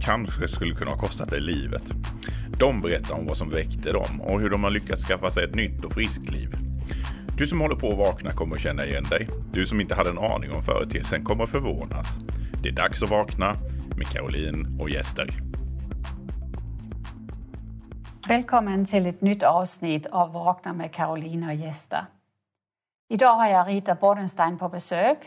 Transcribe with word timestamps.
kanske 0.00 0.48
skulle 0.48 0.74
kunna 0.74 0.90
ha 0.90 0.98
kostat 0.98 1.30
dig 1.30 1.40
livet. 1.40 1.92
De 2.58 2.80
berättar 2.80 3.14
om 3.14 3.26
vad 3.26 3.36
som 3.36 3.48
väckte 3.48 3.92
dem 3.92 4.20
och 4.20 4.40
hur 4.40 4.50
de 4.50 4.64
har 4.64 4.70
lyckats 4.70 5.04
skaffa 5.04 5.30
sig 5.30 5.44
ett 5.44 5.54
nytt 5.54 5.84
och 5.84 5.92
friskt 5.92 6.30
liv. 6.30 6.50
Du 7.36 7.46
som 7.46 7.60
håller 7.60 7.76
på 7.76 7.88
att 7.88 7.98
vakna 7.98 8.30
kommer 8.30 8.56
att 8.56 8.62
känna 8.62 8.84
igen 8.84 9.04
dig. 9.10 9.28
Du 9.52 9.66
som 9.66 9.80
inte 9.80 9.94
hade 9.94 10.10
en 10.10 10.18
aning 10.18 10.52
om 10.52 10.62
företeelsen 10.62 11.24
kommer 11.24 11.44
att 11.44 11.50
förvånas. 11.50 12.18
Det 12.62 12.68
är 12.68 12.72
dags 12.72 13.02
att 13.02 13.10
vakna 13.10 13.54
med 13.96 14.06
Caroline 14.06 14.78
och 14.80 14.90
gäster. 14.90 15.28
Välkommen 18.28 18.84
till 18.84 19.06
ett 19.06 19.20
nytt 19.20 19.42
avsnitt 19.42 20.06
av 20.06 20.32
Vakna 20.32 20.72
med 20.72 20.92
Caroline 20.92 21.48
och 21.48 21.54
gäster. 21.54 22.06
Idag 23.10 23.34
har 23.34 23.48
jag 23.48 23.68
Rita 23.68 23.94
Bordenstein 23.94 24.58
på 24.58 24.68
besök. 24.68 25.18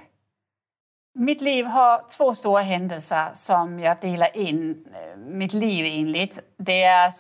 Mitt 1.13 1.41
liv 1.41 1.65
har 1.65 2.05
två 2.09 2.35
stora 2.35 2.61
händelser 2.61 3.29
som 3.33 3.79
jag 3.79 3.99
delar 3.99 4.37
in 4.37 4.85
eh, 4.93 5.17
mitt 5.17 5.53
liv 5.53 5.85
enligt. 5.99 6.39
Det 6.57 6.83
är 6.83 7.11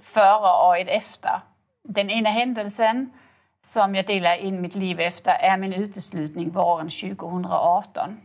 före 0.00 0.66
och 0.66 0.78
ett 0.78 0.88
efter. 0.88 1.40
Den 1.84 2.10
ena 2.10 2.30
händelsen 2.30 3.12
som 3.60 3.94
jag 3.94 4.06
delar 4.06 4.36
in 4.36 4.60
mitt 4.60 4.74
liv 4.74 5.00
efter 5.00 5.32
är 5.32 5.56
min 5.56 5.72
uteslutning 5.72 6.50
våren 6.50 6.88
2018. 6.88 8.20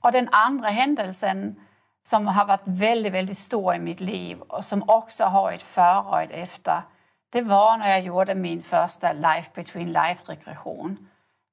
Och 0.00 0.12
den 0.12 0.28
andra 0.32 0.68
händelsen 0.68 1.60
som 2.02 2.26
har 2.26 2.44
varit 2.44 2.62
väldigt, 2.64 3.12
väldigt 3.12 3.38
stor 3.38 3.74
i 3.74 3.78
mitt 3.78 4.00
liv 4.00 4.40
och 4.40 4.64
som 4.64 4.88
också 4.88 5.24
har 5.24 5.52
ett 5.52 5.62
före 5.62 6.00
och 6.00 6.22
ett 6.22 6.30
efter, 6.30 6.82
det 7.30 7.42
var 7.42 7.78
när 7.78 7.90
jag 7.90 8.00
gjorde 8.00 8.34
min 8.34 8.62
första 8.62 9.12
Life 9.12 9.50
Between 9.54 9.92
Life-regression 9.92 11.08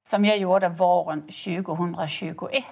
som 0.06 0.24
jag 0.24 0.38
gjorde 0.38 0.68
våren 0.68 1.20
2021. 1.22 2.64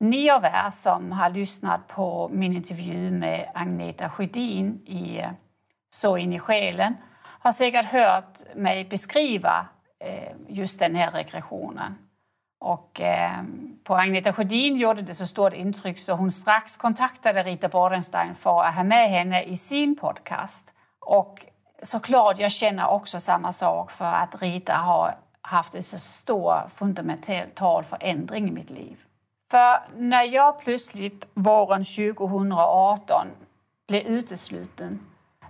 Ni 0.00 0.30
av 0.30 0.44
er 0.44 0.70
som 0.70 1.12
har 1.12 1.30
lyssnat 1.30 1.88
på 1.88 2.28
min 2.32 2.56
intervju 2.56 3.10
med 3.10 3.50
Agneta 3.54 4.10
Sjödin 4.10 4.74
i 4.86 5.22
Så 5.90 6.16
in 6.16 6.32
i 6.32 6.38
själen 6.38 6.94
har 7.40 7.52
säkert 7.52 7.86
hört 7.86 8.54
mig 8.54 8.84
beskriva 8.84 9.66
eh, 10.00 10.32
just 10.48 10.78
den 10.78 10.94
här 10.94 11.10
regressionen. 11.10 11.94
Och 12.60 13.00
eh, 13.00 13.42
på 13.84 13.96
Agneta 13.96 14.32
Sjödin 14.32 14.76
gjorde 14.76 15.02
det 15.02 15.14
så 15.14 15.26
stort 15.26 15.52
intryck 15.52 15.98
så 15.98 16.12
hon 16.12 16.30
strax 16.30 16.76
kontaktade 16.76 17.42
Rita 17.42 17.68
Bordenstein 17.68 18.34
för 18.34 18.62
att 18.62 18.74
ha 18.74 18.82
med 18.84 19.10
henne 19.10 19.42
i 19.42 19.56
sin 19.56 19.96
podcast. 19.96 20.74
Och 21.00 21.46
såklart, 21.82 22.38
jag 22.38 22.52
känner 22.52 22.88
också 22.88 23.20
samma 23.20 23.52
sak 23.52 23.90
för 23.90 24.04
att 24.12 24.42
Rita 24.42 24.74
har 24.74 25.14
haft 25.46 25.74
en 25.74 25.82
så 25.82 25.98
stor 25.98 26.68
fundamental 26.68 27.84
förändring 27.84 28.48
i 28.48 28.50
mitt 28.50 28.70
liv. 28.70 28.96
För 29.50 29.78
när 29.96 30.22
jag 30.22 30.60
plötsligt 30.60 31.26
våren 31.34 31.84
2018 31.84 33.26
blev 33.88 34.02
utesluten, 34.06 35.00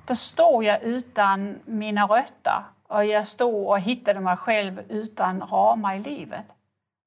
då 0.06 0.14
stod 0.14 0.64
jag 0.64 0.82
utan 0.82 1.58
mina 1.64 2.06
rötter 2.06 2.64
och 2.88 3.04
jag 3.04 3.28
stod 3.28 3.68
och 3.68 3.80
hittade 3.80 4.20
mig 4.20 4.36
själv 4.36 4.82
utan 4.88 5.40
ramar 5.40 5.96
i 5.96 6.02
livet. 6.02 6.46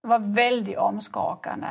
Det 0.02 0.08
var 0.08 0.19
väldigt 0.19 0.78
omskakande. 0.78 1.68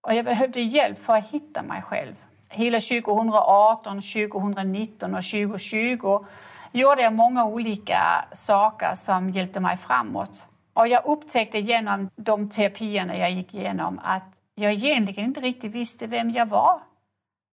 Och 0.00 0.14
jag 0.14 0.24
behövde 0.24 0.60
hjälp 0.60 0.98
för 0.98 1.16
att 1.16 1.30
hitta 1.30 1.62
mig 1.62 1.82
själv. 1.82 2.14
Hela 2.48 2.80
2018, 2.80 4.00
2019 4.00 5.14
och 5.14 5.24
2020 5.24 6.24
gjorde 6.72 7.02
jag 7.02 7.12
många 7.12 7.44
olika 7.44 8.24
saker 8.32 8.94
som 8.94 9.30
hjälpte 9.30 9.60
mig 9.60 9.76
framåt. 9.76 10.46
Och 10.74 10.88
jag 10.88 11.06
upptäckte 11.06 11.58
genom 11.58 12.10
de 12.16 12.48
terapierna 12.50 13.16
jag 13.16 13.30
gick 13.30 13.54
igenom 13.54 14.00
att 14.04 14.40
jag 14.54 14.72
egentligen 14.72 15.24
inte 15.24 15.40
riktigt 15.40 15.72
visste 15.72 16.06
vem 16.06 16.30
jag 16.30 16.46
var. 16.46 16.80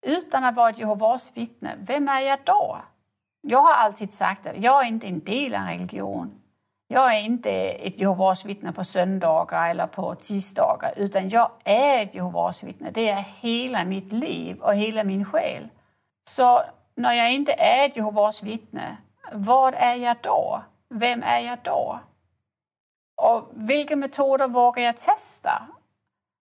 Utan 0.06 0.44
att 0.44 0.56
vara 0.56 0.70
ett 0.70 0.80
Jehovas 0.80 1.32
vittne, 1.36 1.76
vem 1.80 2.08
är 2.08 2.22
jag 2.22 2.40
då? 2.44 2.78
Jag 3.42 3.62
har 3.62 3.74
alltid 3.74 4.14
sagt 4.14 4.48
att 4.48 4.58
jag 4.58 4.84
är 4.84 4.88
inte 4.88 5.08
en 5.08 5.20
del 5.20 5.56
av 5.56 5.62
en 5.62 5.68
religion. 5.68 6.42
Jag 6.88 7.16
är 7.16 7.20
inte 7.20 7.52
ett 7.52 8.00
Jehovas 8.00 8.46
vittne 8.46 8.72
på 8.72 8.84
söndagar 8.84 9.70
eller 9.70 9.88
på 9.88 10.16
tisdagar 10.16 10.94
utan 10.98 11.30
jag 11.30 11.52
är 11.64 12.04
ett 12.04 12.16
Jehovas 12.16 12.64
vittne. 12.64 12.92
Det 12.92 13.10
är 13.10 13.26
hela 13.40 13.86
mitt 13.86 14.12
liv 14.12 14.62
och 14.62 14.76
hela 14.76 15.04
min 15.04 15.26
själ. 15.26 15.70
Så 16.30 16.62
när 16.96 17.14
jag 17.14 17.34
inte 17.34 17.54
är 17.54 17.86
ett 17.86 17.98
Jehovas 17.98 18.44
vittne 18.44 18.98
vad 19.32 19.74
är 19.74 19.96
jag 19.96 20.18
då? 20.22 20.64
Vem 20.90 21.24
är 21.24 21.40
jag 21.40 21.60
då? 21.64 22.00
Och 23.16 23.52
vilka 23.54 23.96
metoder 23.96 24.48
vågar 24.48 24.84
jag 24.84 24.98
testa? 24.98 25.68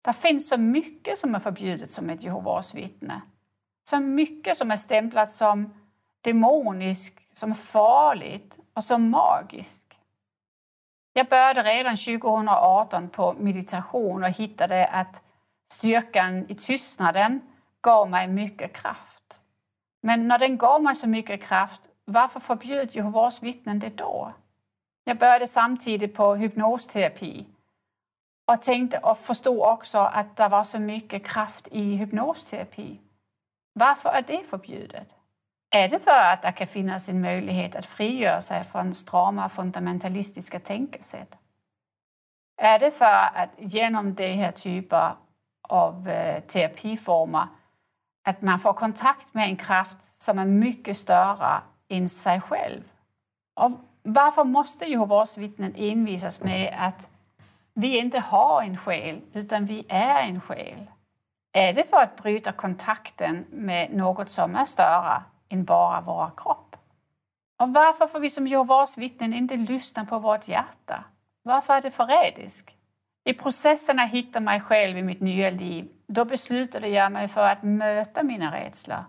Det 0.02 0.14
finns 0.14 0.50
så 0.50 0.58
mycket 0.58 1.20
som 1.20 1.36
är 1.36 1.40
förbjudet 1.40 1.92
som 1.92 2.10
ett 2.10 2.24
Jehovas 2.24 2.76
vittne. 2.76 3.22
Så 3.90 4.00
mycket 4.00 4.58
som 4.58 4.72
är 4.72 4.78
stämplat 4.78 5.32
som 5.32 5.74
demoniskt, 6.22 7.38
som 7.38 7.56
farligt 7.56 8.58
och 8.74 8.84
som 8.84 9.10
magiskt. 9.10 9.94
Jag 11.14 11.28
började 11.28 11.64
redan 11.64 11.98
2018 11.98 13.10
på 13.10 13.34
meditation 13.34 14.24
och 14.24 14.30
hittade 14.30 14.88
att 14.88 15.22
styrkan 15.72 16.46
i 16.50 16.56
tystnaden 16.56 17.42
gav 17.82 18.10
mig 18.10 18.28
mycket 18.28 18.74
kraft. 18.74 19.42
Men 20.02 20.28
när 20.28 20.40
den 20.40 20.58
gav 20.58 20.84
mig 20.84 20.96
så 20.96 21.08
mycket 21.08 21.44
kraft 21.44 21.82
varför 22.06 22.40
förbjöd 22.40 22.96
Jehovas 22.96 23.44
vittnen 23.44 23.80
det 23.80 23.90
då? 23.90 24.34
Jag 25.03 25.18
började 25.18 25.47
samtidigt 25.47 26.16
på 26.16 26.36
hypnosterapi 26.36 27.46
och 28.52 28.62
tänkte 28.62 28.97
och 28.97 29.18
förstod 29.18 29.59
också 29.59 29.97
att 29.97 30.36
det 30.36 30.47
var 30.47 30.64
så 30.64 30.80
mycket 30.80 31.25
kraft 31.25 31.68
i 31.72 31.96
hypnosterapi. 31.96 33.00
Varför 33.74 34.09
är 34.09 34.22
det 34.22 34.44
förbjudet? 34.44 35.08
Är 35.75 35.90
det 35.90 36.00
för 36.00 36.34
att 36.34 36.41
det 36.41 36.52
kan 36.52 36.68
finnas 36.68 37.09
en 37.09 37.22
möjlighet 37.22 37.75
att 37.75 37.86
frigöra 37.86 38.41
sig 38.41 38.64
från 38.64 38.96
strama 38.96 39.50
fundamentalistiska 39.50 40.59
tänkesätt? 40.59 41.38
Är 42.62 42.80
det 42.80 42.91
för 42.91 43.30
att 43.35 43.50
genom 43.58 44.16
de 44.16 44.34
här 44.34 44.52
typer 44.52 45.16
av 45.70 46.09
eh, 46.09 46.44
terapiformer 46.44 47.47
att 48.25 48.41
man 48.41 48.59
får 48.59 48.74
kontakt 48.74 49.34
med 49.34 49.50
en 49.50 49.58
kraft 49.58 50.06
som 50.06 50.40
är 50.40 50.46
mycket 50.46 50.97
större 50.97 51.62
än 51.90 52.10
sig 52.10 52.42
själv. 52.42 52.82
Och 53.56 53.72
varför 54.04 54.44
måste 54.44 54.86
Jehovas 54.86 55.38
vittnen 55.38 55.74
envisas 55.78 56.42
med 56.42 56.76
att 56.80 57.10
vi 57.74 57.98
inte 57.98 58.20
har 58.20 58.62
en 58.62 58.78
själ, 58.78 59.22
utan 59.34 59.66
vi 59.66 59.86
är 59.90 60.28
en 60.28 60.42
själ? 60.42 60.88
Är 61.54 61.74
det 61.74 61.90
för 61.90 61.98
att 61.98 62.24
bryta 62.24 62.52
kontakten 62.52 63.46
med 63.50 63.94
något 63.96 64.30
som 64.30 64.56
är 64.56 64.66
större 64.66 65.24
än 65.50 65.66
bara 65.66 66.02
vår 66.02 66.32
kropp? 66.38 66.76
Och 67.60 67.74
varför 67.74 68.08
får 68.08 68.20
vi 68.20 68.30
som 68.30 68.48
Jehovas 68.48 68.98
vittnen 68.98 69.34
inte 69.34 69.56
lyssna 69.56 70.06
på 70.06 70.20
vårt 70.20 70.48
hjärta? 70.48 71.04
Varför 71.44 71.74
är 71.74 71.82
det 71.82 71.92
förrädiskt? 71.92 72.72
I 73.26 73.34
processen 73.34 74.00
att 74.00 74.12
hitta 74.12 74.40
mig 74.40 74.62
själv 74.62 74.98
i 74.98 75.04
mitt 75.04 75.22
nya 75.22 75.50
liv, 75.50 75.90
då 76.08 76.26
beslutade 76.26 76.88
jag 76.88 77.12
mig 77.12 77.28
för 77.28 77.47
att 77.47 77.64
möta 77.64 78.24
mina 78.24 78.52
rädslor 78.56 79.06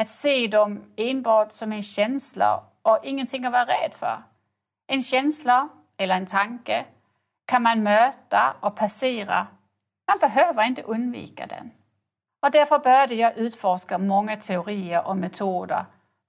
att 0.00 0.08
se 0.08 0.46
dem 0.46 0.84
enbart 0.96 1.52
som 1.52 1.72
en 1.72 1.82
känsla 1.82 2.64
och 2.82 2.98
ingenting 3.02 3.44
att 3.44 3.52
vara 3.52 3.64
rädd 3.64 3.94
för. 3.94 4.22
En 4.86 5.02
känsla 5.02 5.68
eller 5.96 6.14
en 6.14 6.26
tanke 6.26 6.84
kan 7.46 7.62
man 7.62 7.82
möta 7.82 8.56
och 8.60 8.76
passera. 8.76 9.46
Man 10.08 10.18
behöver 10.18 10.64
inte 10.66 10.82
undvika 10.82 11.46
den. 11.46 11.70
Och 12.42 12.50
därför 12.50 12.78
började 12.78 13.14
jag 13.14 13.36
utforska 13.36 13.98
många 13.98 14.36
teorier 14.36 15.06
och 15.06 15.16
metoder 15.16 15.84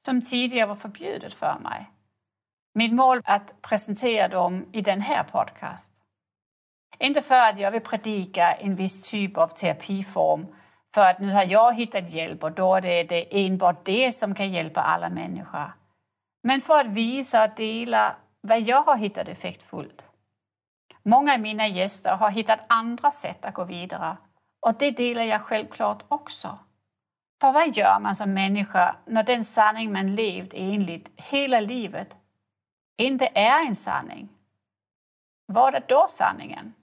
som 0.06 0.22
tidigare 0.22 0.68
var 0.68 0.76
förbjudet 0.76 1.34
för 1.34 1.60
mig. 1.60 1.92
Mitt 2.74 2.94
mål 2.94 3.22
är 3.26 3.36
att 3.36 3.62
presentera 3.62 4.28
dem 4.28 4.66
i 4.72 4.82
den 4.82 5.02
här 5.02 5.24
podcast. 5.24 5.94
Inte 7.00 7.22
för 7.22 7.50
att 7.50 7.60
jag 7.60 7.72
vill 7.72 7.82
predika 7.82 8.54
en 8.54 8.76
viss 8.76 9.10
typ 9.10 9.38
av 9.38 9.48
terapiform 9.48 10.48
för 10.94 11.02
att 11.02 11.20
nu 11.20 11.32
har 11.32 11.44
jag 11.44 11.76
hittat 11.76 12.10
hjälp 12.10 12.44
och 12.44 12.52
då 12.52 12.76
är 12.76 12.82
det, 12.82 13.04
det 13.04 13.46
enbart 13.46 13.86
det 13.86 14.12
som 14.12 14.36
kan 14.36 14.52
hjälpa 14.52 14.82
alla 14.82 15.10
människor. 15.10 15.72
Men 16.44 16.62
för 16.62 16.80
att 16.80 16.88
visa 16.88 17.44
och 17.44 17.56
dela 17.56 18.16
vad 18.42 18.62
jag 18.62 18.84
har 18.84 18.98
hittat 18.98 19.28
effektfullt. 19.28 20.06
Många 21.04 21.34
av 21.34 21.40
mina 21.40 21.68
gäster 21.68 22.16
har 22.16 22.32
hittat 22.32 22.60
andra 22.68 23.12
sätt 23.12 23.46
att 23.46 23.54
gå 23.54 23.64
vidare 23.64 24.18
och 24.60 24.74
det 24.80 24.92
delar 24.92 25.24
jag 25.24 25.42
självklart 25.42 26.04
också. 26.08 26.60
För 27.42 27.52
vad 27.52 27.78
gör 27.78 28.00
man 28.00 28.16
som 28.16 28.34
människa 28.34 28.96
när 29.06 29.24
den 29.24 29.46
sanning 29.46 29.94
man 29.94 30.16
levt 30.16 30.54
enligt 30.54 31.12
hela 31.16 31.60
livet 31.60 32.18
inte 32.98 33.26
är 33.26 33.66
en 33.68 33.76
sanning? 33.76 34.30
Vad 35.46 35.76
är 35.76 35.84
då 35.88 36.06
sanningen? 36.10 36.74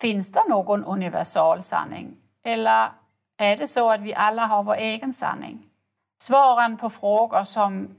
Finns 0.00 0.32
det 0.32 0.48
någon 0.48 0.84
universal 0.84 1.62
sanning? 1.62 2.16
Eller 2.46 2.92
är 3.36 3.56
det 3.56 3.68
så 3.68 3.90
att 3.90 4.00
vi 4.00 4.14
alla 4.14 4.46
har 4.46 4.62
vår 4.62 4.74
egen 4.74 5.12
sanning? 5.12 5.70
Svaren 6.18 6.76
på 6.76 6.90
frågor 6.90 7.44
som, 7.44 7.98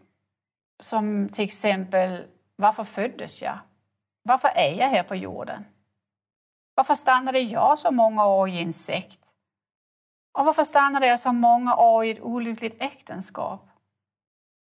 som 0.80 1.30
till 1.30 1.46
exempel 1.46 2.28
varför 2.56 2.84
föddes 2.84 3.42
jag? 3.42 3.60
Varför 4.24 4.48
är 4.48 4.74
jag 4.74 4.88
här 4.88 5.04
på 5.04 5.16
jorden? 5.16 5.66
Varför 6.76 6.96
stannade 6.96 7.40
jag 7.40 7.80
så 7.80 7.92
många 7.92 8.28
år 8.28 8.50
i 8.50 8.62
en 8.62 8.74
sekt? 8.74 9.20
Och 10.34 10.46
varför 10.46 10.64
stannade 10.64 11.08
jag 11.08 11.20
så 11.20 11.34
många 11.34 11.76
år 11.76 12.06
i 12.06 12.10
ett 12.10 12.22
olyckligt 12.22 12.82
äktenskap? 12.82 13.70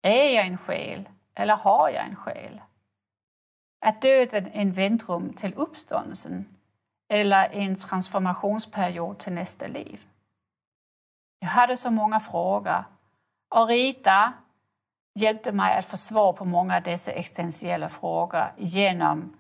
Är 0.03 0.29
jag 0.29 0.47
en 0.47 0.59
själ 0.59 1.09
eller 1.35 1.57
har 1.57 1.91
jag 1.91 2.07
en 2.07 2.17
själ? 2.17 2.61
Är 3.81 4.01
döden 4.01 4.51
en 4.53 4.73
väntrum 4.73 5.33
till 5.33 5.55
uppståndelsen 5.55 6.54
eller 7.15 7.49
en 7.53 7.77
transformationsperiod 7.77 9.19
till 9.19 9.33
nästa 9.33 9.67
liv? 9.67 10.01
Jag 11.41 11.49
hade 11.49 11.77
så 11.77 11.91
många 11.91 12.21
frågor 12.21 12.85
och 13.55 13.69
Rita 13.69 14.33
hjälpte 15.21 15.53
mig 15.53 15.79
att 15.79 15.85
få 15.85 15.97
svar 15.97 16.33
på 16.33 16.45
många 16.45 16.77
av 16.77 16.83
dessa 16.83 17.13
existentiella 17.13 17.89
frågor 17.89 18.53
genom 18.57 19.37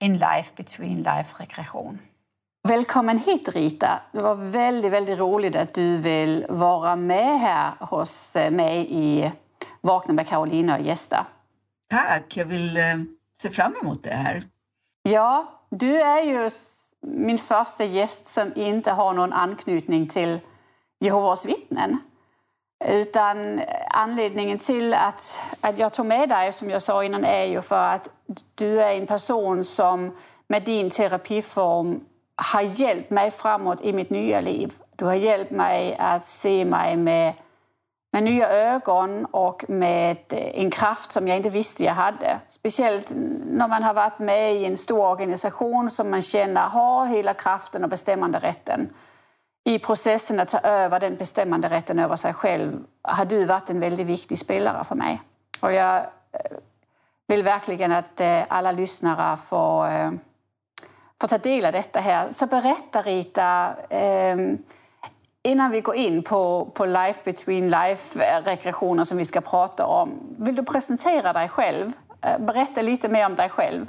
en 0.00 0.12
life 0.12 0.52
between 0.56 0.96
life 0.96 1.42
rekreation. 1.42 1.98
Välkommen 2.68 3.18
hit 3.18 3.48
Rita. 3.48 4.00
Det 4.12 4.20
var 4.20 4.34
väldigt, 4.34 4.92
väldigt 4.92 5.18
roligt 5.18 5.56
att 5.56 5.74
du 5.74 5.96
vill 5.96 6.46
vara 6.48 6.96
med 6.96 7.40
här 7.40 7.72
hos 7.80 8.36
eh, 8.36 8.50
mig 8.50 8.86
i 8.90 9.32
Vakna 9.80 10.14
med 10.14 10.28
Karolina 10.28 10.76
och 10.76 10.82
gästa. 10.82 11.26
Tack, 11.90 12.36
jag 12.36 12.46
vill 12.46 12.76
eh, 12.76 12.82
se 13.38 13.50
fram 13.50 13.74
emot 13.82 14.02
det 14.02 14.14
här. 14.14 14.42
Ja, 15.02 15.60
du 15.70 16.00
är 16.00 16.22
ju 16.22 16.50
min 17.06 17.38
första 17.38 17.84
gäst 17.84 18.26
som 18.26 18.52
inte 18.56 18.90
har 18.90 19.12
någon 19.12 19.32
anknytning 19.32 20.08
till 20.08 20.40
Jehovas 21.00 21.44
vittnen. 21.44 21.98
Utan 22.84 23.60
anledningen 23.90 24.58
till 24.58 24.94
att, 24.94 25.40
att 25.60 25.78
jag 25.78 25.92
tog 25.92 26.06
med 26.06 26.28
dig, 26.28 26.52
som 26.52 26.70
jag 26.70 26.82
sa 26.82 27.04
innan, 27.04 27.24
är 27.24 27.44
ju 27.44 27.62
för 27.62 27.88
att 27.88 28.08
du 28.54 28.82
är 28.82 28.94
en 28.94 29.06
person 29.06 29.64
som 29.64 30.16
med 30.48 30.62
din 30.62 30.90
terapiform 30.90 32.00
har 32.36 32.60
hjälpt 32.60 33.10
mig 33.10 33.30
framåt 33.30 33.80
i 33.80 33.92
mitt 33.92 34.10
nya 34.10 34.40
liv. 34.40 34.72
Du 34.96 35.04
har 35.04 35.14
hjälpt 35.14 35.50
mig 35.50 35.96
att 35.98 36.24
se 36.24 36.64
mig 36.64 36.96
med, 36.96 37.32
med 38.14 38.22
nya 38.22 38.48
ögon 38.48 39.24
och 39.24 39.64
med 39.68 40.16
eh, 40.30 40.60
en 40.60 40.70
kraft 40.70 41.12
som 41.12 41.28
jag 41.28 41.36
inte 41.36 41.50
visste 41.50 41.84
jag 41.84 41.94
hade. 41.94 42.40
Speciellt 42.48 43.12
när 43.46 43.68
man 43.68 43.82
har 43.82 43.94
varit 43.94 44.18
med 44.18 44.54
i 44.54 44.64
en 44.64 44.76
stor 44.76 45.06
organisation 45.08 45.90
som 45.90 46.10
man 46.10 46.22
känner 46.22 46.60
har 46.60 47.06
hela 47.06 47.34
kraften 47.34 47.84
och 47.84 47.90
bestämmande 47.90 48.38
rätten 48.38 48.90
i 49.64 49.78
processen 49.78 50.40
att 50.40 50.48
ta 50.48 50.58
över 50.58 51.00
den 51.00 51.16
bestämmande 51.16 51.68
rätten 51.68 51.98
över 51.98 52.16
sig 52.16 52.34
själv 52.34 52.84
har 53.02 53.24
du 53.24 53.44
varit 53.44 53.70
en 53.70 53.80
väldigt 53.80 54.06
viktig 54.06 54.38
spelare 54.38 54.84
för 54.84 54.94
mig. 54.94 55.22
Och 55.60 55.72
jag 55.72 55.96
eh, 55.96 56.56
vill 57.26 57.42
verkligen 57.42 57.92
att 57.92 58.20
eh, 58.20 58.42
alla 58.48 58.72
lyssnare 58.72 59.36
får, 59.36 60.18
får 61.20 61.28
ta 61.28 61.38
del 61.38 61.64
av 61.64 61.72
detta 61.72 62.00
här. 62.00 62.30
Så 62.30 62.46
berätta 62.46 63.02
Rita, 63.02 63.74
innan 65.44 65.70
vi 65.70 65.80
går 65.80 65.94
in 65.94 66.22
på, 66.22 66.70
på 66.74 66.86
Life 66.86 67.20
Between 67.24 67.70
Life-rekreationer 67.70 69.02
eh, 69.02 69.04
som 69.04 69.18
vi 69.18 69.24
ska 69.24 69.40
prata 69.40 69.86
om. 69.86 70.36
Vill 70.38 70.54
du 70.54 70.62
presentera 70.62 71.32
dig 71.32 71.48
själv? 71.48 71.92
Eh, 72.22 72.38
berätta 72.38 72.82
lite 72.82 73.08
mer 73.08 73.26
om 73.26 73.34
dig 73.34 73.48
själv. 73.48 73.86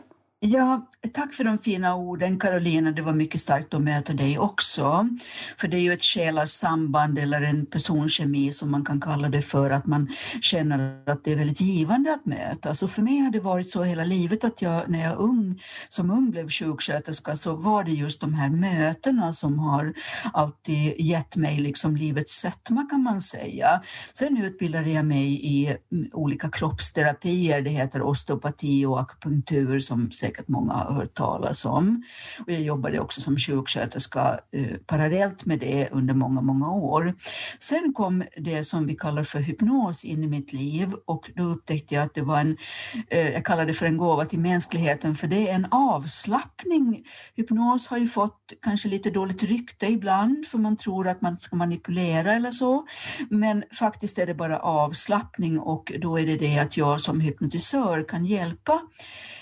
Ja, 0.47 0.87
tack 1.13 1.33
för 1.33 1.43
de 1.43 1.57
fina 1.57 1.95
orden 1.95 2.39
Carolina. 2.39 2.91
Det 2.91 3.01
var 3.01 3.13
mycket 3.13 3.41
starkt 3.41 3.73
att 3.73 3.81
möta 3.81 4.13
dig 4.13 4.39
också. 4.39 5.09
För 5.57 5.67
det 5.67 5.77
är 5.77 5.81
ju 5.81 5.93
ett 5.93 6.03
själarsamband 6.03 7.19
eller 7.19 7.41
en 7.41 7.65
personkemi 7.65 8.51
som 8.51 8.71
man 8.71 8.85
kan 8.85 9.01
kalla 9.01 9.29
det 9.29 9.41
för, 9.41 9.69
att 9.69 9.85
man 9.85 10.09
känner 10.41 11.09
att 11.09 11.23
det 11.23 11.31
är 11.31 11.35
väldigt 11.35 11.61
givande 11.61 12.13
att 12.13 12.25
möta. 12.25 12.75
Så 12.75 12.87
för 12.87 13.01
mig 13.01 13.19
har 13.19 13.31
det 13.31 13.39
varit 13.39 13.69
så 13.69 13.83
hela 13.83 14.03
livet 14.03 14.43
att 14.43 14.61
jag 14.61 14.89
när 14.89 15.03
jag 15.03 15.17
ung, 15.17 15.61
som 15.89 16.11
ung 16.11 16.31
blev 16.31 16.49
sjuksköterska 16.49 17.35
så 17.35 17.55
var 17.55 17.83
det 17.83 17.91
just 17.91 18.21
de 18.21 18.33
här 18.33 18.49
mötena 18.49 19.33
som 19.33 19.59
har 19.59 19.93
alltid 20.33 20.93
gett 20.99 21.35
mig 21.35 21.59
liksom 21.59 21.95
livets 21.95 22.33
sötma 22.33 22.87
kan 22.89 23.03
man 23.03 23.21
säga. 23.21 23.81
Sen 24.13 24.37
utbildade 24.37 24.89
jag 24.89 25.05
mig 25.05 25.39
i 25.45 25.77
olika 26.13 26.49
kroppsterapier, 26.49 27.61
det 27.61 27.69
heter 27.69 28.01
osteopati 28.01 28.85
och 28.85 29.01
akupunktur 29.01 29.79
som 29.79 30.11
säkert 30.35 30.47
många 30.47 30.73
har 30.73 30.93
hört 30.93 31.13
talas 31.13 31.65
om. 31.65 32.03
Och 32.39 32.51
jag 32.51 32.61
jobbade 32.61 32.99
också 32.99 33.21
som 33.21 33.37
sjuksköterska 33.37 34.39
eh, 34.51 34.77
parallellt 34.85 35.45
med 35.45 35.59
det 35.59 35.89
under 35.91 36.13
många, 36.13 36.41
många 36.41 36.71
år. 36.71 37.15
Sen 37.59 37.93
kom 37.93 38.23
det 38.37 38.63
som 38.63 38.87
vi 38.87 38.95
kallar 38.95 39.23
för 39.23 39.39
hypnos 39.39 40.05
in 40.05 40.23
i 40.23 40.27
mitt 40.27 40.53
liv 40.53 40.93
och 41.05 41.31
då 41.35 41.43
upptäckte 41.43 41.95
jag 41.95 42.03
att 42.03 42.13
det 42.13 42.21
var 42.21 42.39
en, 42.39 42.57
eh, 43.09 43.29
jag 43.29 43.45
kallar 43.45 43.65
det 43.65 43.73
för 43.73 43.85
en 43.85 43.97
gåva 43.97 44.25
till 44.25 44.39
mänskligheten, 44.39 45.15
för 45.15 45.27
det 45.27 45.49
är 45.49 45.55
en 45.55 45.67
avslappning. 45.71 47.03
Hypnos 47.35 47.87
har 47.87 47.97
ju 47.97 48.07
fått 48.07 48.53
kanske 48.61 48.89
lite 48.89 49.09
dåligt 49.09 49.43
rykte 49.43 49.87
ibland, 49.87 50.47
för 50.47 50.57
man 50.57 50.77
tror 50.77 51.07
att 51.07 51.21
man 51.21 51.39
ska 51.39 51.55
manipulera 51.55 52.33
eller 52.33 52.51
så. 52.51 52.85
Men 53.29 53.63
faktiskt 53.79 54.17
är 54.17 54.25
det 54.25 54.35
bara 54.35 54.59
avslappning 54.59 55.59
och 55.59 55.91
då 55.99 56.19
är 56.19 56.25
det 56.25 56.37
det 56.37 56.59
att 56.59 56.77
jag 56.77 57.01
som 57.01 57.19
hypnotisör 57.19 58.05
kan 58.07 58.25
hjälpa 58.25 58.81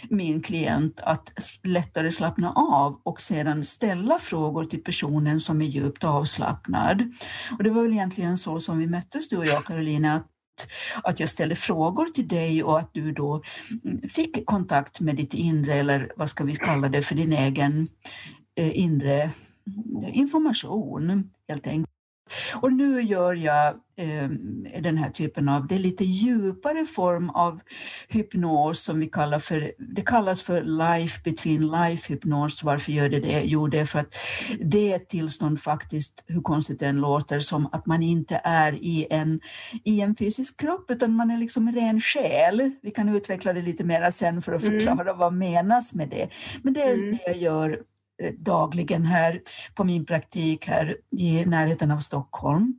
min 0.10 0.42
klient 0.42 0.73
att 1.04 1.34
lättare 1.64 2.12
slappna 2.12 2.52
av 2.54 3.02
och 3.04 3.22
sedan 3.22 3.64
ställa 3.64 4.20
frågor 4.20 4.66
till 4.66 4.84
personen 4.84 5.40
som 5.40 5.62
är 5.62 5.66
djupt 5.66 6.04
avslappnad. 6.04 7.14
Och 7.58 7.64
det 7.64 7.70
var 7.70 7.84
väl 7.84 7.94
egentligen 7.94 8.38
så 8.38 8.60
som 8.60 8.78
vi 8.78 8.88
möttes 8.88 9.30
du 9.30 9.38
och 9.38 9.46
jag 9.46 9.66
Karolina, 9.66 10.14
att 10.14 10.28
att 11.04 11.20
jag 11.20 11.30
ställde 11.30 11.56
frågor 11.56 12.06
till 12.06 12.28
dig 12.28 12.64
och 12.64 12.80
att 12.80 12.94
du 12.94 13.12
då 13.12 13.42
mm, 13.86 14.10
fick 14.10 14.46
kontakt 14.46 15.00
med 15.00 15.16
ditt 15.16 15.34
inre, 15.34 15.74
eller 15.74 16.12
vad 16.16 16.30
ska 16.30 16.44
vi 16.44 16.56
kalla 16.56 16.90
det, 16.90 17.02
för 17.02 17.16
din 17.16 17.34
egen 17.34 17.88
eh, 18.56 18.80
inre 18.80 19.22
mm, 19.22 20.14
information 20.14 21.30
helt 21.48 21.68
enkelt. 21.68 21.93
Och 22.62 22.74
nu 22.74 23.02
gör 23.02 23.34
jag 23.34 23.68
eh, 23.98 24.30
den 24.82 24.98
här 24.98 25.10
typen 25.10 25.50
av, 25.50 25.68
det 25.68 25.76
är 25.76 25.80
lite 25.80 26.04
djupare 26.04 26.86
form 26.86 27.30
av 27.30 27.60
hypnos 28.08 28.84
som 28.84 29.00
vi 29.00 29.06
kallar 29.06 29.40
för, 29.40 29.72
det 29.96 30.02
kallas 30.02 30.42
för 30.42 30.62
life 30.64 31.22
between 31.24 31.68
life 31.68 32.14
hypnos. 32.14 32.64
Varför 32.64 32.92
gör 32.92 33.10
det 33.10 33.20
det? 33.20 33.42
Jo, 33.46 33.68
det 33.68 33.80
är 33.80 33.86
för 33.86 34.00
att 34.00 34.16
det 34.60 34.92
är 34.92 34.96
ett 34.96 35.10
tillstånd 35.10 35.62
faktiskt, 35.62 36.24
hur 36.28 36.42
konstigt 36.42 36.80
det 36.80 36.86
än 36.86 37.02
låter, 37.02 37.40
som 37.40 37.70
att 37.72 37.86
man 37.86 38.04
inte 38.04 38.42
är 38.44 38.74
i 38.74 39.08
en, 39.10 39.40
i 39.84 40.02
en 40.02 40.16
fysisk 40.16 40.60
kropp 40.60 40.92
utan 40.92 41.12
man 41.12 41.32
är 41.32 41.38
liksom 41.38 41.72
ren 41.72 42.02
själ. 42.02 42.72
Vi 42.82 42.92
kan 42.92 43.10
utveckla 43.10 43.54
det 43.54 43.62
lite 43.62 43.84
mer 43.84 44.12
sen 44.12 44.42
för 44.42 44.54
att 44.54 44.64
mm. 44.64 44.80
förklara 44.80 45.02
mm. 45.02 45.18
vad 45.18 45.34
menas 45.34 45.94
med 45.94 46.10
det. 46.10 46.30
Men 46.62 46.74
det 46.74 46.82
är 46.82 46.94
mm. 46.94 47.12
det 47.12 47.20
jag 47.26 47.38
gör 47.38 47.80
Eh, 48.22 48.34
dagligen 48.34 49.06
här 49.06 49.42
på 49.76 49.84
min 49.84 50.06
praktik 50.06 50.68
här 50.68 50.98
i 51.18 51.46
närheten 51.46 51.92
av 51.92 51.98
Stockholm. 51.98 52.74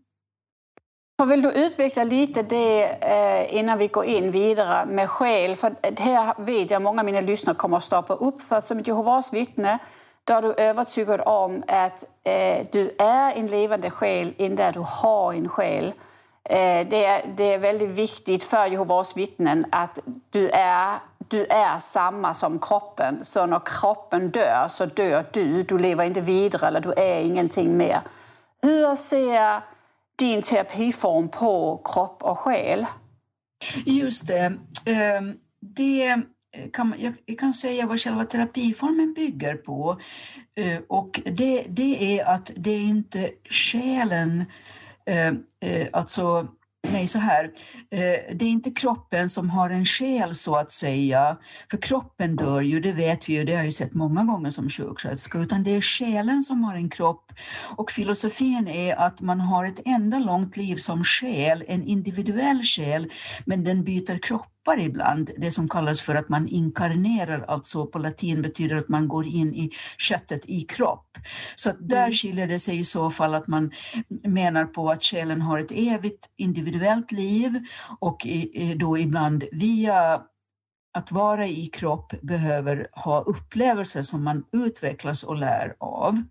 Vill 1.28 1.42
du 1.42 1.52
utveckla 1.52 2.04
lite 2.04 2.42
det 2.42 2.84
eh, 2.84 3.58
innan 3.58 3.78
vi 3.78 3.88
går 3.88 4.04
in 4.04 4.30
vidare 4.30 4.86
med 4.86 5.10
själ? 5.10 5.56
För 5.56 5.74
här 6.00 6.44
vet 6.44 6.70
jag 6.70 6.82
många 6.82 7.00
av 7.00 7.06
mina 7.06 7.20
lyssnare 7.20 7.56
kommer 7.56 7.76
att 7.76 7.84
stoppa 7.84 8.14
upp. 8.14 8.40
För 8.40 8.56
att 8.56 8.64
som 8.64 8.80
Jehovas 8.80 9.32
vittne 9.32 9.78
då 10.24 10.34
är 10.34 10.42
du 10.42 10.54
övertygad 10.54 11.20
om 11.26 11.62
att 11.68 12.04
eh, 12.24 12.66
du 12.72 12.90
är 12.98 13.32
en 13.32 13.46
levande 13.46 13.90
själ 13.90 14.34
innan 14.36 14.72
du 14.72 14.80
har 14.80 15.32
en 15.32 15.48
själ. 15.48 15.92
det, 16.90 17.04
är, 17.04 17.34
det 17.36 17.44
är 17.44 17.58
väldigt 17.58 17.90
viktigt 17.90 18.44
för 18.44 18.66
Jehovas 18.66 19.16
vittnen 19.16 19.66
att 19.70 19.98
du 20.30 20.50
är 20.50 20.98
du 21.28 21.44
är 21.44 21.78
samma 21.78 22.34
som 22.34 22.58
kroppen. 22.58 23.24
Så 23.24 23.46
när 23.46 23.60
kroppen 23.80 24.30
dör 24.30 24.68
så 24.68 24.86
dör 24.86 25.26
du. 25.32 25.62
Du 25.62 25.78
lever 25.78 26.04
inte 26.04 26.20
vidare 26.20 26.66
eller 26.66 26.80
du 26.80 26.92
är 26.92 27.20
ingenting 27.20 27.76
mer. 27.76 28.00
Hur 28.62 28.96
ser 28.96 29.60
din 30.18 30.42
terapiform 30.42 31.28
på 31.28 31.82
kropp 31.84 32.22
och 32.22 32.38
själ? 32.38 32.86
Just 33.86 34.26
det. 34.26 34.52
Ehm, 34.84 35.34
det 35.60 36.20
kan, 36.72 36.94
jag 36.98 37.38
kan 37.38 37.54
säga 37.54 37.86
vad 37.86 38.00
själva 38.00 38.24
terapiformen 38.24 39.14
bygger 39.14 39.54
på. 39.54 40.00
Eh, 40.54 40.78
och 40.88 41.20
det, 41.24 41.64
det 41.68 42.18
är 42.18 42.24
att 42.24 42.52
det 42.56 42.70
är 42.70 42.84
inte 42.84 43.30
själen, 43.50 44.44
eh, 45.06 45.28
eh, 45.70 45.88
alltså 45.92 46.48
mig 46.92 47.06
så 47.06 47.18
här. 47.18 47.44
Eh, 47.90 48.34
det 48.34 48.44
är 48.44 48.50
inte 48.50 48.70
kroppen 48.70 49.30
som 49.30 49.50
har 49.50 49.70
en 49.70 49.84
själ 49.84 50.34
så 50.34 50.56
att 50.56 50.72
säga, 50.72 51.36
för 51.70 51.76
kroppen 51.76 52.36
dör 52.36 52.60
ju, 52.60 52.80
det 52.80 52.92
vet 52.92 53.28
vi 53.28 53.32
ju, 53.32 53.44
det 53.44 53.52
har 53.52 53.58
jag 53.58 53.66
ju 53.66 53.72
sett 53.72 53.94
många 53.94 54.24
gånger 54.24 54.50
som 54.50 54.70
sjuksköterska, 54.70 55.38
utan 55.38 55.64
det 55.64 55.70
är 55.70 55.80
själen 55.80 56.42
som 56.42 56.64
har 56.64 56.74
en 56.74 56.90
kropp. 56.90 57.32
Och 57.76 57.90
filosofin 57.90 58.68
är 58.68 58.96
att 58.96 59.20
man 59.20 59.40
har 59.40 59.66
ett 59.66 59.80
enda 59.84 60.18
långt 60.18 60.56
liv 60.56 60.76
som 60.76 61.04
själ, 61.04 61.64
en 61.68 61.84
individuell 61.84 62.62
själ, 62.62 63.10
men 63.46 63.64
den 63.64 63.84
byter 63.84 64.18
kropp 64.18 64.53
kroppar 64.64 64.80
ibland, 64.80 65.30
det 65.38 65.50
som 65.50 65.68
kallas 65.68 66.00
för 66.00 66.14
att 66.14 66.28
man 66.28 66.48
inkarnerar, 66.48 67.44
alltså 67.48 67.86
på 67.86 67.98
latin 67.98 68.42
betyder 68.42 68.76
att 68.76 68.88
man 68.88 69.08
går 69.08 69.26
in 69.26 69.54
i 69.54 69.70
köttet 69.98 70.46
i 70.46 70.62
kropp. 70.62 71.06
Så 71.56 71.72
där 71.80 71.96
mm. 71.96 72.12
skiljer 72.12 72.46
det 72.46 72.58
sig 72.58 72.78
i 72.78 72.84
så 72.84 73.10
fall 73.10 73.34
att 73.34 73.46
man 73.46 73.70
menar 74.24 74.64
på 74.64 74.90
att 74.90 75.02
själen 75.02 75.40
har 75.42 75.58
ett 75.58 75.72
evigt 75.72 76.26
individuellt 76.36 77.12
liv 77.12 77.60
och 78.00 78.26
då 78.76 78.98
ibland 78.98 79.44
via 79.52 80.20
att 80.98 81.12
vara 81.12 81.46
i 81.46 81.66
kropp 81.66 82.12
behöver 82.22 82.88
ha 82.92 83.20
upplevelser 83.20 84.02
som 84.02 84.24
man 84.24 84.44
utvecklas 84.52 85.22
och 85.22 85.36
lär 85.36 85.74
av. 85.80 86.22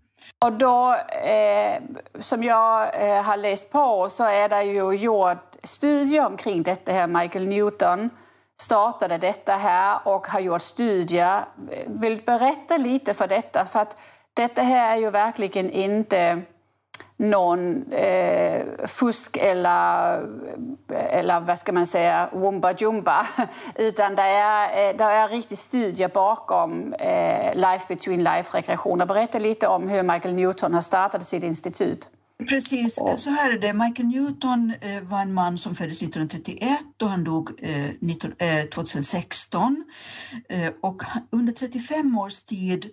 Och 0.44 0.52
då, 0.52 0.96
eh, 1.28 1.82
som 2.20 2.44
jag 2.44 3.02
eh, 3.02 3.22
har 3.22 3.36
läst 3.36 3.72
på, 3.72 4.08
så 4.10 4.24
är 4.24 4.48
det 4.48 4.62
ju 4.62 4.92
gjort 4.92 5.56
studier 5.62 6.26
omkring 6.26 6.62
detta 6.62 6.92
här, 6.92 7.06
Michael 7.06 7.46
Newton 7.46 8.10
startade 8.60 9.18
detta 9.18 9.52
här 9.52 9.98
och 10.04 10.26
har 10.26 10.40
gjort 10.40 10.62
studier. 10.62 11.44
Vill 11.86 12.22
berätta 12.26 12.76
lite 12.76 13.14
för 13.14 13.26
detta? 13.26 13.64
För 13.64 13.80
att 13.80 13.96
detta 14.34 14.62
här 14.62 14.96
är 14.96 15.00
ju 15.00 15.10
verkligen 15.10 15.70
inte 15.70 16.42
någon 17.16 17.92
eh, 17.92 18.66
fusk 18.86 19.36
eller, 19.36 20.20
eller 20.88 21.40
vad 21.40 21.58
ska 21.58 21.72
man 21.72 21.86
säga, 21.86 22.28
wumba 22.32 22.72
jumba. 22.72 23.26
Utan 23.74 24.14
det 24.14 24.22
är, 24.22 24.88
eh, 24.88 24.96
det 24.96 25.04
är 25.04 25.28
riktigt 25.28 25.58
studier 25.58 26.08
bakom 26.08 26.92
eh, 26.92 27.54
Life 27.54 27.84
Between 27.88 28.24
Life-rekreationer. 28.24 29.06
Berätta 29.06 29.38
lite 29.38 29.68
om 29.68 29.88
hur 29.88 30.02
Michael 30.02 30.34
Newton 30.34 30.74
har 30.74 30.80
startat 30.80 31.26
sitt 31.26 31.42
institut. 31.42 32.08
Precis, 32.48 33.00
så 33.16 33.30
här 33.30 33.50
är 33.50 33.58
det. 33.58 33.72
Michael 33.72 34.08
Newton 34.08 34.72
eh, 34.80 35.02
var 35.02 35.20
en 35.20 35.32
man 35.32 35.58
som 35.58 35.74
föddes 35.74 36.02
1931 36.02 36.80
och 37.02 37.08
han 37.08 37.24
dog 37.24 37.50
2016. 38.74 39.84
Eh, 40.48 40.64
eh, 40.64 40.72
och 40.82 41.02
under 41.30 41.52
35 41.52 42.18
års 42.18 42.42
tid, 42.42 42.90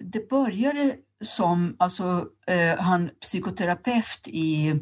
det 0.00 0.28
började 0.28 0.96
som 1.24 1.76
alltså, 1.78 2.26
eh, 2.46 2.78
han 2.78 3.10
psykoterapeut 3.20 4.20
i 4.26 4.74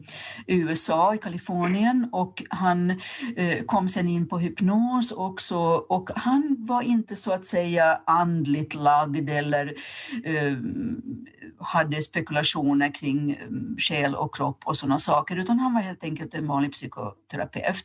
USA, 0.47 1.14
i 1.14 1.19
Kalifornien 1.19 2.09
och 2.12 2.43
han 2.50 2.91
eh, 3.37 3.64
kom 3.67 3.88
sen 3.88 4.09
in 4.09 4.29
på 4.29 4.38
hypnos 4.38 5.12
också 5.12 5.59
och 5.88 6.11
han 6.17 6.57
var 6.59 6.83
inte 6.83 7.17
så 7.17 7.33
att 7.33 7.47
säga 7.47 8.00
andligt 8.07 8.75
lagd 8.75 9.31
eller 9.31 9.75
eh, 10.25 10.57
hade 11.64 12.03
spekulationer 12.03 12.95
kring 12.95 13.31
eh, 13.31 13.37
själ 13.79 14.14
och 14.14 14.35
kropp 14.35 14.62
och 14.64 14.76
sådana 14.76 14.99
saker, 14.99 15.37
utan 15.37 15.59
han 15.59 15.75
var 15.75 15.81
helt 15.81 16.05
enkelt 16.05 16.35
en 16.35 16.47
vanlig 16.47 16.73
psykoterapeut. 16.73 17.85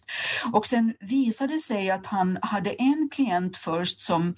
Och 0.53 0.67
sen 0.67 0.93
visade 0.99 1.53
det 1.53 1.59
sig 1.59 1.91
att 1.91 2.05
han 2.05 2.37
hade 2.41 2.69
en 2.69 3.09
klient 3.11 3.57
först 3.57 4.01
som 4.01 4.35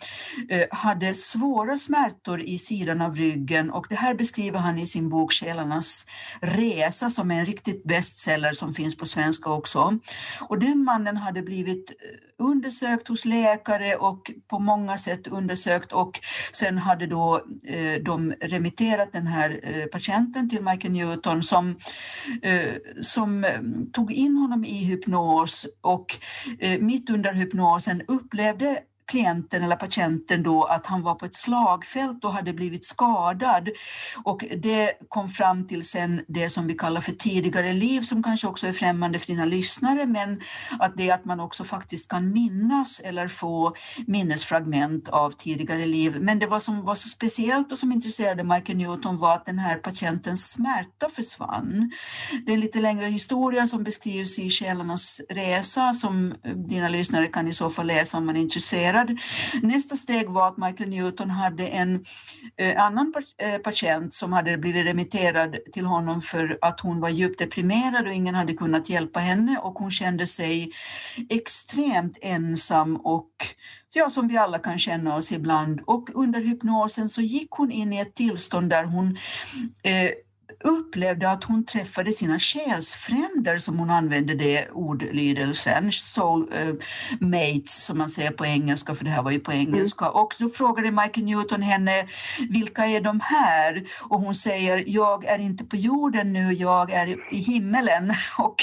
eh, 0.49 0.67
hade 0.71 1.13
svåra 1.13 1.77
smärtor 1.77 2.41
i 2.41 2.57
sidan 2.57 3.01
av 3.01 3.15
ryggen 3.15 3.71
och 3.71 3.85
det 3.89 3.95
här 4.01 4.13
beskriver 4.13 4.59
han 4.59 4.79
i 4.79 4.85
sin 4.85 5.09
bok 5.09 5.33
Själarnas 5.33 6.05
resa 6.41 7.09
som 7.09 7.31
är 7.31 7.39
en 7.39 7.45
riktigt 7.45 7.83
bestseller 7.83 8.53
som 8.53 8.73
finns 8.73 8.97
på 8.97 9.05
svenska 9.05 9.49
också. 9.49 9.99
Och 10.41 10.59
den 10.59 10.83
mannen 10.83 11.17
hade 11.17 11.41
blivit 11.41 11.91
eh, 11.91 12.45
undersökt 12.45 13.07
hos 13.07 13.25
läkare 13.25 13.95
och 13.95 14.31
på 14.47 14.59
många 14.59 14.97
sätt 14.97 15.27
undersökt 15.27 15.91
och 15.91 16.19
sen 16.51 16.77
hade 16.77 17.07
då 17.07 17.45
eh, 17.63 18.03
de 18.03 18.33
remitterat 18.41 19.11
den 19.11 19.27
här 19.27 19.59
eh, 19.63 19.85
patienten 19.85 20.49
till 20.49 20.61
Michael 20.63 20.93
Newton 20.93 21.43
som, 21.43 21.75
eh, 22.41 22.73
som 23.01 23.43
eh, 23.43 23.61
tog 23.93 24.11
in 24.11 24.37
honom 24.37 24.65
i 24.65 24.83
hypnos 24.83 25.67
och 25.81 26.17
eh, 26.59 26.79
mitt 26.79 27.09
under 27.09 27.33
hypnosen 27.33 28.01
upplevde 28.07 28.79
klienten 29.11 29.63
eller 29.63 29.75
patienten 29.75 30.43
då 30.43 30.63
att 30.63 30.85
han 30.85 31.01
var 31.01 31.15
på 31.15 31.25
ett 31.25 31.35
slagfält 31.35 32.25
och 32.25 32.33
hade 32.33 32.53
blivit 32.53 32.85
skadad. 32.85 33.69
Och 34.23 34.43
det 34.57 34.93
kom 35.09 35.29
fram 35.29 35.67
till 35.67 35.83
sen 35.83 36.25
det 36.27 36.49
som 36.49 36.67
vi 36.67 36.73
kallar 36.73 37.01
för 37.01 37.11
tidigare 37.11 37.73
liv 37.73 38.01
som 38.01 38.23
kanske 38.23 38.47
också 38.47 38.67
är 38.67 38.73
främmande 38.73 39.19
för 39.19 39.27
dina 39.27 39.45
lyssnare 39.45 40.05
men 40.05 40.41
att 40.79 40.97
det 40.97 41.11
att 41.11 41.25
man 41.25 41.39
också 41.39 41.63
faktiskt 41.63 42.09
kan 42.09 42.33
minnas 42.33 42.99
eller 42.99 43.27
få 43.27 43.75
minnesfragment 44.07 45.07
av 45.07 45.31
tidigare 45.31 45.85
liv. 45.85 46.17
Men 46.21 46.39
det 46.39 46.47
var 46.47 46.59
som 46.59 46.85
var 46.85 46.95
så 46.95 47.09
speciellt 47.09 47.71
och 47.71 47.77
som 47.77 47.91
intresserade 47.91 48.43
Michael 48.43 48.77
Newton 48.77 49.17
var 49.17 49.35
att 49.35 49.45
den 49.45 49.59
här 49.59 49.77
patientens 49.77 50.51
smärta 50.51 51.09
försvann. 51.09 51.91
Det 52.45 52.51
är 52.51 52.53
en 52.53 52.59
lite 52.59 52.79
längre 52.79 53.07
historia 53.07 53.67
som 53.67 53.83
beskrivs 53.83 54.39
i 54.39 54.49
Själarnas 54.49 55.21
resa 55.29 55.93
som 55.93 56.33
dina 56.69 56.89
lyssnare 56.89 57.27
kan 57.27 57.47
i 57.47 57.53
så 57.53 57.69
fall 57.69 57.87
läsa 57.87 58.17
om 58.17 58.25
man 58.25 58.35
är 58.35 58.41
intresserad 58.41 59.00
opererad. 59.01 59.19
Nästa 59.61 59.95
steg 59.95 60.29
var 60.29 60.47
att 60.47 60.57
Michael 60.57 60.89
Newton 60.89 61.29
hade 61.29 61.67
en 61.67 62.05
eh, 62.57 62.83
annan 62.83 63.13
eh, 63.37 63.57
patient 63.57 64.13
som 64.13 64.33
hade 64.33 64.57
blivit 64.57 64.85
remitterad 64.85 65.57
till 65.73 65.85
honom 65.85 66.21
för 66.21 66.57
att 66.61 66.79
hon 66.79 66.99
var 66.99 67.09
djupt 67.09 67.39
deprimerad 67.39 68.07
och 68.07 68.13
ingen 68.13 68.35
hade 68.35 68.53
kunnat 68.53 68.89
hjälpa 68.89 69.19
henne 69.19 69.57
och 69.57 69.73
hon 69.73 69.91
kände 69.91 70.27
sig 70.27 70.71
extremt 71.29 72.17
ensam 72.21 72.95
och 72.95 73.31
ja, 73.93 74.09
som 74.09 74.27
vi 74.27 74.37
alla 74.37 74.59
kan 74.59 74.79
känna 74.79 75.15
oss 75.15 75.31
ibland. 75.31 75.81
Och 75.85 76.09
under 76.13 76.41
hypnosen 76.41 77.09
så 77.09 77.21
gick 77.21 77.51
hon 77.51 77.71
in 77.71 77.93
i 77.93 77.99
ett 77.99 78.15
tillstånd 78.15 78.69
där 78.69 78.83
hon 78.83 79.17
eh, 79.83 80.11
upplevde 80.63 81.29
att 81.29 81.43
hon 81.43 81.65
träffade 81.65 82.13
sina 82.13 82.39
själsfränder, 82.39 83.57
som 83.57 83.79
hon 83.79 83.89
använde 83.89 84.35
det 84.35 84.69
ordlydelsen, 84.69 85.91
soul 85.91 86.41
uh, 86.41 86.73
mates 87.19 87.85
som 87.85 87.97
man 87.97 88.09
säger 88.09 88.31
på 88.31 88.45
engelska, 88.45 88.95
för 88.95 89.05
det 89.05 89.11
här 89.11 89.23
var 89.23 89.31
ju 89.31 89.39
på 89.39 89.53
engelska. 89.53 90.05
Mm. 90.05 90.15
Och 90.15 90.33
så 90.33 90.49
frågade 90.49 90.91
Michael 90.91 91.25
Newton 91.25 91.61
henne, 91.61 92.07
vilka 92.49 92.85
är 92.85 93.01
de 93.01 93.19
här? 93.23 93.83
Och 94.01 94.19
hon 94.19 94.35
säger, 94.35 94.83
jag 94.87 95.25
är 95.25 95.39
inte 95.39 95.65
på 95.65 95.75
jorden 95.75 96.33
nu, 96.33 96.53
jag 96.53 96.91
är 96.91 97.33
i 97.33 97.37
himmelen 97.37 98.13
och 98.37 98.55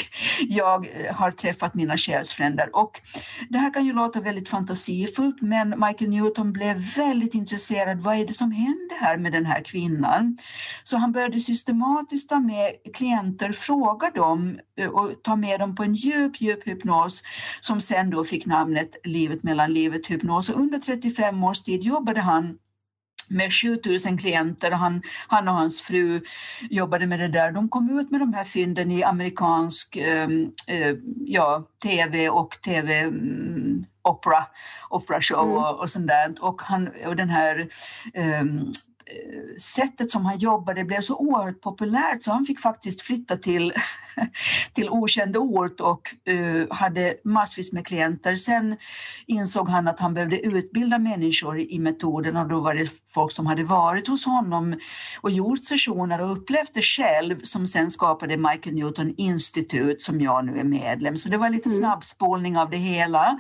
jag 0.49 0.89
har 1.13 1.31
träffat 1.31 1.75
mina 1.75 1.97
själsfränder. 1.97 2.77
Och 2.77 3.01
det 3.49 3.59
här 3.59 3.75
kan 3.75 3.87
ju 3.87 3.93
låta 3.93 4.21
väldigt 4.21 4.49
fantasifullt, 4.49 5.43
men 5.43 5.69
Michael 5.69 6.11
Newton 6.11 6.53
blev 6.53 6.77
väldigt 6.97 7.35
intresserad. 7.35 8.01
Vad 8.01 8.17
är 8.17 8.27
det 8.27 8.35
som 8.35 8.53
händer 8.53 8.97
här 9.01 9.17
med 9.17 9.33
den 9.33 9.47
här 9.47 9.61
kvinnan? 9.61 10.39
Så 10.83 10.97
han 10.97 11.13
började 11.13 11.41
systematiskt 11.41 11.79
systematiskt 11.89 12.29
ta 12.29 12.41
med 12.41 12.95
klienter, 12.95 13.53
fråga 13.53 14.11
dem 14.11 14.59
eh, 14.79 14.89
och 14.89 15.23
ta 15.23 15.37
med 15.37 15.61
dem 15.61 15.75
på 15.75 15.83
en 15.83 15.95
djup, 15.95 16.41
djup 16.41 16.67
hypnos 16.67 17.23
som 17.61 17.81
sen 17.81 18.11
då 18.11 18.25
fick 18.25 18.47
namnet 18.47 18.97
Livet 19.05 19.43
mellan 19.43 19.73
livet 19.73 20.07
hypnos. 20.07 20.51
Och 20.51 20.61
under 20.61 20.79
35 20.79 21.45
års 21.45 21.63
tid 21.63 21.83
jobbade 21.83 22.21
han 22.21 22.59
med 23.31 23.53
7000 23.53 24.19
klienter 24.19 24.71
och 24.73 24.79
han, 24.79 25.03
han 25.29 25.49
och 25.49 25.55
hans 25.55 25.81
fru 25.81 26.21
jobbade 26.71 27.07
med 27.07 27.21
det 27.21 27.29
där. 27.29 27.53
De 27.53 27.69
kom 27.69 27.99
ut 27.99 28.11
med 28.11 28.21
de 28.21 28.35
här 28.35 28.45
fynden 28.45 28.91
i 28.91 29.03
amerikansk 29.03 29.97
eh, 29.97 30.29
eh, 30.67 30.97
ja, 31.27 31.69
tv 31.83 32.29
och 32.29 32.61
tv 32.65 32.99
mm, 32.99 33.85
opera, 34.03 34.47
opera 34.91 35.21
show 35.21 35.45
mm. 35.45 35.57
och, 35.57 35.81
och 35.81 35.91
sånt 35.91 36.09
där. 36.09 36.35
Och, 36.41 36.63
han, 36.63 36.91
och 37.07 37.17
den 37.17 37.31
här 37.31 37.69
um, 38.41 38.73
sättet 39.59 40.11
som 40.11 40.27
han 40.27 40.39
jobbade 40.39 40.85
blev 40.85 41.01
så 41.01 41.17
oerhört 41.17 41.61
populärt 41.61 42.23
så 42.23 42.33
han 42.33 42.45
fick 42.45 42.61
faktiskt 42.61 43.03
flytta 43.03 43.37
till, 43.37 43.73
till 44.73 44.89
okänd 44.89 45.37
ort 45.37 45.81
och 45.81 46.15
uh, 46.31 46.67
hade 46.71 47.15
massvis 47.25 47.73
med 47.73 47.87
klienter. 47.87 48.35
Sen 48.35 48.77
insåg 49.27 49.69
han 49.69 49.89
att 49.89 50.01
han 50.01 50.15
behövde 50.15 50.41
utbilda 50.41 50.99
människor 50.99 51.61
i 51.61 51.79
metoden 51.79 52.37
och 52.37 52.49
då 52.49 52.61
var 52.61 52.75
det 52.75 52.91
folk 53.09 53.33
som 53.33 53.47
hade 53.47 53.65
varit 53.65 54.09
hos 54.09 54.27
honom 54.27 54.79
och 55.21 55.31
gjort 55.31 55.65
sessioner 55.65 56.21
och 56.21 56.33
upplevt 56.33 56.75
det 56.75 56.83
själv 56.83 57.41
som 57.43 57.67
sen 57.67 57.91
skapade 57.91 58.37
Michael 58.37 58.77
Newton 58.77 59.15
Institute 59.17 59.97
som 59.99 60.21
jag 60.21 60.45
nu 60.45 60.59
är 60.59 60.65
medlem. 60.65 61.19
Så 61.19 61.29
det 61.29 61.37
var 61.37 61.51
lite 61.51 61.69
mm. 61.69 61.79
snabbspolning 61.79 62.59
av 62.59 62.71
det 62.71 62.77
hela. 62.77 63.39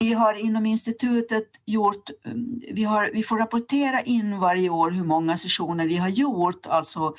Vi 0.00 0.12
har 0.12 0.34
inom 0.34 0.66
institutet 0.66 1.44
gjort, 1.66 2.10
mm, 2.24 2.60
vi, 2.72 2.84
har, 2.84 3.10
vi 3.12 3.22
får 3.22 3.38
rapportera 3.38 4.00
in 4.00 4.38
varje 4.38 4.70
år 4.70 4.90
hur 4.90 5.04
många 5.04 5.36
sessioner 5.36 5.86
vi 5.86 5.96
har 5.96 6.08
gjort, 6.08 6.66
alltså 6.66 7.14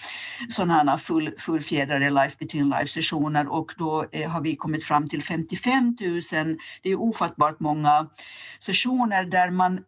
sådana 0.49 0.97
full, 0.97 1.33
fullfjädrade 1.37 2.09
Life 2.09 2.35
Between 2.39 2.69
Life-sessioner 2.69 3.47
och 3.47 3.73
då 3.77 4.05
eh, 4.11 4.29
har 4.29 4.41
vi 4.41 4.55
kommit 4.55 4.83
fram 4.83 5.09
till 5.09 5.23
55 5.23 5.97
000. 6.01 6.57
Det 6.83 6.89
är 6.89 7.01
ofattbart 7.01 7.59
många 7.59 8.07
sessioner 8.59 9.25
där 9.25 9.49
man 9.49 9.79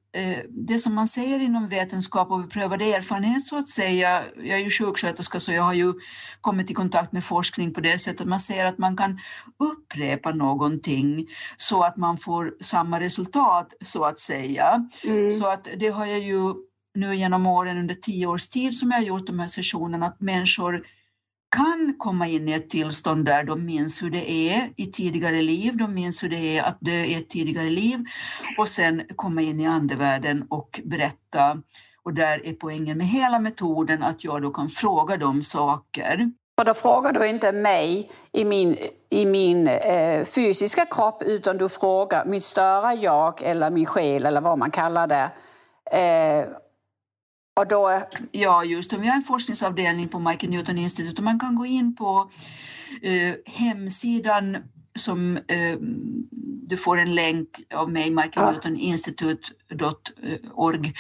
det 0.50 0.80
som 0.80 0.96
man 0.96 1.08
säger 1.08 1.40
inom 1.40 1.68
vetenskap 1.68 2.32
och 2.32 2.40
beprövad 2.42 2.82
erfarenhet 2.82 3.46
så 3.46 3.58
att 3.58 3.70
säga, 3.70 4.24
jag 4.38 4.60
är 4.60 4.64
ju 4.64 4.70
sjuksköterska 4.70 5.40
så 5.40 5.52
jag 5.52 5.64
har 5.64 5.74
ju 5.74 5.94
kommit 6.42 6.72
i 6.72 6.74
kontakt 6.74 7.12
med 7.12 7.24
forskning 7.24 7.74
på 7.74 7.82
det 7.82 8.00
sättet, 8.00 8.28
man 8.28 8.40
säger 8.40 8.66
att 8.66 8.78
man 8.78 8.98
kan 8.98 9.20
upprepa 9.60 10.32
någonting 10.32 11.28
så 11.58 11.84
att 11.84 11.98
man 11.98 12.18
får 12.18 12.54
samma 12.62 13.00
resultat 13.00 13.74
så 13.86 14.06
att 14.06 14.20
säga. 14.20 14.90
Mm. 15.04 15.32
Så 15.32 15.48
att 15.48 15.68
det 15.80 15.90
har 15.90 16.06
jag 16.06 16.20
ju 16.20 16.54
nu 16.96 17.16
genom 17.16 17.46
åren 17.46 17.78
under 17.78 17.96
tio 17.96 18.28
års 18.28 18.50
tid 18.50 18.78
som 18.78 18.92
jag 18.92 18.98
har 18.98 19.06
gjort 19.06 19.28
de 19.28 19.40
här 19.40 19.48
sessionerna, 19.48 20.06
att 20.06 20.22
människor 20.22 20.86
kan 21.52 21.96
komma 21.98 22.28
in 22.28 22.50
i 22.50 22.52
ett 22.52 22.70
tillstånd 22.70 23.26
där 23.26 23.44
de 23.44 23.66
minns 23.66 24.04
hur 24.04 24.10
det 24.10 24.32
är 24.32 24.70
i 24.76 24.86
tidigare 24.86 25.42
liv, 25.42 25.78
de 25.78 25.94
minns 25.94 26.24
hur 26.24 26.30
det 26.30 26.58
är 26.58 26.64
att 26.64 26.78
dö 26.80 26.92
i 26.92 27.16
ett 27.16 27.30
tidigare 27.30 27.70
liv 27.70 28.06
och 28.58 28.68
sen 28.68 29.04
komma 29.16 29.42
in 29.42 29.60
i 29.60 29.68
andevärlden 29.68 30.46
och 30.50 30.82
berätta. 30.84 31.58
Och 32.04 32.14
där 32.14 32.48
är 32.48 32.54
poängen 32.54 32.98
med 32.98 33.08
hela 33.08 33.40
metoden 33.40 34.04
att 34.04 34.24
jag 34.24 34.42
då 34.42 34.50
kan 34.50 34.70
fråga 34.70 35.18
dem 35.18 35.44
saker. 35.44 36.32
Och 36.58 36.66
då 36.66 36.74
frågar 36.74 37.12
du 37.12 37.28
inte 37.28 37.52
mig 37.52 38.12
i 38.32 38.46
min, 38.46 38.78
i 39.10 39.26
min 39.26 39.68
eh, 39.68 40.26
fysiska 40.26 40.86
kropp 40.86 41.24
utan 41.24 41.58
du 41.58 41.70
frågar 41.70 42.26
mitt 42.26 42.44
större 42.44 42.94
jag 42.94 43.42
eller 43.42 43.70
min 43.70 43.86
själ 43.86 44.26
eller 44.26 44.42
vad 44.42 44.58
man 44.58 44.72
kallar 44.72 45.08
det. 45.08 45.32
Eh, 45.98 46.46
och 47.54 47.68
då... 47.68 48.04
Ja, 48.32 48.64
just 48.64 48.92
det. 48.92 48.98
Vi 48.98 49.08
har 49.08 49.16
en 49.16 49.22
forskningsavdelning 49.22 50.08
på 50.08 50.20
Michael 50.20 50.52
Newton 50.52 50.78
Institute 50.78 51.18
och 51.18 51.24
man 51.24 51.40
kan 51.40 51.56
gå 51.56 51.66
in 51.66 51.96
på 51.96 52.32
eh, 53.02 53.34
hemsidan 53.46 54.58
som 54.96 55.38
eh, 55.38 55.78
du 56.68 56.78
får 56.78 56.98
en 56.98 57.16
länk 57.16 57.48
av 57.74 57.92
mig, 57.92 58.12
Michael 58.12 58.46
ja. 58.46 58.52
Newton 58.52 58.78
Institute.org 58.78 60.94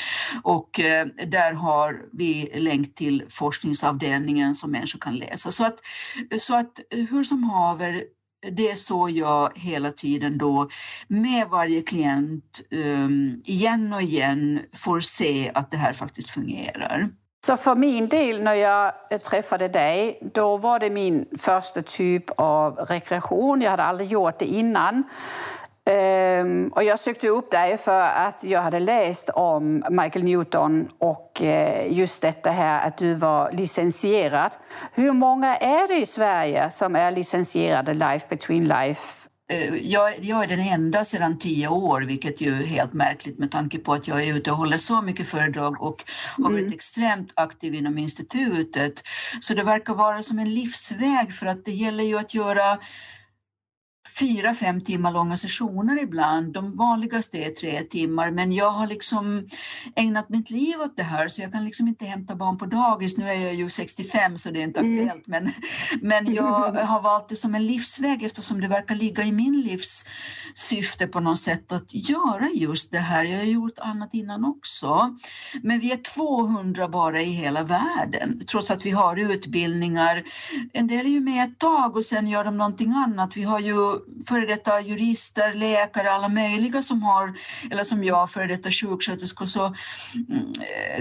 och 0.43 0.79
eh, 0.79 1.07
där 1.27 1.53
har 1.53 2.01
vi 2.11 2.51
länk 2.55 2.95
till 2.95 3.23
forskningsavdelningen 3.29 4.55
som 4.55 4.71
människor 4.71 4.99
kan 4.99 5.15
läsa. 5.15 5.51
Så 5.51 5.65
att, 5.65 5.79
så 6.37 6.55
att 6.55 6.79
hur 6.89 7.23
som 7.23 7.43
haver 7.43 8.03
det 8.51 8.71
är 8.71 8.75
så 8.75 9.09
jag 9.09 9.51
hela 9.55 9.91
tiden 9.91 10.37
då 10.37 10.69
med 11.07 11.47
varje 11.47 11.81
klient 11.81 12.61
um, 12.71 13.41
igen 13.45 13.93
och 13.93 14.01
igen 14.01 14.59
får 14.73 14.99
se 14.99 15.51
att 15.53 15.71
det 15.71 15.77
här 15.77 15.93
faktiskt 15.93 16.29
fungerar. 16.29 17.09
Så 17.45 17.57
för 17.57 17.75
min 17.75 18.07
del, 18.07 18.43
när 18.43 18.53
jag 18.53 18.93
träffade 19.23 19.67
dig, 19.67 20.19
då 20.33 20.57
var 20.57 20.79
det 20.79 20.89
min 20.89 21.25
första 21.37 21.81
typ 21.81 22.23
av 22.37 22.75
rekreation. 22.75 23.61
Jag 23.61 23.71
hade 23.71 23.83
aldrig 23.83 24.11
gjort 24.11 24.39
det 24.39 24.45
innan. 24.45 25.03
Um, 25.89 26.67
och 26.67 26.83
jag 26.83 26.99
sökte 26.99 27.27
upp 27.27 27.51
dig 27.51 27.77
för 27.77 28.01
att 28.01 28.43
jag 28.43 28.61
hade 28.61 28.79
läst 28.79 29.29
om 29.29 29.83
Michael 29.89 30.25
Newton 30.25 30.87
och 30.99 31.41
uh, 31.41 31.93
just 31.93 32.21
detta 32.21 32.51
här 32.51 32.87
att 32.87 32.97
du 32.97 33.13
var 33.13 33.51
licensierad. 33.51 34.51
Hur 34.93 35.11
många 35.11 35.57
är 35.57 35.87
det 35.87 36.01
i 36.01 36.05
Sverige 36.05 36.69
som 36.69 36.95
är 36.95 37.11
licensierade 37.11 37.93
Life 37.93 38.25
Between 38.29 38.67
Life? 38.67 39.27
Uh, 39.53 39.77
jag, 39.77 40.19
jag, 40.19 40.43
är 40.43 40.47
den 40.47 40.59
enda 40.59 41.05
sedan 41.05 41.39
tio 41.39 41.67
år, 41.67 42.01
vilket 42.01 42.41
ju 42.41 42.61
är 42.61 42.65
helt 42.65 42.93
märkligt 42.93 43.39
med 43.39 43.51
tanke 43.51 43.77
på 43.77 43.93
att 43.93 44.07
jag 44.07 44.23
är 44.23 44.35
ute 44.35 44.51
och 44.51 44.57
håller 44.57 44.77
så 44.77 45.01
mycket 45.01 45.27
föredrag 45.27 45.81
och 45.81 46.03
har 46.37 46.43
varit 46.43 46.59
mm. 46.59 46.73
extremt 46.73 47.31
aktiv 47.35 47.73
inom 47.73 47.97
institutet. 47.97 49.03
Så 49.39 49.53
det 49.53 49.63
verkar 49.63 49.93
vara 49.93 50.23
som 50.23 50.39
en 50.39 50.53
livsväg 50.53 51.33
för 51.33 51.45
att 51.45 51.65
det 51.65 51.71
gäller 51.71 52.03
ju 52.03 52.19
att 52.19 52.33
göra 52.33 52.79
fyra, 54.19 54.53
fem 54.53 54.81
timmar 54.81 55.11
långa 55.11 55.37
sessioner 55.37 56.03
ibland. 56.03 56.53
De 56.53 56.77
vanligaste 56.77 57.37
är 57.37 57.49
tre 57.49 57.81
timmar, 57.81 58.31
men 58.31 58.51
jag 58.51 58.69
har 58.69 58.87
liksom 58.87 59.47
ägnat 59.95 60.29
mitt 60.29 60.49
liv 60.49 60.81
åt 60.81 60.97
det 60.97 61.03
här 61.03 61.27
så 61.27 61.41
jag 61.41 61.51
kan 61.51 61.65
liksom 61.65 61.87
inte 61.87 62.05
hämta 62.05 62.35
barn 62.35 62.57
på 62.57 62.65
dagis. 62.65 63.17
Nu 63.17 63.29
är 63.29 63.33
jag 63.33 63.53
ju 63.53 63.69
65 63.69 64.37
så 64.37 64.51
det 64.51 64.59
är 64.59 64.63
inte 64.63 64.79
mm. 64.79 64.99
aktuellt, 64.99 65.27
men, 65.27 65.51
men 66.01 66.33
jag 66.33 66.71
har 66.87 67.01
valt 67.01 67.29
det 67.29 67.35
som 67.35 67.55
en 67.55 67.65
livsväg 67.65 68.23
eftersom 68.23 68.61
det 68.61 68.67
verkar 68.67 68.95
ligga 68.95 69.23
i 69.23 69.31
min 69.31 69.61
livs 69.61 70.05
syfte 70.53 71.07
på 71.07 71.19
något 71.19 71.39
sätt 71.39 71.71
att 71.71 71.93
göra 71.93 72.49
just 72.55 72.91
det 72.91 72.99
här. 72.99 73.25
Jag 73.25 73.37
har 73.37 73.45
gjort 73.45 73.79
annat 73.79 74.13
innan 74.13 74.45
också. 74.45 75.17
Men 75.63 75.79
vi 75.79 75.91
är 75.91 75.97
200 75.97 76.87
bara 76.87 77.21
i 77.21 77.31
hela 77.31 77.63
världen, 77.63 78.41
trots 78.47 78.71
att 78.71 78.85
vi 78.85 78.91
har 78.91 79.17
utbildningar. 79.17 80.23
En 80.73 80.87
del 80.87 81.05
är 81.05 81.09
ju 81.09 81.19
med 81.19 81.49
ett 81.49 81.59
tag 81.59 81.95
och 81.95 82.05
sen 82.05 82.27
gör 82.27 82.43
de 82.43 82.57
någonting 82.57 82.91
annat. 82.91 83.37
Vi 83.37 83.43
har 83.43 83.59
ju 83.59 83.90
före 84.27 84.45
detta 84.45 84.81
jurister, 84.81 85.53
läkare, 85.53 86.11
alla 86.11 86.29
möjliga 86.29 86.81
som 86.81 87.03
har, 87.03 87.33
eller 87.71 87.83
som 87.83 88.03
jag, 88.03 88.31
före 88.31 88.47
detta 88.47 88.71
sjuksköterskor. 88.71 89.45
Så 89.45 89.65
mm, 89.65 90.51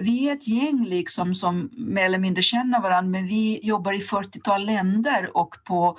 vi 0.00 0.28
är 0.28 0.32
ett 0.32 0.48
gäng 0.48 0.84
liksom 0.84 1.34
som 1.34 1.70
mer 1.72 2.04
eller 2.04 2.18
mindre 2.18 2.42
känner 2.42 2.80
varandra, 2.80 3.10
men 3.10 3.26
vi 3.26 3.60
jobbar 3.62 3.92
i 3.92 3.98
40-tal 3.98 4.66
länder 4.66 5.36
och 5.36 5.54
på, 5.64 5.98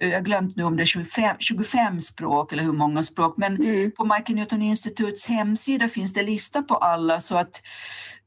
eh, 0.00 0.08
jag 0.08 0.16
har 0.16 0.24
glömt 0.24 0.56
nu 0.56 0.64
om 0.64 0.76
det 0.76 0.82
är 0.82 0.86
25, 0.86 1.36
25 1.38 2.00
språk 2.00 2.52
eller 2.52 2.62
hur 2.62 2.72
många 2.72 3.02
språk, 3.02 3.34
men 3.36 3.56
mm. 3.56 3.90
på 3.90 4.04
Michael 4.04 4.36
Newton 4.36 4.62
Instituts 4.62 5.28
hemsida 5.28 5.88
finns 5.88 6.12
det 6.12 6.22
lista 6.22 6.62
på 6.62 6.76
alla 6.76 7.20
så 7.20 7.36
att 7.36 7.62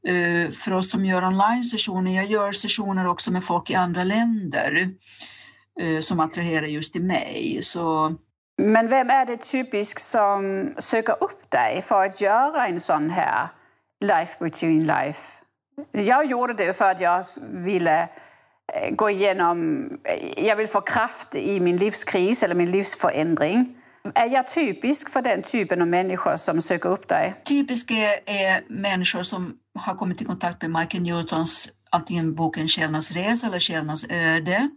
eh, 0.08 0.50
för 0.50 0.72
oss 0.72 0.90
som 0.90 1.04
gör 1.04 1.24
online-sessioner, 1.24 2.16
jag 2.16 2.26
gör 2.26 2.52
sessioner 2.52 3.06
också 3.06 3.32
med 3.32 3.44
folk 3.44 3.70
i 3.70 3.74
andra 3.74 4.04
länder. 4.04 4.90
Eh, 5.80 6.00
som 6.00 6.20
attraherar 6.20 6.66
just 6.66 6.92
till 6.92 7.02
mig. 7.02 7.58
Så... 7.62 8.14
Men 8.62 8.88
vem 8.88 9.10
är 9.10 9.26
det 9.26 9.36
typiskt 9.36 10.02
som 10.02 10.68
söker 10.78 11.16
upp 11.20 11.50
dig 11.50 11.82
för 11.82 12.04
att 12.04 12.20
göra 12.20 12.66
en 12.66 12.80
sån 12.80 13.10
här 13.10 13.48
life 14.04 14.36
between 14.40 14.86
life? 14.86 15.20
Jag 15.92 16.26
gjorde 16.26 16.54
det 16.54 16.76
för 16.76 16.90
att 16.90 17.00
jag 17.00 17.24
ville 17.40 18.08
eh, 18.72 18.94
gå 18.94 19.10
igenom, 19.10 19.88
eh, 20.04 20.46
jag 20.46 20.56
vill 20.56 20.68
få 20.68 20.80
kraft 20.80 21.34
i 21.34 21.60
min 21.60 21.76
livskris 21.76 22.42
eller 22.42 22.54
min 22.54 22.70
livsförändring. 22.70 23.76
Är 24.14 24.26
jag 24.26 24.48
typisk 24.48 25.10
för 25.10 25.22
den 25.22 25.42
typen 25.42 25.82
av 25.82 25.88
människor 25.88 26.36
som 26.36 26.62
söker 26.62 26.88
upp 26.88 27.08
dig? 27.08 27.34
Typisk 27.44 27.90
är, 27.90 28.20
är 28.26 28.64
människor 28.68 29.22
som 29.22 29.54
har 29.78 29.94
kommit 29.94 30.22
i 30.22 30.24
kontakt 30.24 30.62
med 30.62 30.70
Michael 30.70 31.02
Newtons 31.02 31.68
antingen 31.90 32.34
boken 32.34 32.68
Källornas 32.68 33.12
resa 33.12 33.46
eller 33.46 33.58
Källornas 33.58 34.04
öde. 34.10 34.68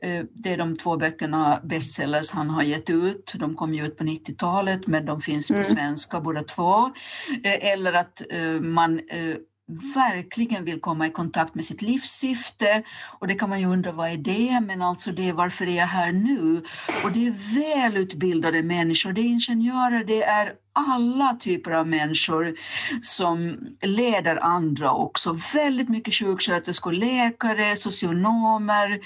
Eh, 0.00 0.24
det 0.34 0.52
är 0.52 0.56
de 0.56 0.76
två 0.76 0.96
böckerna 0.96 1.60
bestsellers 1.64 2.32
han 2.32 2.50
har 2.50 2.62
gett 2.62 2.90
ut. 2.90 3.34
De 3.34 3.54
kom 3.56 3.74
ju 3.74 3.86
ut 3.86 3.98
på 3.98 4.04
90-talet 4.04 4.86
men 4.86 5.06
de 5.06 5.20
finns 5.20 5.48
på 5.48 5.54
mm. 5.54 5.64
svenska 5.64 6.20
båda 6.20 6.42
två. 6.42 6.84
Eh, 7.44 7.72
eller 7.72 7.92
att 7.92 8.22
eh, 8.30 8.60
man 8.60 9.00
verkligen 9.94 10.64
vill 10.64 10.80
komma 10.80 11.06
i 11.06 11.10
kontakt 11.10 11.54
med 11.54 11.64
sitt 11.64 11.82
livssyfte. 11.82 12.82
Och 13.18 13.28
det 13.28 13.34
kan 13.34 13.48
man 13.50 13.60
ju 13.60 13.66
undra, 13.66 13.92
vad 13.92 14.10
är 14.10 14.16
det? 14.16 14.60
Men 14.60 14.82
alltså 14.82 15.12
det 15.12 15.28
är 15.28 15.32
varför 15.32 15.66
är 15.66 15.76
jag 15.76 15.86
här 15.86 16.12
nu? 16.12 16.62
Och 17.04 17.12
det 17.12 17.26
är 17.26 17.54
välutbildade 17.54 18.62
människor, 18.62 19.12
det 19.12 19.20
är 19.20 19.24
ingenjörer, 19.24 20.04
det 20.04 20.22
är 20.22 20.54
alla 20.74 21.36
typer 21.40 21.70
av 21.70 21.88
människor 21.88 22.54
som 23.00 23.58
leder 23.82 24.44
andra 24.44 24.92
också. 24.92 25.38
Väldigt 25.54 25.88
mycket 25.88 26.14
sjuksköterskor, 26.14 26.92
läkare, 26.92 27.76
socionomer. 27.76 29.00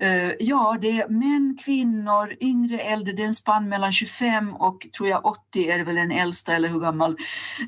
Eh, 0.00 0.30
ja, 0.40 0.78
det 0.80 1.00
är 1.00 1.08
män, 1.08 1.58
kvinnor, 1.64 2.36
yngre, 2.40 2.78
äldre. 2.78 3.12
Det 3.12 3.22
är 3.22 3.26
en 3.26 3.34
spann 3.34 3.68
mellan 3.68 3.92
25 3.92 4.54
och 4.54 4.86
tror 4.96 5.08
jag 5.08 5.26
80 5.26 5.70
är 5.70 5.84
väl 5.84 5.94
den 5.94 6.10
äldsta 6.10 6.54
eller 6.54 6.68
hur 6.68 6.80
gammal 6.80 7.16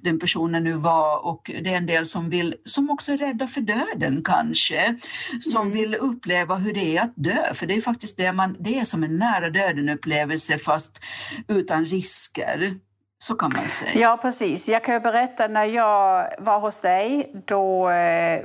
den 0.02 0.18
personen 0.18 0.64
nu 0.64 0.72
var. 0.72 1.26
Och 1.26 1.50
det 1.62 1.72
är 1.72 1.76
en 1.76 1.86
del 1.86 2.06
som 2.06 2.30
vill, 2.30 2.54
som 2.64 2.90
också 2.90 3.12
är 3.12 3.18
rädda 3.18 3.46
för 3.46 3.60
döden 3.60 4.22
kanske, 4.24 4.98
som 5.40 5.62
mm. 5.62 5.72
vill 5.78 5.94
uppleva 5.94 6.56
hur 6.56 6.72
det 6.72 6.96
är 6.96 7.02
att 7.02 7.12
dö. 7.16 7.54
För 7.54 7.66
det 7.66 7.74
är 7.74 7.80
faktiskt 7.80 8.16
det 8.16 8.32
man, 8.32 8.56
det 8.60 8.78
är 8.78 8.84
som 8.84 9.04
en 9.04 9.16
nära 9.16 9.50
döden 9.50 9.88
upplevelse 9.88 10.58
fast 10.58 11.04
utan 11.48 11.84
risker. 11.84 12.78
Så 13.18 13.34
kan 13.34 13.52
man 13.56 13.68
säga. 13.68 14.00
Ja, 14.00 14.18
precis. 14.22 14.68
Jag 14.68 14.84
kan 14.84 15.02
berätta 15.02 15.48
när 15.48 15.64
jag 15.64 16.28
var 16.38 16.60
hos 16.60 16.80
dig, 16.80 17.32
då 17.46 17.90
eh, 17.90 18.44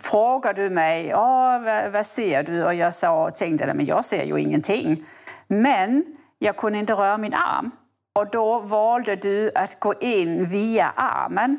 frågade 0.00 0.62
du 0.62 0.70
mig 0.70 1.12
vad, 1.12 1.92
vad, 1.92 2.06
ser 2.06 2.42
du? 2.42 2.64
Och 2.64 2.74
jag 2.74 2.94
sa, 2.94 3.30
tänkte 3.30 3.74
men 3.74 3.86
jag 3.86 4.04
ser 4.04 4.24
ju 4.24 4.40
ingenting. 4.40 5.04
Men 5.46 6.04
jag 6.38 6.56
kunde 6.56 6.78
inte 6.78 6.92
röra 6.92 7.18
min 7.18 7.34
arm. 7.34 7.70
Och 8.14 8.30
då 8.30 8.58
valde 8.58 9.16
du 9.16 9.50
att 9.54 9.80
gå 9.80 9.94
in 10.00 10.44
via 10.44 10.92
armen 10.96 11.58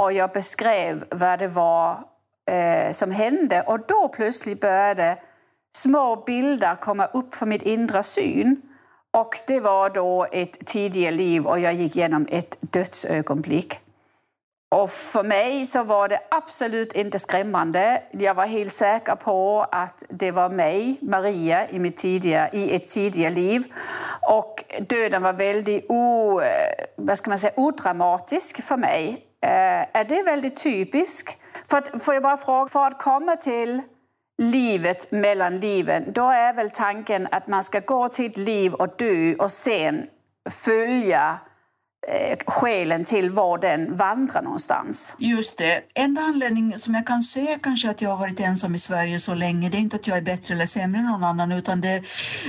och 0.00 0.12
jag 0.12 0.30
beskrev 0.30 1.04
vad 1.10 1.38
det 1.38 1.48
var 1.48 2.04
eh, 2.50 2.92
som 2.92 3.10
hände. 3.10 3.62
Och 3.62 3.80
då 3.88 4.08
plötsligt 4.08 4.60
började 4.60 5.18
små 5.76 6.16
bilder 6.16 6.76
komma 6.76 7.06
upp 7.06 7.34
för 7.34 7.46
mitt 7.46 7.62
inre 7.62 8.02
syn. 8.02 8.62
Och 9.12 9.38
det 9.46 9.60
var 9.60 9.90
då 9.90 10.26
ett 10.32 10.66
tidigare 10.66 11.14
liv 11.14 11.46
och 11.46 11.60
jag 11.60 11.74
gick 11.74 11.96
igenom 11.96 12.26
ett 12.30 12.56
dödsögonblick. 12.60 13.80
Och 14.74 14.90
för 14.90 15.22
mig 15.22 15.66
så 15.66 15.82
var 15.82 16.08
det 16.08 16.20
absolut 16.30 16.92
inte 16.92 17.18
skrämmande. 17.18 18.02
Jag 18.10 18.34
var 18.34 18.46
helt 18.46 18.72
säker 18.72 19.14
på 19.14 19.66
att 19.72 20.02
det 20.08 20.30
var 20.30 20.48
mig, 20.48 20.98
Maria, 21.00 21.68
i, 21.68 21.78
mitt 21.78 21.96
tidiga, 21.96 22.50
i 22.50 22.76
ett 22.76 22.88
tidigare 22.88 23.34
liv. 23.34 23.64
Och 24.20 24.64
döden 24.80 25.22
var 25.22 25.32
väldigt 25.32 25.86
o, 25.88 26.40
vad 26.96 27.18
ska 27.18 27.30
man 27.30 27.38
säga, 27.38 27.52
odramatisk 27.56 28.62
för 28.62 28.76
mig. 28.76 29.26
Eh, 29.42 29.98
är 29.98 30.04
det 30.04 30.22
väldigt 30.22 30.62
typiskt? 30.62 31.36
För 31.70 31.78
att, 31.78 32.04
får 32.04 32.14
jag 32.14 32.22
bara 32.22 32.36
fråga, 32.36 32.68
för 32.68 32.86
att 32.86 33.02
komma 33.02 33.36
till 33.36 33.82
livet 34.40 35.10
mellan 35.10 35.58
liven, 35.58 36.12
då 36.12 36.28
är 36.28 36.52
väl 36.52 36.70
tanken 36.70 37.28
att 37.30 37.46
man 37.46 37.64
ska 37.64 37.80
gå 37.80 38.08
till 38.08 38.26
ett 38.26 38.36
liv 38.36 38.74
och 38.74 38.96
dö 38.98 39.34
och 39.38 39.52
sen 39.52 40.06
följa 40.50 41.38
Eh, 42.08 42.38
skälen 42.46 43.04
till 43.04 43.30
var 43.30 43.58
den 43.58 43.96
vandrar 43.96 44.42
någonstans. 44.42 45.16
Just 45.18 45.58
det. 45.58 45.80
Enda 45.94 46.22
anledningen 46.22 46.78
som 46.78 46.94
jag 46.94 47.06
kan 47.06 47.22
se 47.22 47.58
kanske 47.62 47.90
att 47.90 48.02
jag 48.02 48.10
har 48.10 48.16
varit 48.16 48.40
ensam 48.40 48.74
i 48.74 48.78
Sverige 48.78 49.18
så 49.18 49.34
länge, 49.34 49.68
det 49.68 49.76
är 49.76 49.80
inte 49.80 49.96
att 49.96 50.06
jag 50.06 50.16
är 50.16 50.22
bättre 50.22 50.54
eller 50.54 50.66
sämre 50.66 51.00
än 51.00 51.06
någon 51.06 51.24
annan, 51.24 51.52
utan 51.52 51.80
det, 51.80 52.02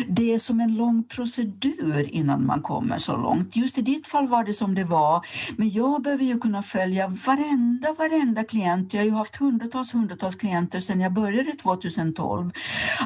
det 0.08 0.34
är 0.34 0.40
som 0.40 0.62
en 0.62 0.76
lång 0.76 1.04
procedur 1.04 2.16
innan 2.16 2.46
man 2.46 2.62
kommer 2.62 2.98
så 2.98 3.18
långt. 3.18 3.56
Just 3.56 3.78
i 3.78 3.82
ditt 3.82 4.08
fall 4.08 4.28
var 4.28 4.44
det 4.44 4.54
som 4.54 4.76
det 4.76 4.84
var, 4.84 5.26
men 5.58 5.70
jag 5.70 6.02
behöver 6.02 6.24
ju 6.24 6.40
kunna 6.40 6.64
följa 6.64 7.08
varenda, 7.08 7.94
varenda 7.94 8.44
klient. 8.44 8.94
Jag 8.94 9.02
har 9.02 9.06
ju 9.06 9.12
haft 9.14 9.36
hundratals, 9.36 9.94
hundratals 9.94 10.36
klienter 10.36 10.80
sedan 10.80 11.02
jag 11.02 11.14
började 11.14 11.52
2012. 11.52 12.52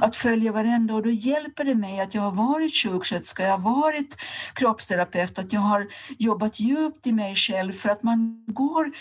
Att 0.02 0.16
följa 0.16 0.52
varenda 0.52 0.94
och 0.94 1.04
då 1.04 1.10
hjälper 1.10 1.64
det 1.64 1.76
mig 1.76 2.00
att 2.00 2.14
jag 2.14 2.22
har 2.22 2.32
varit 2.32 2.76
sjuksköterska, 2.76 3.44
jag 3.44 3.58
har 3.58 3.82
varit 3.82 4.18
kroppsterapeut, 4.54 5.40
att 5.40 5.54
jag 5.54 5.62
har 5.62 5.88
jobbat 6.18 6.35
jobbat 6.36 6.60
djupt 6.60 7.08
i 7.08 7.12
mig 7.12 7.36
själv 7.36 7.72
för 7.72 7.90
att 7.90 8.04
man 8.04 8.44
går, 8.48 8.92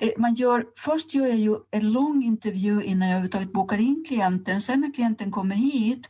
eh, 0.00 0.10
man 0.18 0.34
gör, 0.34 0.64
först 0.76 1.14
gör 1.14 1.26
jag 1.26 1.36
ju 1.36 1.56
en 1.70 1.92
lång 1.92 2.22
intervju 2.24 2.82
innan 2.82 3.08
jag 3.08 3.16
överhuvudtaget 3.16 3.52
bokar 3.52 3.78
in 3.78 4.04
klienten. 4.08 4.60
Sen 4.60 4.80
när 4.80 4.94
klienten 4.94 5.30
kommer 5.30 5.56
hit 5.56 6.08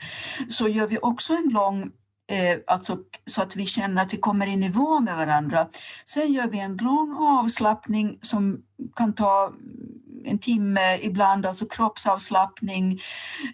så 0.48 0.68
gör 0.68 0.86
vi 0.86 0.98
också 0.98 1.32
en 1.32 1.48
lång 1.48 1.82
eh, 2.30 2.58
alltså 2.66 2.98
så 3.26 3.42
att 3.42 3.56
vi 3.56 3.66
känner 3.66 4.02
att 4.02 4.12
vi 4.12 4.16
kommer 4.16 4.46
i 4.46 4.56
nivå 4.56 5.00
med 5.00 5.16
varandra. 5.16 5.68
Sen 6.04 6.32
gör 6.32 6.46
vi 6.46 6.58
en 6.58 6.76
lång 6.76 7.16
avslappning 7.18 8.18
som 8.20 8.58
kan 8.96 9.12
ta 9.14 9.52
en 10.24 10.38
timme 10.38 10.98
ibland, 11.02 11.46
alltså 11.46 11.66
kroppsavslappning. 11.66 13.00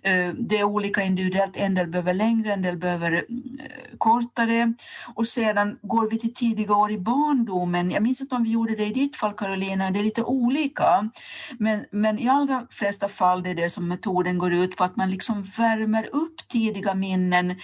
Eh, 0.03 0.29
det 0.29 0.59
är 0.59 0.65
olika 0.65 1.03
individuellt, 1.03 1.57
en 1.57 1.75
del 1.75 1.87
behöver 1.87 2.15
längre, 2.15 2.53
en 2.53 2.63
del 2.63 2.77
behöver 2.77 3.13
eh, 3.13 3.99
kortare. 3.99 4.75
Och 5.15 5.27
sedan 5.27 5.79
går 5.83 6.11
vi 6.11 6.19
till 6.19 6.35
tidiga 6.35 6.75
år 6.77 6.93
i 6.93 6.99
barndomen. 6.99 7.91
Jag 7.91 8.03
minns 8.03 8.21
inte 8.21 8.35
om 8.35 8.45
vi 8.45 8.51
gjorde 8.51 8.77
det 8.77 8.87
i 8.87 8.93
ditt 8.93 9.17
fall 9.17 9.33
Carolina, 9.33 9.91
det 9.91 9.99
är 9.99 10.05
lite 10.05 10.23
olika. 10.23 11.11
Men, 11.59 11.85
men 11.91 12.19
i 12.19 12.29
allra 12.29 12.67
flesta 12.71 13.09
fall 13.09 13.43
det 13.43 13.51
är 13.51 13.55
det 13.55 13.71
som 13.71 13.89
metoden 13.89 14.39
går 14.39 14.53
ut 14.53 14.77
på, 14.77 14.85
att 14.85 14.97
man 14.97 15.11
liksom 15.11 15.43
värmer 15.43 16.09
upp 16.13 16.49
tidiga 16.49 16.95
minnen. 16.95 17.57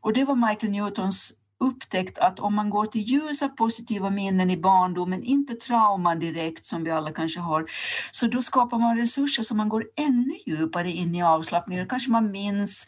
Och 0.00 0.12
det 0.12 0.24
var 0.24 0.48
Michael 0.48 0.72
Newtons 0.72 1.32
upptäckt 1.60 2.18
att 2.18 2.40
om 2.40 2.54
man 2.54 2.70
går 2.70 2.86
till 2.86 3.00
ljusa 3.00 3.48
positiva 3.48 4.10
minnen 4.10 4.50
i 4.50 4.56
barndomen, 4.56 5.22
inte 5.22 5.54
trauman 5.54 6.18
direkt 6.18 6.66
som 6.66 6.84
vi 6.84 6.90
alla 6.90 7.12
kanske 7.12 7.40
har, 7.40 7.66
så 8.10 8.26
då 8.26 8.42
skapar 8.42 8.78
man 8.78 8.96
resurser 8.96 9.42
så 9.42 9.54
man 9.54 9.68
går 9.68 9.84
ännu 9.96 10.34
djupare 10.46 10.90
in 10.90 11.14
i 11.14 11.22
avslappningen. 11.22 11.88
Kanske 11.88 12.10
man 12.10 12.30
minns, 12.30 12.86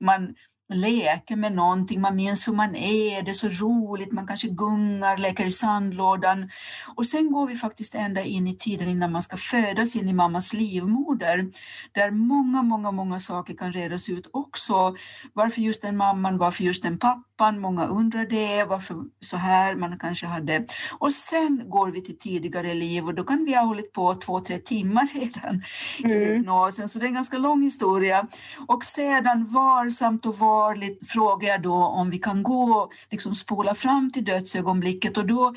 man 0.00 0.34
leker 0.74 1.36
med 1.36 1.52
någonting, 1.52 2.00
man 2.00 2.16
minns 2.16 2.48
hur 2.48 2.52
man 2.52 2.76
är, 2.76 3.22
det 3.22 3.30
är 3.30 3.32
så 3.34 3.48
roligt, 3.48 4.12
man 4.12 4.26
kanske 4.26 4.48
gungar, 4.48 5.16
leker 5.16 5.46
i 5.46 5.52
sandlådan. 5.52 6.50
Och 6.94 7.06
sen 7.06 7.32
går 7.32 7.46
vi 7.46 7.56
faktiskt 7.56 7.94
ända 7.94 8.22
in 8.22 8.48
i 8.48 8.56
tiden 8.56 8.88
innan 8.88 9.12
man 9.12 9.22
ska 9.22 9.36
födas 9.36 9.96
in 9.96 10.08
i 10.08 10.12
mammas 10.12 10.52
livmoder, 10.52 11.50
där 11.92 12.10
många, 12.10 12.62
många, 12.62 12.90
många 12.90 13.20
saker 13.20 13.54
kan 13.54 13.72
redas 13.72 14.08
ut 14.08 14.26
också. 14.32 14.96
Varför 15.32 15.60
just 15.60 15.82
den 15.82 15.96
mamman, 15.96 16.38
varför 16.38 16.64
just 16.64 16.82
den 16.82 16.98
pappan, 16.98 17.60
många 17.60 17.86
undrar 17.86 18.26
det, 18.26 18.64
varför 18.64 18.96
så 19.20 19.36
här, 19.36 19.74
man 19.74 19.98
kanske 19.98 20.26
hade... 20.26 20.66
Och 20.98 21.12
sen 21.12 21.62
går 21.66 21.90
vi 21.90 22.02
till 22.02 22.18
tidigare 22.18 22.74
liv 22.74 23.06
och 23.06 23.14
då 23.14 23.24
kan 23.24 23.44
vi 23.44 23.54
ha 23.54 23.62
hållit 23.62 23.92
på 23.92 24.14
två, 24.14 24.40
tre 24.40 24.58
timmar 24.58 25.08
redan 25.14 25.62
mm. 26.04 26.22
i 26.22 26.24
hypnosen, 26.24 26.88
så 26.88 26.98
det 26.98 27.04
är 27.04 27.08
en 27.08 27.14
ganska 27.14 27.38
lång 27.38 27.62
historia. 27.62 28.26
Och 28.66 28.84
sedan 28.84 29.46
varsamt 29.46 30.26
och 30.26 30.38
varsamt 30.38 30.63
allvarligt 30.64 31.10
frågar 31.10 31.48
jag 31.48 31.62
då 31.62 31.74
om 31.74 32.10
vi 32.10 32.18
kan 32.18 32.42
gå, 32.42 32.90
liksom 33.10 33.34
spola 33.34 33.74
fram 33.74 34.12
till 34.12 34.24
dödsögonblicket 34.24 35.18
och 35.18 35.26
då 35.26 35.54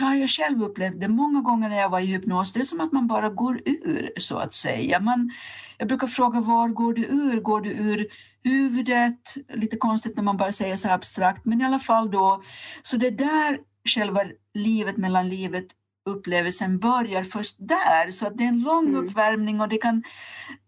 har 0.00 0.14
jag 0.14 0.30
själv 0.30 0.62
upplevt 0.62 1.00
det 1.00 1.08
många 1.08 1.40
gånger 1.40 1.68
när 1.68 1.76
jag 1.76 1.88
var 1.88 2.00
i 2.00 2.06
hypnos, 2.06 2.52
det 2.52 2.60
är 2.60 2.64
som 2.64 2.80
att 2.80 2.92
man 2.92 3.06
bara 3.06 3.28
går 3.28 3.60
ur 3.64 4.12
så 4.16 4.36
att 4.38 4.52
säga. 4.52 5.00
Man, 5.00 5.30
jag 5.78 5.88
brukar 5.88 6.06
fråga 6.06 6.40
var 6.40 6.68
går 6.68 6.94
du 6.94 7.04
ur? 7.04 7.40
Går 7.40 7.60
du 7.60 7.70
ur 7.70 8.06
huvudet? 8.44 9.34
Lite 9.54 9.76
konstigt 9.76 10.16
när 10.16 10.22
man 10.22 10.36
bara 10.36 10.52
säger 10.52 10.76
så 10.76 10.88
abstrakt, 10.88 11.44
men 11.44 11.60
i 11.60 11.64
alla 11.64 11.78
fall 11.78 12.10
då. 12.10 12.42
Så 12.82 12.96
det 12.96 13.10
där 13.10 13.58
själva 13.84 14.20
livet 14.54 14.96
mellan 14.96 15.28
livet 15.28 15.66
upplevelsen 16.10 16.78
börjar 16.78 17.24
först 17.24 17.56
där, 17.58 18.10
så 18.10 18.26
att 18.26 18.38
det 18.38 18.44
är 18.44 18.48
en 18.48 18.62
lång 18.62 18.88
mm. 18.88 19.04
uppvärmning 19.04 19.60
och 19.60 19.68
det 19.68 19.78
kan 19.78 20.02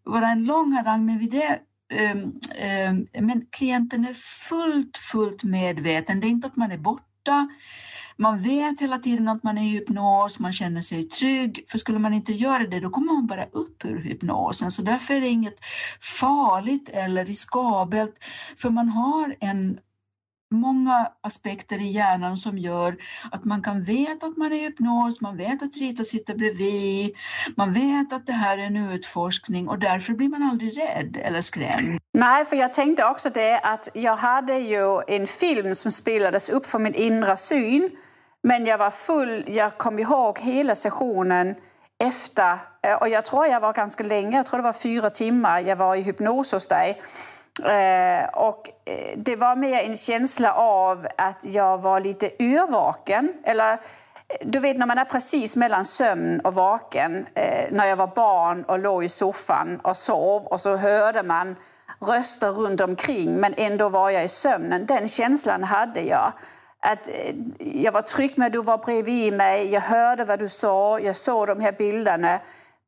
vara 0.05 0.29
en 0.29 0.45
lång 0.45 0.73
harang, 0.73 1.07
men 1.07 1.19
vid 1.19 1.31
det 1.31 1.61
Ehm, 1.93 2.33
ehm, 2.59 3.07
men 3.21 3.47
klienten 3.51 4.05
är 4.05 4.15
fullt, 4.15 4.97
fullt 4.97 5.43
medveten. 5.43 6.21
Det 6.21 6.27
är 6.27 6.29
inte 6.29 6.47
att 6.47 6.57
man 6.57 6.73
är 6.73 6.79
borta. 6.79 7.49
Man 8.17 8.43
vet 8.43 8.81
hela 8.81 8.99
tiden 8.99 9.29
att 9.29 9.43
man 9.43 9.59
är 9.59 9.63
i 9.63 9.69
hypnos, 9.69 10.39
man 10.39 10.53
känner 10.53 10.81
sig 10.81 11.05
trygg. 11.05 11.65
För 11.69 11.79
skulle 11.79 11.99
man 11.99 12.15
inte 12.15 12.33
göra 12.33 12.67
det, 12.67 12.81
då 12.81 12.91
kommer 12.91 13.13
man 13.13 13.27
bara 13.27 13.45
upp 13.45 13.85
ur 13.85 13.99
hypnosen. 13.99 14.71
Så 14.71 14.83
därför 14.83 15.15
är 15.15 15.21
det 15.21 15.29
inget 15.29 15.65
farligt 16.01 16.89
eller 16.89 17.25
riskabelt, 17.25 18.25
för 18.59 18.71
man 18.71 18.89
har 18.89 19.37
en 19.41 19.79
många 20.55 21.09
aspekter 21.21 21.83
i 21.83 21.87
hjärnan 21.87 22.39
som 22.39 22.59
gör 22.59 22.97
att 23.33 23.45
man 23.45 23.63
kan 23.63 23.83
veta 23.85 24.27
att 24.27 24.37
man 24.37 24.53
är 24.53 24.57
i 24.57 24.59
hypnos, 24.59 25.21
man 25.21 25.37
vet 25.37 25.63
att 25.63 25.77
Rita 25.77 26.05
sitter 26.05 26.35
bredvid, 26.35 27.17
man 27.57 27.73
vet 27.73 28.13
att 28.13 28.27
det 28.27 28.33
här 28.33 28.59
är 28.59 28.63
en 28.63 28.77
utforskning 28.77 29.69
och 29.69 29.79
därför 29.79 30.13
blir 30.13 30.29
man 30.29 30.43
aldrig 30.43 30.79
rädd 30.79 31.17
eller 31.25 31.41
skrämd. 31.41 32.01
Nej, 32.13 32.45
för 32.45 32.57
jag 32.57 32.73
tänkte 32.73 33.05
också 33.05 33.31
det 33.31 33.59
att 33.59 33.89
jag 33.95 34.17
hade 34.17 34.59
ju 34.59 35.03
en 35.09 35.27
film 35.27 35.75
som 35.75 35.91
spelades 35.91 36.49
upp 36.49 36.67
för 36.67 36.79
min 36.79 36.95
inre 36.95 37.37
syn 37.37 37.91
men 38.43 38.67
jag 38.67 38.79
var 38.79 38.91
full, 38.91 39.45
jag 39.47 39.79
kom 39.79 39.99
ihåg 39.99 40.39
hela 40.39 40.75
sessionen 40.75 41.55
efter 41.99 42.59
eh, 42.83 42.95
och 42.95 43.09
jag 43.09 43.25
tror 43.25 43.47
jag 43.47 43.61
var 43.61 43.73
ganska 43.73 44.05
länge, 44.05 44.37
jag 44.37 44.47
tror 44.47 44.59
det 44.59 44.65
var 44.65 44.73
fyra 44.73 45.11
timmar 45.11 45.61
jag 45.61 45.77
var 45.77 45.97
i 45.97 46.03
hypnos 46.03 46.53
hos 46.53 46.69
dig. 46.69 47.03
Eh, 47.63 48.25
och 48.29 48.71
eh, 48.85 49.13
det 49.17 49.37
var 49.37 49.57
mer 49.57 49.83
en 49.83 49.97
känsla 49.97 50.53
av 50.55 51.07
att 51.17 51.45
jag 51.45 51.79
var 51.79 52.01
lite 52.01 52.43
yrvaken. 52.43 53.33
Eller, 53.45 53.73
eh, 53.73 53.79
du 54.43 54.61
vet 54.61 54.79
när 54.79 54.87
man 54.87 54.99
är 54.99 55.05
precis 55.05 55.57
mellan 55.57 55.85
sömn 55.85 56.41
och 56.41 56.55
vaken. 56.55 57.27
Eh, 57.35 57.73
när 57.73 57.87
jag 57.87 57.97
var 57.97 58.07
barn 58.07 58.65
och 58.65 58.79
låg 58.79 59.05
i 59.05 59.09
soffan 59.09 59.81
och 59.83 59.97
sov 59.97 60.43
och 60.47 60.61
så 60.61 60.77
hörde 60.77 61.23
man 61.23 61.57
röster 62.01 62.51
runt 62.51 62.81
omkring 62.81 63.35
men 63.35 63.55
ändå 63.57 63.89
var 63.89 64.11
jag 64.11 64.25
i 64.25 64.29
sömnen. 64.29 64.87
Den 64.87 65.09
känslan 65.09 65.65
hade 65.65 66.01
jag. 66.01 66.33
Att 66.81 67.09
eh, 67.09 67.35
jag 67.59 67.93
var 67.93 68.03
trygg 68.03 68.39
med 68.39 68.47
att 68.47 68.53
du 68.53 68.63
var 68.63 68.79
bredvid 68.79 69.33
mig, 69.33 69.73
jag 69.73 69.81
hörde 69.81 70.25
vad 70.25 70.39
du 70.39 70.49
sa, 70.49 71.01
jag 71.01 71.17
såg 71.17 71.47
de 71.47 71.61
här 71.61 71.73
bilderna. 71.73 72.39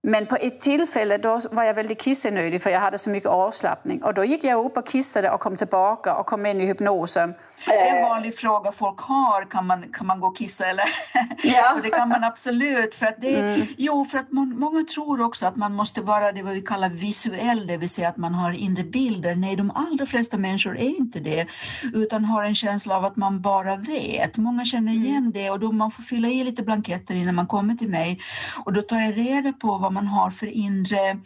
Men 0.09 0.27
på 0.27 0.37
ett 0.37 0.61
tillfälle 0.61 1.19
då 1.19 1.41
var 1.51 1.65
jag 1.65 1.75
väldigt 1.75 2.01
kissenödig 2.01 2.63
för 2.63 2.71
jag 2.71 2.81
hade 2.81 2.99
så 2.99 3.11
mycket 3.11 3.29
avslappning. 3.29 4.03
Och 4.03 4.15
då 4.15 4.25
gick 4.25 4.45
jag 4.45 4.65
upp 4.65 4.77
och 4.77 4.87
kissade 4.87 5.31
och 5.31 5.41
kom 5.41 5.57
tillbaka 5.57 6.15
och 6.15 6.27
kom 6.27 6.47
in 6.47 6.61
i 6.61 6.67
hypnosen. 6.67 7.35
En 7.65 8.03
vanlig 8.03 8.39
fråga 8.39 8.73
folk 8.73 9.01
har, 9.01 9.51
kan 9.51 9.67
man, 9.67 9.93
kan 9.93 10.07
man 10.07 10.21
gå 10.21 10.27
och 10.27 10.37
kissa 10.37 10.67
eller? 10.67 10.85
Ja. 11.43 11.75
och 11.77 11.83
det 11.83 11.91
kan 11.91 12.09
man 12.09 12.25
absolut. 12.25 12.95
För 12.95 13.07
att 13.07 13.21
det, 13.21 13.41
mm. 13.41 13.67
Jo, 13.77 14.05
för 14.05 14.19
att 14.19 14.33
man, 14.33 14.59
många 14.59 14.85
tror 14.85 15.21
också 15.21 15.47
att 15.47 15.57
man 15.57 15.75
måste 15.75 16.01
vara 16.01 16.33
det 16.33 16.43
vad 16.43 16.55
vi 16.55 16.63
kallar 16.63 16.89
visuell, 16.89 17.67
det 17.67 17.77
vill 17.77 17.91
säga 17.91 18.09
att 18.09 18.17
man 18.17 18.35
har 18.35 18.53
inre 18.53 18.85
bilder. 18.85 19.35
Nej, 19.35 19.57
de 19.57 19.71
allra 19.71 20.07
flesta 20.07 20.39
människor 20.39 20.79
är 20.79 20.97
inte 20.99 21.21
det, 21.21 21.47
utan 21.95 22.25
har 22.25 22.45
en 22.45 22.55
känsla 22.55 22.97
av 22.97 23.05
att 23.05 23.17
man 23.17 23.41
bara 23.41 23.77
vet. 23.77 24.37
Många 24.37 24.65
känner 24.65 24.93
mm. 24.93 25.05
igen 25.05 25.31
det 25.35 25.51
och 25.51 25.61
då 25.61 25.73
man 25.73 25.91
får 25.91 26.03
fylla 26.03 26.29
i 26.29 26.45
lite 26.45 26.63
blanketter 26.63 27.15
innan 27.15 27.35
man 27.35 27.47
kommer 27.47 27.75
till 27.75 27.89
mig. 27.89 28.21
Och 28.65 28.73
då 28.73 28.83
tar 28.83 29.01
jag 29.01 29.17
reda 29.17 29.53
på 29.53 29.79
vad 29.79 29.93
man 29.93 30.07
har 30.07 30.31
för 30.31 30.47
inre 30.47 31.19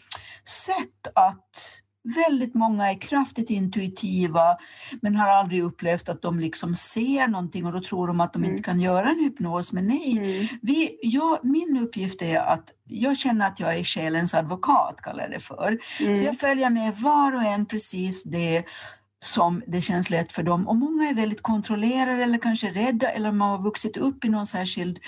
sätt 0.44 1.06
att 1.14 1.79
Väldigt 2.14 2.54
många 2.54 2.90
är 2.90 3.00
kraftigt 3.00 3.50
intuitiva 3.50 4.56
men 5.02 5.16
har 5.16 5.28
aldrig 5.28 5.62
upplevt 5.62 6.08
att 6.08 6.22
de 6.22 6.40
liksom 6.40 6.76
ser 6.76 7.28
någonting 7.28 7.66
och 7.66 7.72
då 7.72 7.80
tror 7.80 8.06
de 8.06 8.20
att 8.20 8.32
de 8.32 8.38
mm. 8.38 8.50
inte 8.50 8.62
kan 8.62 8.80
göra 8.80 9.10
en 9.10 9.18
hypnos. 9.18 9.72
Men 9.72 9.86
nej, 9.86 10.18
mm. 10.18 10.46
vi, 10.62 10.98
jag, 11.02 11.38
min 11.42 11.78
uppgift 11.82 12.22
är 12.22 12.38
att 12.38 12.72
jag 12.84 13.16
känner 13.16 13.46
att 13.46 13.60
jag 13.60 13.76
är 13.76 13.84
själens 13.84 14.34
advokat, 14.34 15.00
kallar 15.02 15.22
jag 15.22 15.30
det 15.30 15.40
för. 15.40 15.78
Mm. 16.00 16.16
Så 16.16 16.24
jag 16.24 16.38
följer 16.38 16.70
med 16.70 16.96
var 16.96 17.36
och 17.36 17.42
en 17.42 17.66
precis 17.66 18.24
det 18.24 18.64
som 19.22 19.62
det 19.66 19.82
känns 19.82 20.10
lätt 20.10 20.32
för 20.32 20.42
dem. 20.42 20.68
Och 20.68 20.76
många 20.76 21.08
är 21.08 21.14
väldigt 21.14 21.42
kontrollerade 21.42 22.22
eller 22.22 22.38
kanske 22.38 22.70
rädda 22.70 23.10
eller 23.10 23.32
man 23.32 23.50
har 23.50 23.62
vuxit 23.62 23.96
upp 23.96 24.24
i 24.24 24.28
någon 24.28 24.46
särskild 24.46 24.98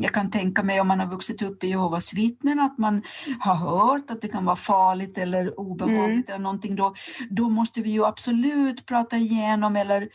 jag 0.00 0.12
kan 0.12 0.30
tänka 0.30 0.62
mig 0.62 0.80
om 0.80 0.88
man 0.88 1.00
har 1.00 1.06
vuxit 1.06 1.42
upp 1.42 1.64
i 1.64 1.68
Jehovas 1.68 2.12
vittnen 2.12 2.60
att 2.60 2.78
man 2.78 3.02
har 3.40 3.54
hört 3.54 4.10
att 4.10 4.22
det 4.22 4.28
kan 4.28 4.44
vara 4.44 4.56
farligt 4.56 5.18
eller 5.18 5.60
obehagligt 5.60 6.28
mm. 6.28 6.34
eller 6.34 6.42
någonting. 6.42 6.76
Då, 6.76 6.94
då 7.30 7.48
måste 7.48 7.80
vi 7.80 7.90
ju 7.90 8.04
absolut 8.04 8.86
prata 8.86 9.16
igenom 9.16 9.76
eller 9.76 10.08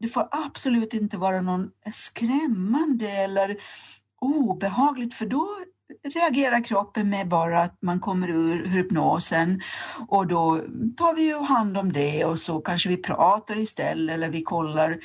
det 0.00 0.08
får 0.08 0.28
absolut 0.30 0.94
inte 0.94 1.16
vara 1.16 1.40
någon 1.40 1.70
skrämmande 1.92 3.10
eller 3.10 3.56
obehagligt 4.20 5.14
för 5.14 5.26
då 5.26 5.48
reagerar 6.14 6.64
kroppen 6.64 7.10
med 7.10 7.28
bara 7.28 7.62
att 7.62 7.82
man 7.82 8.00
kommer 8.00 8.28
ur 8.28 8.66
hypnosen 8.66 9.60
och 10.08 10.26
då 10.26 10.60
tar 10.96 11.14
vi 11.14 11.22
ju 11.22 11.38
hand 11.38 11.76
om 11.76 11.92
det 11.92 12.24
och 12.24 12.38
så 12.38 12.60
kanske 12.60 12.88
vi 12.88 12.96
pratar 12.96 13.58
istället 13.58 14.14
eller 14.14 14.28
vi 14.28 14.42
kollar. 14.42 14.98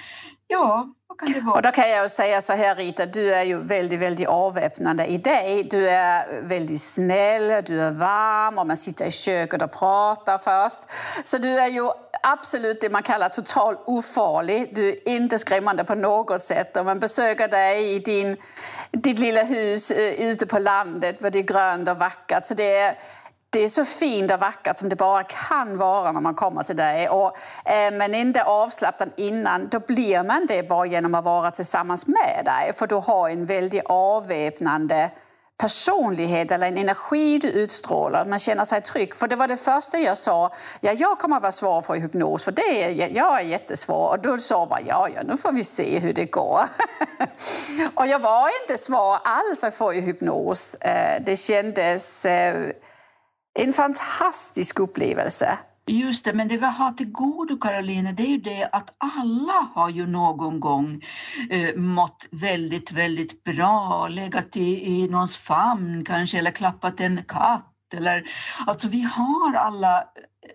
Ja, 0.48 0.94
kan 1.22 1.34
det 1.34 1.42
vara? 1.42 1.56
Och 1.56 1.62
då 1.62 1.72
kan 1.72 1.90
jag 1.90 2.12
säga 2.12 2.42
så 2.42 2.54
här 2.54 2.76
Rita, 2.76 3.06
du 3.06 3.34
är 3.34 3.44
ju 3.44 3.58
väldigt, 3.58 4.00
väldigt 4.00 4.28
avväpnande 4.28 5.06
i 5.06 5.18
dig. 5.18 5.64
Du 5.64 5.90
är 5.90 6.42
väldigt 6.42 6.82
snäll, 6.82 7.64
du 7.66 7.82
är 7.82 7.92
varm 7.92 8.58
och 8.58 8.68
man 8.68 8.78
sitter 8.78 9.06
i 9.06 9.12
köket 9.12 9.62
och 9.62 9.72
pratar 9.72 10.38
först. 10.38 10.82
Så 11.24 11.38
du 11.38 11.60
är 11.60 11.68
ju 11.68 11.90
absolut 12.24 12.82
det 12.82 12.90
man 12.90 13.04
kallar 13.04 13.30
totalt 13.30 13.80
ofarlig. 13.86 14.76
Du 14.76 14.90
är 14.90 15.10
inte 15.10 15.40
skrämmande 15.40 15.84
på 15.84 15.96
något 15.96 16.42
sätt. 16.42 16.78
Om 16.78 16.86
man 16.86 17.00
besöker 17.00 17.48
dig 17.48 17.96
i 17.96 18.00
din, 18.00 18.38
ditt 18.92 19.20
lilla 19.20 19.44
hus 19.44 19.92
eh, 19.92 20.14
ute 20.14 20.46
på 20.46 20.60
landet 20.60 21.16
där 21.20 21.32
det 21.32 21.40
är 21.40 21.44
grönt 21.44 21.90
och 21.90 21.98
vackert. 21.98 22.46
Så 22.46 22.54
det 22.54 22.78
är, 22.78 22.96
det 23.52 23.64
är 23.64 23.70
så 23.70 23.86
fint 23.86 24.32
och 24.32 24.40
vackert 24.40 24.78
som 24.78 24.90
det 24.90 24.96
bara 24.96 25.24
kan 25.24 25.78
vara 25.78 26.12
när 26.12 26.22
man 26.22 26.36
kommer 26.36 26.64
till 26.64 26.76
dig. 26.76 27.10
Och 27.10 27.38
eh, 27.66 27.74
är 27.74 27.92
man 27.92 28.16
inte 28.16 28.44
avslappnad 28.44 29.10
innan, 29.16 29.68
då 29.68 29.80
blir 29.80 30.24
man 30.24 30.46
det 30.46 30.64
bara 30.64 30.86
genom 30.86 31.16
att 31.16 31.24
vara 31.24 31.52
tillsammans 31.52 32.08
med 32.08 32.42
dig. 32.46 32.74
För 32.78 32.88
du 32.88 32.96
har 32.96 33.30
en 33.30 33.46
väldigt 33.46 33.86
avväpnande 33.86 35.12
personlighet 35.58 36.52
eller 36.52 36.68
en 36.68 36.78
energi 36.78 37.40
du 37.40 37.48
utstrålar. 37.48 38.26
Man 38.26 38.40
känner 38.40 38.66
sig 38.66 38.82
trygg. 38.82 39.16
För 39.16 39.28
det 39.28 39.36
var 39.36 39.48
det 39.48 39.58
första 39.58 40.00
jag 40.00 40.18
sa. 40.18 40.54
Ja, 40.80 40.92
jag 40.92 41.20
kommer 41.20 41.36
att 41.36 41.42
vara 41.42 41.52
svår 41.52 41.82
för 41.82 41.94
hypnos, 41.94 42.44
för 42.44 42.52
det 42.52 42.84
är, 42.84 43.10
jag 43.16 43.40
är 43.40 43.44
jättesvår. 43.44 44.10
Och 44.10 44.20
då 44.20 44.38
sa 44.38 44.66
man, 44.66 44.86
ja, 44.86 45.10
ja, 45.16 45.22
nu 45.24 45.38
får 45.38 45.52
vi 45.52 45.64
se 45.64 46.00
hur 46.00 46.14
det 46.14 46.26
går. 46.26 46.62
och 47.96 48.08
jag 48.08 48.20
var 48.20 48.50
inte 48.62 48.84
svår 48.84 49.18
alls 49.24 49.64
att 49.64 49.76
få 49.76 49.94
i 49.94 50.02
hypnos. 50.02 50.76
Eh, 50.76 51.22
det 51.26 51.36
kändes 51.36 52.26
eh, 52.26 52.72
en 53.60 53.74
fantastisk 53.74 54.80
upplevelse. 54.80 55.58
Just 55.88 56.26
det, 56.26 56.34
men 56.34 56.48
det 56.48 56.58
vi 56.58 56.66
har 56.66 56.92
till 56.92 57.12
godo 57.12 57.58
Karolina, 57.58 58.12
det 58.12 58.24
är 58.24 58.28
ju 58.28 58.38
det 58.38 58.70
att 58.72 58.94
alla 58.98 59.70
har 59.74 59.90
ju 59.90 60.08
någon 60.08 60.60
gång 60.60 61.02
eh, 61.50 61.76
mått 61.76 62.28
väldigt, 62.32 62.92
väldigt 62.92 63.44
bra, 63.44 64.08
legat 64.08 64.58
i, 64.58 64.92
i 64.92 65.08
någons 65.08 65.38
famn 65.38 66.06
kanske 66.06 66.38
eller 66.38 66.52
klappat 66.52 67.00
en 67.00 67.24
katt. 67.28 67.68
Eller, 67.96 68.24
alltså 68.68 68.88
vi 68.88 69.02
har 69.02 69.54
alla 69.54 70.04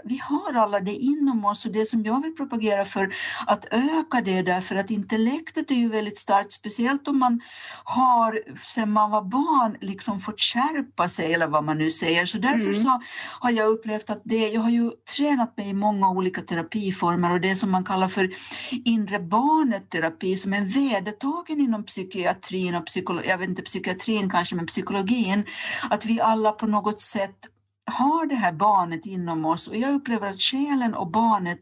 vi 0.05 0.20
har 0.25 0.55
alla 0.55 0.81
det 0.81 0.94
inom 0.94 1.44
oss 1.44 1.66
och 1.66 1.72
det 1.72 1.87
som 1.87 2.03
jag 2.03 2.22
vill 2.22 2.35
propagera 2.35 2.85
för 2.85 3.14
att 3.46 3.66
öka 3.70 4.20
det 4.25 4.42
därför 4.42 4.77
att 4.77 4.90
intellektet 4.90 5.70
är 5.70 5.75
ju 5.75 5.88
väldigt 5.88 6.18
starkt, 6.18 6.53
speciellt 6.53 7.09
om 7.09 7.18
man 7.18 7.40
har 7.85 8.42
sedan 8.57 8.92
man 8.92 9.11
var 9.11 9.22
barn 9.22 9.77
liksom 9.81 10.20
fått 10.20 10.40
skärpa 10.40 11.09
sig 11.09 11.35
eller 11.35 11.46
vad 11.46 11.64
man 11.64 11.79
nu 11.79 11.90
säger. 11.90 12.27
Så 12.27 12.38
därför 12.38 12.70
mm. 12.70 12.83
så 12.83 13.01
har 13.40 13.51
jag 13.51 13.68
upplevt 13.68 14.11
att 14.11 14.20
det, 14.25 14.49
jag 14.49 14.61
har 14.61 14.70
ju 14.70 14.90
tränat 15.16 15.57
mig 15.57 15.68
i 15.68 15.75
många 15.75 16.11
olika 16.11 16.40
terapiformer 16.40 17.33
och 17.33 17.40
det 17.40 17.57
som 17.57 17.70
man 17.70 17.85
kallar 17.85 18.09
för 18.09 18.31
inre 18.85 19.18
barnet-terapi 19.18 20.37
som 20.37 20.53
är 20.53 20.61
vedertagen 20.61 21.61
inom 21.61 21.85
psykiatrin 21.85 22.75
och 22.75 22.87
psykologi, 22.87 23.29
jag 23.29 23.38
vet 23.38 23.49
inte 23.49 23.62
psykiatrin 23.62 24.31
kanske 24.31 24.57
men 24.57 24.66
psykologin, 24.66 25.44
att 25.90 26.05
vi 26.05 26.20
alla 26.20 26.53
på 26.53 26.66
något 26.66 27.01
sätt 27.01 27.37
har 27.87 28.27
det 28.27 28.35
här 28.35 28.53
barnet 28.53 29.07
inom 29.07 29.44
oss 29.44 29.68
och 29.68 29.77
jag 29.77 29.94
upplever 29.94 30.27
att 30.27 30.40
själen 30.42 30.94
och 30.94 31.11
barnet 31.11 31.59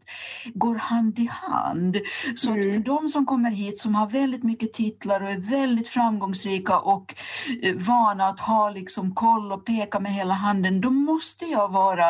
går 0.53 0.75
hand 0.75 1.19
i 1.19 1.29
hand. 1.31 1.97
Så 2.35 2.51
mm. 2.51 2.73
för 2.73 2.79
de 2.79 3.09
som 3.09 3.25
kommer 3.25 3.51
hit 3.51 3.79
som 3.79 3.95
har 3.95 4.07
väldigt 4.07 4.43
mycket 4.43 4.73
titlar 4.73 5.23
och 5.23 5.29
är 5.29 5.37
väldigt 5.37 5.87
framgångsrika 5.87 6.79
och 6.79 7.15
eh, 7.61 7.75
vana 7.75 8.27
att 8.27 8.39
ha 8.39 8.69
liksom 8.69 9.15
koll 9.15 9.51
och 9.51 9.65
peka 9.65 9.99
med 9.99 10.13
hela 10.13 10.33
handen, 10.33 10.81
då 10.81 10.89
måste 10.89 11.45
jag 11.45 11.71
vara 11.71 12.09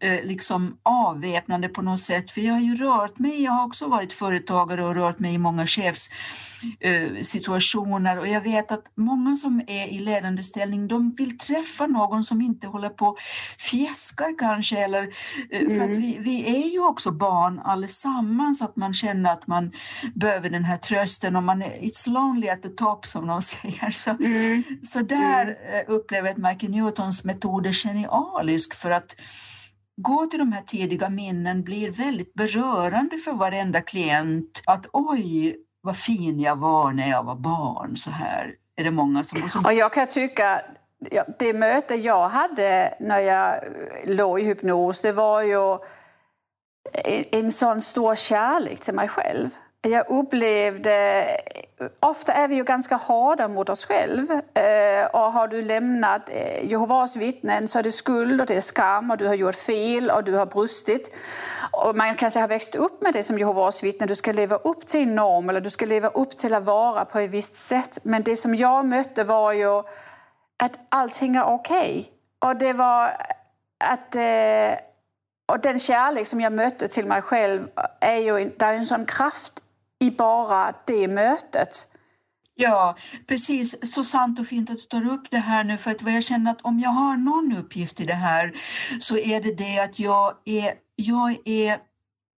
eh, 0.00 0.24
liksom 0.24 0.76
avväpnande 0.82 1.68
på 1.68 1.82
något 1.82 2.00
sätt. 2.00 2.30
För 2.30 2.40
jag 2.40 2.52
har 2.52 2.60
ju 2.60 2.76
rört 2.76 3.18
mig, 3.18 3.42
jag 3.42 3.52
har 3.52 3.66
också 3.66 3.86
varit 3.86 4.12
företagare 4.12 4.84
och 4.84 4.94
rört 4.94 5.18
mig 5.18 5.34
i 5.34 5.38
många 5.38 5.66
chefs 5.66 6.10
situationer 7.22 8.18
och 8.18 8.28
jag 8.28 8.40
vet 8.40 8.72
att 8.72 8.92
många 8.94 9.36
som 9.36 9.60
är 9.66 9.88
i 9.88 9.98
ledande 9.98 10.42
ställning 10.42 10.88
de 10.88 11.12
vill 11.12 11.38
träffa 11.38 11.86
någon 11.86 12.24
som 12.24 12.40
inte 12.40 12.66
håller 12.66 12.88
på 12.88 13.16
fjäskar 13.58 14.38
kanske 14.38 14.78
eller 14.78 15.08
mm. 15.50 15.76
för 15.76 15.84
att 15.84 15.96
mm. 15.96 16.00
vi, 16.00 16.18
vi 16.20 16.64
är 16.64 16.72
ju 16.72 16.80
också 16.80 17.10
barn 17.10 17.58
allesammans 17.58 18.62
att 18.62 18.76
man 18.76 18.94
känner 18.94 19.32
att 19.32 19.46
man 19.46 19.72
behöver 20.14 20.50
den 20.50 20.64
här 20.64 20.76
trösten 20.76 21.36
och 21.36 21.42
man 21.42 21.62
är 21.62 21.70
it's 21.70 22.08
lonely 22.08 22.48
at 22.48 22.62
the 22.62 22.68
top 22.68 23.06
som 23.06 23.26
de 23.26 23.42
säger. 23.52 23.90
Så, 23.90 24.10
mm. 24.10 24.62
så 24.82 25.02
där 25.02 25.42
mm. 25.42 25.56
Eh, 25.66 25.94
upplever 25.94 26.28
jag 26.28 26.34
att 26.34 26.52
Michael 26.52 26.72
Newtons 26.72 27.24
metod 27.24 27.66
är 27.66 27.72
genialisk 27.72 28.74
för 28.74 28.90
att 28.90 29.16
gå 29.96 30.26
till 30.26 30.38
de 30.38 30.52
här 30.52 30.62
tidiga 30.62 31.08
minnen 31.08 31.62
blir 31.62 31.90
väldigt 31.90 32.34
berörande 32.34 33.18
för 33.18 33.32
varenda 33.32 33.80
klient. 33.80 34.62
Att 34.66 34.86
oj, 34.92 35.56
vad 35.86 35.96
fin 35.96 36.40
jag 36.40 36.56
var 36.56 36.92
när 36.92 37.10
jag 37.10 37.22
var 37.22 37.34
barn. 37.34 37.96
Så 37.96 38.10
här 38.10 38.54
är 38.76 38.84
det 38.84 38.90
många 38.90 39.24
som... 39.24 39.48
som... 39.50 39.64
Och 39.64 39.72
jag 39.72 39.92
kan 39.92 40.06
tycka, 40.06 40.62
det 41.38 41.52
möte 41.52 41.94
jag 41.94 42.28
hade 42.28 42.94
när 43.00 43.18
jag 43.18 43.54
eh, 43.54 43.70
låg 44.04 44.40
i 44.40 44.44
hypnos, 44.44 45.00
det 45.00 45.12
var 45.12 45.42
ju 45.42 45.78
en 47.32 47.52
sån 47.52 47.80
stor 47.80 48.14
kärlek 48.14 48.80
till 48.80 48.94
mig 48.94 49.08
själv. 49.08 49.50
Jag 49.86 50.10
upplevde... 50.10 51.26
Ofta 52.00 52.32
är 52.32 52.48
vi 52.48 52.54
ju 52.54 52.64
ganska 52.64 52.96
hårda 52.96 53.48
mot 53.48 53.68
oss 53.68 53.86
själva. 53.86 54.34
Eh, 54.34 55.06
och 55.12 55.32
har 55.32 55.48
du 55.48 55.62
lämnat 55.62 56.28
eh, 56.28 56.70
Jehovas 56.70 57.16
vittnen 57.16 57.68
så 57.68 57.78
är 57.78 57.82
det 57.82 57.92
skuld 57.92 58.40
och 58.40 58.46
det 58.46 58.56
är 58.56 58.60
skam 58.60 59.10
och 59.10 59.16
du 59.16 59.26
har 59.26 59.34
gjort 59.34 59.54
fel 59.54 60.10
och 60.10 60.24
du 60.24 60.34
har 60.34 60.46
brustit. 60.46 61.14
Och 61.72 61.96
man 61.96 62.14
kanske 62.14 62.40
har 62.40 62.48
växt 62.48 62.74
upp 62.74 63.02
med 63.02 63.12
det 63.12 63.22
som 63.22 63.38
Jehovas 63.38 63.82
vittne. 63.82 64.06
Du 64.06 64.14
ska 64.14 64.32
leva 64.32 64.56
upp 64.56 64.86
till 64.86 65.02
en 65.02 65.14
norm 65.14 65.48
eller 65.50 65.60
du 65.60 65.70
ska 65.70 65.86
leva 65.86 66.08
upp 66.08 66.36
till 66.36 66.54
att 66.54 66.64
vara 66.64 67.04
på 67.04 67.18
ett 67.18 67.30
visst 67.30 67.54
sätt. 67.54 67.98
Men 68.02 68.22
det 68.22 68.36
som 68.36 68.54
jag 68.54 68.86
mötte 68.86 69.24
var 69.24 69.52
ju 69.52 69.78
att 70.56 70.72
allting 70.88 71.36
är 71.36 71.44
okej. 71.44 71.90
Okay. 71.90 72.50
Och 72.50 72.56
det 72.56 72.72
var 72.72 73.12
att... 73.84 74.14
Eh, 74.14 74.78
och 75.48 75.60
den 75.60 75.78
kärlek 75.78 76.26
som 76.26 76.40
jag 76.40 76.52
mötte 76.52 76.88
till 76.88 77.06
mig 77.06 77.22
själv 77.22 77.68
är 78.00 78.16
ju 78.16 78.52
det 78.56 78.64
är 78.64 78.72
en 78.72 78.86
sån 78.86 79.06
kraft 79.06 79.62
i 80.06 80.10
bara 80.10 80.74
det 80.86 81.08
mötet. 81.08 81.88
Ja, 82.54 82.96
precis. 83.26 83.94
Så 83.94 84.04
sant 84.04 84.38
och 84.38 84.46
fint 84.46 84.70
att 84.70 84.76
du 84.76 84.82
tar 84.82 85.12
upp 85.12 85.30
det 85.30 85.38
här 85.38 85.64
nu, 85.64 85.78
för 85.78 85.90
att 85.90 86.02
vad 86.02 86.12
jag 86.12 86.22
känner 86.22 86.50
att 86.50 86.62
om 86.62 86.80
jag 86.80 86.90
har 86.90 87.16
någon 87.16 87.56
uppgift 87.56 88.00
i 88.00 88.04
det 88.04 88.14
här 88.14 88.52
så 89.00 89.18
är 89.18 89.40
det 89.40 89.54
det 89.54 89.78
att 89.78 89.98
jag 89.98 90.34
är, 90.44 90.74
jag 90.96 91.36
är 91.44 91.78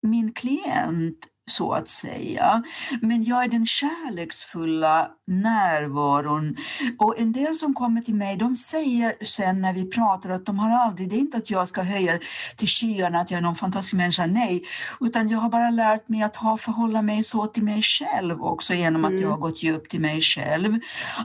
min 0.01 0.33
klient 0.33 1.27
så 1.47 1.73
att 1.73 1.89
säga. 1.89 2.63
Men 3.01 3.23
jag 3.23 3.43
är 3.43 3.47
den 3.47 3.65
kärleksfulla 3.65 5.11
närvaron. 5.27 6.55
Och 6.99 7.19
en 7.19 7.31
del 7.31 7.55
som 7.55 7.73
kommer 7.73 8.01
till 8.01 8.15
mig, 8.15 8.37
de 8.37 8.55
säger 8.55 9.15
sen 9.21 9.61
när 9.61 9.73
vi 9.73 9.89
pratar 9.89 10.29
att 10.29 10.45
de 10.45 10.59
har 10.59 10.71
aldrig, 10.71 11.09
det 11.09 11.15
är 11.15 11.19
inte 11.19 11.37
att 11.37 11.49
jag 11.49 11.69
ska 11.69 11.81
höja 11.81 12.19
till 12.55 12.67
skyarna 12.67 13.19
att 13.19 13.31
jag 13.31 13.37
är 13.37 13.41
någon 13.41 13.55
fantastisk 13.55 13.93
människa, 13.93 14.25
nej, 14.25 14.63
utan 14.99 15.29
jag 15.29 15.39
har 15.39 15.49
bara 15.49 15.69
lärt 15.69 16.09
mig 16.09 16.23
att 16.23 16.35
ha 16.35 16.57
förhålla 16.57 17.01
mig 17.01 17.23
så 17.23 17.47
till 17.47 17.63
mig 17.63 17.81
själv 17.81 18.43
också 18.43 18.73
genom 18.73 19.05
att 19.05 19.11
mm. 19.11 19.23
jag 19.23 19.29
har 19.29 19.37
gått 19.37 19.63
djupt 19.63 19.91
till 19.91 20.01
mig 20.01 20.21
själv. 20.21 20.79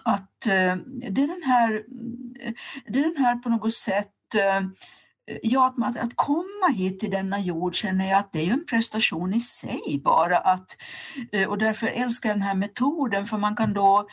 Att 0.04 0.46
uh, 0.46 0.76
det 1.10 1.22
är 1.22 1.26
den 1.26 1.42
här, 1.44 1.82
det 2.86 2.98
är 2.98 3.14
den 3.14 3.24
här 3.24 3.36
på 3.36 3.48
något 3.48 3.74
sätt 3.74 4.08
uh, 4.34 4.68
ja, 5.42 5.74
att, 5.82 5.98
att 5.98 6.16
komma 6.16 6.68
hit 6.74 7.00
till 7.00 7.10
denna 7.10 7.40
jord 7.40 7.74
känner 7.74 8.10
jag 8.10 8.18
att 8.18 8.32
det 8.32 8.48
är 8.48 8.52
en 8.52 8.66
prestation 8.66 9.34
i 9.34 9.40
sig 9.40 10.00
bara. 10.04 10.38
Att, 10.38 10.76
eh, 11.32 11.48
och 11.48 11.58
därför 11.58 11.86
älskar 11.86 12.28
jag 12.28 12.36
den 12.36 12.42
här 12.42 12.54
metoden 12.54 13.26
för 13.26 13.38
man 13.38 13.56
kan 13.56 13.72
då 13.72 14.06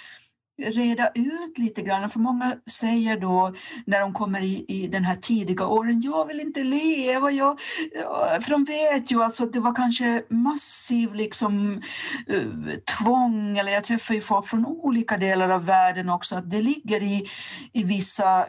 reda 0.61 1.11
ut 1.15 1.57
lite 1.57 1.81
grann. 1.81 2.09
För 2.09 2.19
många 2.19 2.55
säger 2.71 3.19
då 3.19 3.53
när 3.85 3.99
de 3.99 4.13
kommer 4.13 4.41
i, 4.41 4.65
i 4.67 4.87
den 4.87 5.03
här 5.03 5.15
tidiga 5.15 5.67
åren, 5.67 6.01
jag 6.01 6.25
vill 6.25 6.39
inte 6.39 6.63
leva. 6.63 7.31
Jag, 7.31 7.59
för 8.41 8.49
de 8.49 8.63
vet 8.63 9.11
ju 9.11 9.23
alltså 9.23 9.43
att 9.43 9.53
det 9.53 9.59
var 9.59 9.75
kanske 9.75 10.23
massiv 10.29 11.13
liksom, 11.13 11.81
uh, 12.33 12.73
tvång, 12.99 13.57
eller 13.57 13.71
jag 13.71 13.83
träffar 13.83 14.13
ju 14.13 14.21
folk 14.21 14.47
från 14.47 14.65
olika 14.65 15.17
delar 15.17 15.49
av 15.49 15.65
världen 15.65 16.09
också, 16.09 16.35
att 16.35 16.49
det 16.49 16.61
ligger 16.61 17.03
i, 17.03 17.27
i 17.73 17.83
vissa 17.83 18.45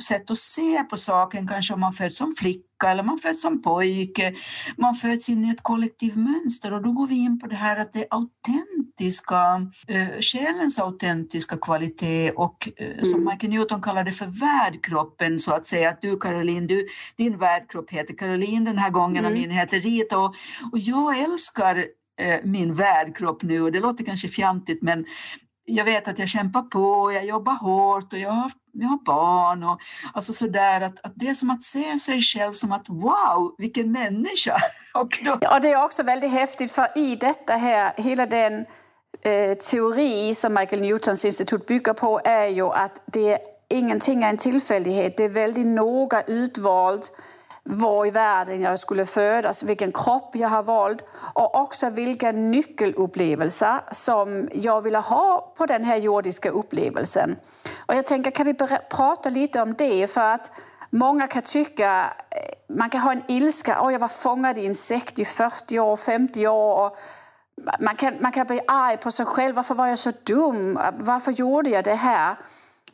sätt 0.00 0.30
att 0.30 0.38
se 0.38 0.84
på 0.84 0.96
saken, 0.96 1.48
kanske 1.48 1.74
om 1.74 1.80
man 1.80 1.92
föds 1.92 2.16
som 2.16 2.34
flicka 2.38 2.90
eller 2.90 3.02
man 3.02 3.18
föds 3.18 3.42
som 3.42 3.62
pojke. 3.62 4.34
Man 4.76 4.94
föds 4.94 5.28
in 5.28 5.44
i 5.44 5.50
ett 5.50 5.62
kollektivt 5.62 6.16
mönster 6.16 6.72
och 6.72 6.82
då 6.82 6.92
går 6.92 7.06
vi 7.06 7.14
in 7.14 7.40
på 7.40 7.46
det 7.46 7.56
här 7.56 7.80
att 7.80 7.92
det 7.92 8.06
autentiska, 8.10 9.70
eh, 9.88 10.20
själens 10.20 10.78
autentiska 10.78 11.56
kvalitet 11.56 12.30
och 12.30 12.68
eh, 12.76 13.02
som 13.02 13.20
mm. 13.20 13.24
Michael 13.24 13.52
Newton 13.52 13.82
kallar 13.82 14.04
det 14.04 14.12
för 14.12 14.26
värdkroppen 14.26 15.40
så 15.40 15.52
att 15.52 15.66
säga. 15.66 15.90
Att 15.90 16.02
du 16.02 16.18
Caroline, 16.18 16.66
du, 16.66 16.86
din 17.16 17.38
värdkropp 17.38 17.90
heter 17.90 18.14
Caroline 18.14 18.64
den 18.64 18.78
här 18.78 18.90
gången 18.90 19.24
mm. 19.24 19.32
och 19.32 19.38
min 19.38 19.50
heter 19.50 19.80
Rita 19.80 20.18
och, 20.18 20.34
och 20.72 20.78
jag 20.78 21.18
älskar 21.18 21.86
eh, 22.20 22.40
min 22.44 22.74
värdkropp 22.74 23.42
nu 23.42 23.62
och 23.62 23.72
det 23.72 23.80
låter 23.80 24.04
kanske 24.04 24.28
fjantigt 24.28 24.82
men 24.82 25.04
jag 25.68 25.84
vet 25.84 26.08
att 26.08 26.18
jag 26.18 26.28
kämpar 26.28 26.62
på, 26.62 27.12
jag 27.12 27.26
jobbar 27.26 27.52
hårt 27.52 28.12
och 28.12 28.18
jag 28.18 28.30
har, 28.30 28.50
jag 28.80 28.88
har 28.88 29.04
barn. 29.04 29.62
Och, 29.62 29.80
alltså 30.12 30.32
sådär, 30.32 30.80
att, 30.80 31.04
att 31.04 31.12
det 31.14 31.28
är 31.28 31.34
som 31.34 31.50
att 31.50 31.62
se 31.62 31.98
sig 31.98 32.20
själv 32.22 32.52
som 32.52 32.72
att 32.72 32.88
wow, 32.88 33.54
vilken 33.58 33.92
människa! 33.92 34.56
och 34.94 35.18
då... 35.24 35.38
Ja, 35.40 35.60
det 35.60 35.72
är 35.72 35.84
också 35.84 36.02
väldigt 36.02 36.30
häftigt 36.30 36.72
för 36.72 36.88
i 36.98 37.16
detta 37.16 37.52
här, 37.52 37.92
hela 37.96 38.26
den 38.26 38.66
eh, 39.22 39.54
teori 39.54 40.34
som 40.34 40.54
Michael 40.54 40.82
Newtons 40.82 41.24
institut 41.24 41.66
bygger 41.66 41.92
på 41.92 42.20
är 42.24 42.46
ju 42.46 42.72
att 42.72 43.02
det 43.06 43.38
ingenting 43.68 44.22
är 44.22 44.28
en 44.28 44.38
tillfällighet, 44.38 45.16
det 45.16 45.24
är 45.24 45.28
väldigt 45.28 45.66
noga 45.66 46.22
utvalt 46.22 47.12
var 47.68 48.06
i 48.06 48.10
världen 48.10 48.60
jag 48.60 48.78
skulle 48.78 49.06
födas, 49.06 49.62
vilken 49.62 49.92
kropp 49.92 50.30
jag 50.34 50.48
har 50.48 50.62
valt 50.62 51.02
och 51.34 51.54
också 51.54 51.90
vilka 51.90 52.32
nyckelupplevelser 52.32 53.80
som 53.92 54.48
jag 54.52 54.82
ville 54.82 54.98
ha 54.98 55.54
på 55.56 55.66
den 55.66 55.84
här 55.84 55.96
jordiska 55.96 56.50
upplevelsen. 56.50 57.36
Och 57.88 57.94
jag 57.94 58.06
tänker, 58.06 58.30
kan 58.30 58.46
vi 58.46 58.54
prata 58.90 59.28
lite 59.28 59.62
om 59.62 59.74
det? 59.74 60.06
För 60.06 60.20
att 60.20 60.50
många 60.90 61.26
kan 61.26 61.42
tycka, 61.42 62.12
man 62.68 62.90
kan 62.90 63.00
ha 63.00 63.12
en 63.12 63.22
ilska, 63.28 63.82
oh, 63.82 63.92
jag 63.92 63.98
var 63.98 64.08
fångad 64.08 64.58
i 64.58 64.66
en 64.66 64.74
sekt 64.74 65.18
i 65.18 65.24
40 65.24 65.78
år, 65.78 65.96
50 65.96 66.48
år. 66.48 66.86
Och 66.86 66.96
man, 67.80 67.96
kan, 67.96 68.14
man 68.20 68.32
kan 68.32 68.46
bli 68.46 68.60
arg 68.66 68.96
på 68.96 69.10
sig 69.10 69.26
själv, 69.26 69.54
varför 69.54 69.74
var 69.74 69.86
jag 69.86 69.98
så 69.98 70.12
dum? 70.24 70.78
Varför 70.98 71.32
gjorde 71.32 71.70
jag 71.70 71.84
det 71.84 71.94
här? 71.94 72.36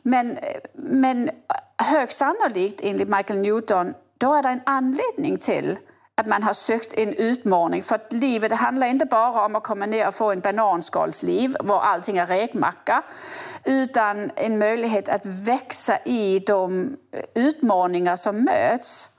Men, 0.01 0.37
men 0.73 1.29
högst 1.77 2.17
sannolikt, 2.17 2.79
enligt 2.83 3.09
Michael 3.09 3.39
Newton, 3.39 3.93
då 4.17 4.33
är 4.33 4.43
det 4.43 4.49
en 4.49 4.61
anledning 4.65 5.37
till 5.37 5.77
att 6.17 6.27
man 6.27 6.43
har 6.43 6.53
sökt 6.53 6.93
en 6.93 7.13
utmaning. 7.13 7.83
För 7.83 7.95
att 7.95 8.13
livet 8.13 8.49
det 8.49 8.55
handlar 8.55 8.87
inte 8.87 9.05
bara 9.05 9.45
om 9.45 9.55
att 9.55 9.63
komma 9.63 9.85
ner 9.85 10.07
och 10.07 10.15
få 10.15 10.31
en 10.31 10.39
bananskalsliv 10.39 11.57
var 11.59 11.81
allting 11.81 12.17
är 12.17 12.25
räkmacka 12.25 13.03
utan 13.65 14.31
en 14.35 14.57
möjlighet 14.57 15.09
att 15.09 15.25
växa 15.25 15.97
i 16.05 16.39
de 16.39 16.95
utmaningar 17.35 18.15
som 18.15 18.43
möts. 18.43 19.09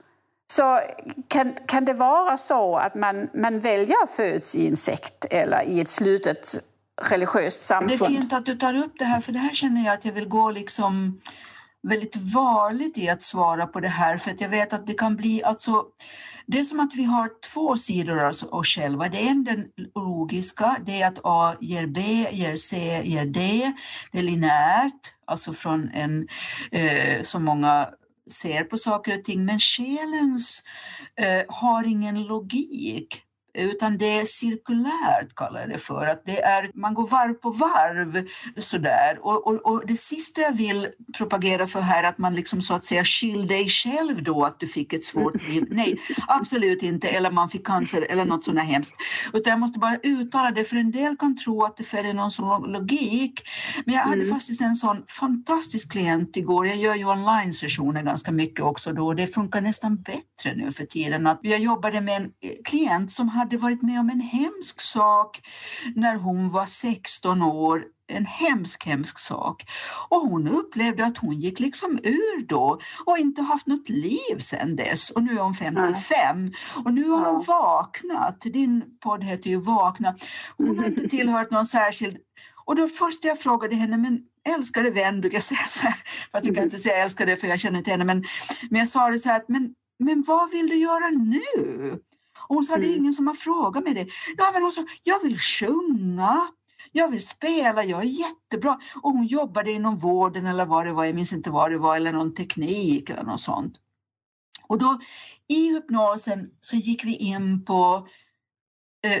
Så 0.51 0.79
kan, 1.27 1.53
kan 1.65 1.85
det 1.85 1.93
vara 1.93 2.37
så 2.37 2.75
att 2.75 2.95
man, 2.95 3.29
man 3.33 3.59
väljer 3.59 4.03
att 4.03 4.11
födas 4.11 4.55
i 4.55 4.67
en 4.67 4.77
sekt 4.77 5.25
eller 5.25 5.61
i 5.63 5.81
ett 5.81 5.89
slutet 5.89 6.63
religiöst 7.01 7.61
samfund? 7.61 7.99
Det 7.99 8.05
är 8.05 8.09
fint 8.09 8.33
att 8.33 8.45
du 8.45 8.55
tar 8.55 8.77
upp 8.77 8.93
det 8.99 9.05
här, 9.05 9.21
för 9.21 9.31
det 9.31 9.39
här 9.39 9.53
känner 9.53 9.85
jag 9.85 9.93
att 9.93 10.05
jag 10.05 10.13
vill 10.13 10.27
gå 10.27 10.51
liksom 10.51 11.19
väldigt 11.89 12.15
varligt 12.15 12.97
i 12.97 13.09
att 13.09 13.21
svara 13.21 13.67
på 13.67 13.79
det 13.79 13.87
här 13.87 14.17
för 14.17 14.31
att 14.31 14.41
jag 14.41 14.49
vet 14.49 14.73
att 14.73 14.87
det 14.87 14.93
kan 14.93 15.15
bli 15.15 15.43
alltså 15.43 15.83
det 16.47 16.59
är 16.59 16.63
som 16.63 16.79
att 16.79 16.95
vi 16.95 17.03
har 17.03 17.29
två 17.53 17.77
sidor 17.77 18.19
av 18.19 18.33
oss 18.51 18.67
själva. 18.67 19.09
Det 19.09 19.27
är 19.27 19.45
den 19.45 19.65
logiska, 19.95 20.77
det 20.85 21.01
är 21.01 21.07
att 21.07 21.19
A 21.23 21.55
ger 21.61 21.87
B, 21.87 22.01
ger 22.31 22.55
C, 22.55 23.01
ger 23.03 23.25
D. 23.25 23.71
Det 24.11 24.19
är 24.19 24.23
linjärt, 24.23 25.13
alltså 25.25 25.53
från 25.53 25.89
en, 25.93 26.27
eh, 26.71 27.21
som 27.21 27.43
många 27.43 27.89
ser 28.31 28.63
på 28.63 28.77
saker 28.77 29.17
och 29.17 29.23
ting, 29.23 29.45
men 29.45 29.59
själens 29.59 30.63
eh, 31.15 31.43
har 31.47 31.83
ingen 31.83 32.23
logik 32.23 33.26
utan 33.57 33.97
det 33.97 34.19
är 34.19 34.25
cirkulärt 34.25 35.35
kallar 35.35 35.59
jag 35.59 35.69
det 35.69 35.77
för. 35.77 36.07
Att 36.07 36.21
det 36.25 36.41
är, 36.41 36.71
man 36.73 36.93
går 36.93 37.07
varv 37.07 37.33
på 37.33 37.49
varv 37.49 38.27
sådär. 38.57 39.19
Och, 39.21 39.47
och, 39.47 39.65
och 39.65 39.83
det 39.87 39.97
sista 39.97 40.41
jag 40.41 40.51
vill 40.51 40.87
propagera 41.17 41.67
för 41.67 41.81
här 41.81 42.03
är 42.03 42.07
att 42.07 42.17
man 42.17 42.35
liksom 42.35 42.61
så 42.61 42.73
att 42.73 42.85
säga 42.85 43.03
skyll 43.05 43.47
dig 43.47 43.69
själv 43.69 44.23
då 44.23 44.45
att 44.45 44.59
du 44.59 44.67
fick 44.67 44.93
ett 44.93 45.03
svårt 45.03 45.43
liv. 45.49 45.67
Nej, 45.69 45.97
absolut 46.27 46.83
inte. 46.83 47.07
Eller 47.07 47.31
man 47.31 47.49
fick 47.49 47.67
cancer 47.67 48.01
eller 48.01 48.25
något 48.25 48.43
sånt 48.43 48.59
hemskt. 48.59 48.95
Utan 49.33 49.51
jag 49.51 49.59
måste 49.59 49.79
bara 49.79 49.97
uttala 50.03 50.51
det 50.51 50.63
för 50.63 50.75
en 50.75 50.91
del 50.91 51.17
kan 51.17 51.37
tro 51.37 51.63
att 51.63 51.77
det 51.77 51.83
följer 51.83 52.13
någon 52.13 52.31
sån 52.31 52.71
logik. 52.71 53.41
Men 53.85 53.95
jag 53.95 54.01
hade 54.01 54.15
mm. 54.15 54.29
faktiskt 54.29 54.61
en 54.61 54.75
sån 54.75 55.03
fantastisk 55.07 55.91
klient 55.91 56.37
igår. 56.37 56.67
Jag 56.67 56.77
gör 56.77 56.95
ju 56.95 57.05
online-sessioner 57.05 58.03
ganska 58.03 58.31
mycket 58.31 58.65
också 58.65 58.93
då 58.93 59.07
och 59.07 59.15
det 59.15 59.27
funkar 59.27 59.61
nästan 59.61 59.95
bättre 59.95 60.55
nu 60.55 60.71
för 60.71 60.85
tiden. 60.85 61.27
Att 61.27 61.39
jag 61.41 61.59
jobbade 61.59 62.01
med 62.01 62.15
en 62.15 62.31
klient 62.65 63.11
som 63.11 63.29
hade 63.29 63.46
hade 63.47 63.57
varit 63.57 63.81
med 63.81 63.99
om 63.99 64.09
en 64.09 64.21
hemsk 64.21 64.81
sak 64.81 65.41
när 65.95 66.15
hon 66.15 66.49
var 66.49 66.65
16 66.65 67.41
år 67.41 67.83
en 68.07 68.25
hemsk, 68.25 68.85
hemsk 68.85 69.19
sak. 69.19 69.65
Och 70.09 70.21
hon 70.21 70.47
upplevde 70.47 71.05
att 71.05 71.17
hon 71.17 71.35
gick 71.35 71.59
liksom 71.59 71.99
ur 72.03 72.47
då 72.47 72.79
och 73.05 73.17
inte 73.17 73.41
haft 73.41 73.67
något 73.67 73.89
liv 73.89 74.39
sedan 74.39 74.75
dess. 74.75 75.09
Och 75.09 75.23
nu 75.23 75.33
är 75.33 75.41
hon 75.41 75.53
55 75.53 76.51
och 76.85 76.93
nu 76.93 77.09
har 77.09 77.31
hon 77.31 77.43
vaknat. 77.43 78.41
Din 78.41 78.83
podd 79.03 79.23
heter 79.23 79.49
ju 79.49 79.57
Vakna. 79.57 80.15
Hon 80.57 80.79
har 80.79 80.85
inte 80.85 81.09
tillhört 81.09 81.51
någon 81.51 81.65
särskild... 81.65 82.17
Och 82.65 82.75
då 82.75 82.87
först 82.87 83.23
jag 83.23 83.39
frågade 83.39 83.75
henne, 83.75 83.97
men 83.97 84.19
älskade 84.55 84.89
vän, 84.89 85.21
brukar 85.21 85.35
jag 85.35 85.43
säga 85.43 85.67
så 85.67 85.83
här, 85.83 85.95
fast 86.31 86.45
jag 86.45 86.55
kan 86.55 86.63
inte 86.63 86.79
säga 86.79 87.03
älskade 87.03 87.37
för 87.37 87.47
jag 87.47 87.59
känner 87.59 87.77
inte 87.77 87.91
henne, 87.91 88.05
men, 88.05 88.23
men 88.69 88.79
jag 88.79 88.89
sa 88.89 89.09
det 89.09 89.19
så 89.19 89.29
här, 89.29 89.37
att, 89.37 89.49
men, 89.49 89.73
men 89.99 90.23
vad 90.27 90.51
vill 90.51 90.67
du 90.67 90.75
göra 90.75 91.09
nu? 91.09 91.99
Och 92.47 92.55
hon 92.55 92.65
sa, 92.65 92.73
mm. 92.73 92.87
det 92.87 92.93
är 92.93 92.97
ingen 92.97 93.13
som 93.13 93.27
har 93.27 93.33
frågat 93.33 93.83
mig 93.83 93.93
det. 93.93 94.07
Ja, 94.37 94.49
men 94.53 94.61
hon 94.61 94.71
sa, 94.71 94.85
jag 95.03 95.23
vill 95.23 95.39
sjunga, 95.39 96.47
jag 96.91 97.11
vill 97.11 97.27
spela, 97.27 97.83
jag 97.83 98.01
är 98.01 98.05
jättebra. 98.05 98.79
Och 99.01 99.11
hon 99.11 99.25
jobbade 99.25 99.71
inom 99.71 99.97
vården 99.97 100.45
eller 100.45 100.65
vad 100.65 100.85
det 100.85 100.93
var, 100.93 101.05
jag 101.05 101.15
minns 101.15 101.33
inte 101.33 101.49
vad 101.49 101.71
det 101.71 101.77
var, 101.77 101.95
eller 101.95 102.11
någon 102.11 102.33
teknik 102.33 103.09
eller 103.09 103.23
något 103.23 103.41
sånt. 103.41 103.75
Och 104.67 104.77
då 104.77 104.99
i 105.47 105.69
hypnosen 105.73 106.49
så 106.59 106.75
gick 106.75 107.05
vi 107.05 107.15
in 107.15 107.65
på 107.65 108.07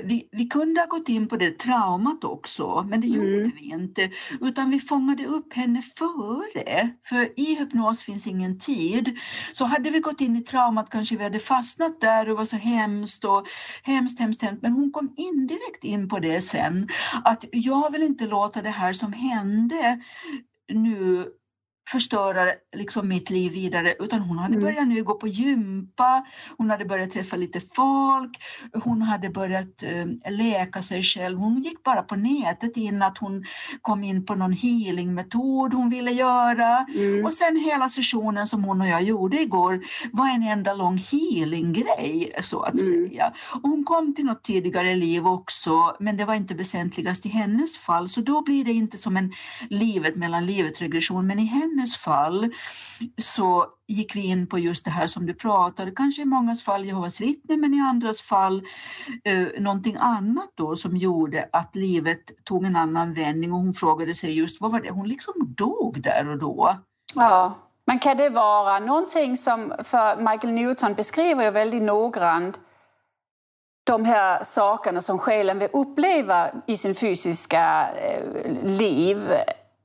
vi, 0.03 0.29
vi, 0.31 0.45
kunde 0.45 0.81
ha 0.81 0.87
gått 0.87 1.09
in 1.09 1.27
på 1.27 1.37
det 1.37 1.59
traumat 1.59 2.23
också, 2.23 2.85
men 2.89 3.01
det 3.01 3.07
gjorde 3.07 3.39
mm. 3.39 3.51
vi 3.55 3.61
inte. 3.61 4.11
Utan 4.41 4.69
vi 4.69 4.79
fångade 4.79 5.25
upp 5.25 5.53
henne 5.53 5.81
före. 5.81 6.89
För 7.09 7.39
i 7.39 7.55
hypnos 7.55 8.03
finns 8.03 8.27
ingen 8.27 8.59
tid. 8.59 9.17
Så 9.53 9.65
hade 9.65 9.89
vi 9.89 9.99
gått 9.99 10.21
in 10.21 10.35
i 10.35 10.43
traumat 10.43 10.89
kanske 10.89 11.17
vi 11.17 11.23
hade 11.23 11.39
fastnat 11.39 12.01
där 12.01 12.29
och 12.29 12.37
var 12.37 12.45
så 12.45 12.57
hemskt 12.57 13.25
och 13.25 13.47
hemskt, 13.83 14.19
hemskt, 14.19 14.41
hemskt. 14.41 14.61
Men 14.61 14.71
hon 14.71 14.91
kom 14.91 15.13
indirekt 15.17 15.83
in 15.83 16.09
på 16.09 16.19
det 16.19 16.41
sen. 16.41 16.87
Att 17.23 17.45
jag 17.51 17.91
vill 17.91 18.03
inte 18.03 18.27
låta 18.27 18.61
det 18.61 18.69
här 18.69 18.93
som 18.93 19.13
hände 19.13 20.01
nu 20.73 21.25
förstöra 21.91 22.51
liksom 22.75 23.07
mitt 23.07 23.29
liv 23.29 23.51
vidare 23.51 23.95
utan 23.99 24.21
hon 24.21 24.37
hade 24.37 24.53
mm. 24.53 24.65
börjat 24.65 24.87
nu 24.87 25.03
gå 25.03 25.13
på 25.13 25.27
gympa, 25.27 26.25
hon 26.57 26.69
hade 26.69 26.85
börjat 26.85 27.11
träffa 27.11 27.35
lite 27.35 27.59
folk, 27.73 28.37
hon 28.83 29.01
hade 29.01 29.29
börjat 29.29 29.83
eh, 29.83 30.31
läka 30.31 30.81
sig 30.81 31.03
själv. 31.03 31.37
Hon 31.37 31.61
gick 31.61 31.83
bara 31.83 32.01
på 32.01 32.15
nätet 32.15 32.77
in 32.77 33.01
att 33.01 33.17
hon 33.17 33.45
kom 33.81 34.03
in 34.03 34.25
på 34.25 34.35
någon 34.35 34.51
healingmetod 34.51 35.73
hon 35.73 35.89
ville 35.89 36.11
göra 36.11 36.85
mm. 36.95 37.25
och 37.25 37.33
sen 37.33 37.55
hela 37.55 37.89
sessionen 37.89 38.47
som 38.47 38.63
hon 38.63 38.81
och 38.81 38.87
jag 38.87 39.03
gjorde 39.03 39.41
igår 39.41 39.81
var 40.11 40.29
en 40.29 40.43
enda 40.43 40.73
lång 40.73 40.97
healinggrej 40.97 42.31
så 42.41 42.61
att 42.61 42.79
mm. 42.79 43.09
säga. 43.09 43.33
Och 43.53 43.69
hon 43.69 43.83
kom 43.83 44.15
till 44.15 44.25
något 44.25 44.43
tidigare 44.43 44.95
liv 44.95 45.27
också 45.27 45.95
men 45.99 46.17
det 46.17 46.25
var 46.25 46.35
inte 46.35 46.53
väsentligast 46.53 47.25
i 47.25 47.29
hennes 47.29 47.77
fall 47.77 48.09
så 48.09 48.21
då 48.21 48.41
blir 48.41 48.65
det 48.65 48.73
inte 48.73 48.97
som 48.97 49.17
en 49.17 49.33
livet 49.69 50.15
mellan 50.15 50.45
livet 50.45 50.81
regression 50.81 51.27
men 51.27 51.39
i 51.39 51.45
hennes 51.45 51.76
hennes 51.77 51.97
fall 51.97 52.51
så 53.17 53.65
gick 53.87 54.15
vi 54.15 54.25
in 54.25 54.47
på 54.47 54.59
just 54.59 54.85
det 54.85 54.91
här 54.91 55.07
som 55.07 55.25
du 55.25 55.33
pratade, 55.33 55.91
kanske 55.91 56.21
i 56.21 56.25
mångas 56.25 56.63
fall 56.63 56.85
Jehovas 56.85 57.21
vittnen 57.21 57.59
men 57.59 57.73
i 57.73 57.79
andras 57.79 58.21
fall 58.21 58.63
eh, 59.23 59.47
någonting 59.59 59.95
annat 59.99 60.49
då 60.55 60.75
som 60.75 60.97
gjorde 60.97 61.49
att 61.51 61.75
livet 61.75 62.43
tog 62.43 62.65
en 62.65 62.75
annan 62.75 63.13
vändning 63.13 63.53
och 63.53 63.59
hon 63.59 63.73
frågade 63.73 64.15
sig 64.15 64.37
just 64.37 64.61
vad 64.61 64.71
var 64.71 64.79
det, 64.79 64.91
hon 64.91 65.07
liksom 65.07 65.33
dog 65.57 66.01
där 66.01 66.29
och 66.29 66.37
då. 66.37 66.77
Ja, 67.15 67.57
men 67.85 67.99
kan 67.99 68.17
det 68.17 68.29
vara 68.29 68.79
någonting 68.79 69.37
som, 69.37 69.73
för 69.83 70.17
Michael 70.31 70.53
Newton 70.53 70.93
beskriver 70.93 71.43
ju 71.43 71.51
väldigt 71.51 71.83
noggrant 71.83 72.59
de 73.83 74.05
här 74.05 74.43
sakerna 74.43 75.01
som 75.01 75.19
själen 75.19 75.59
vill 75.59 75.69
uppleva 75.73 76.51
i 76.67 76.77
sin 76.77 76.95
fysiska 76.95 77.89
eh, 77.95 78.23
liv 78.63 79.31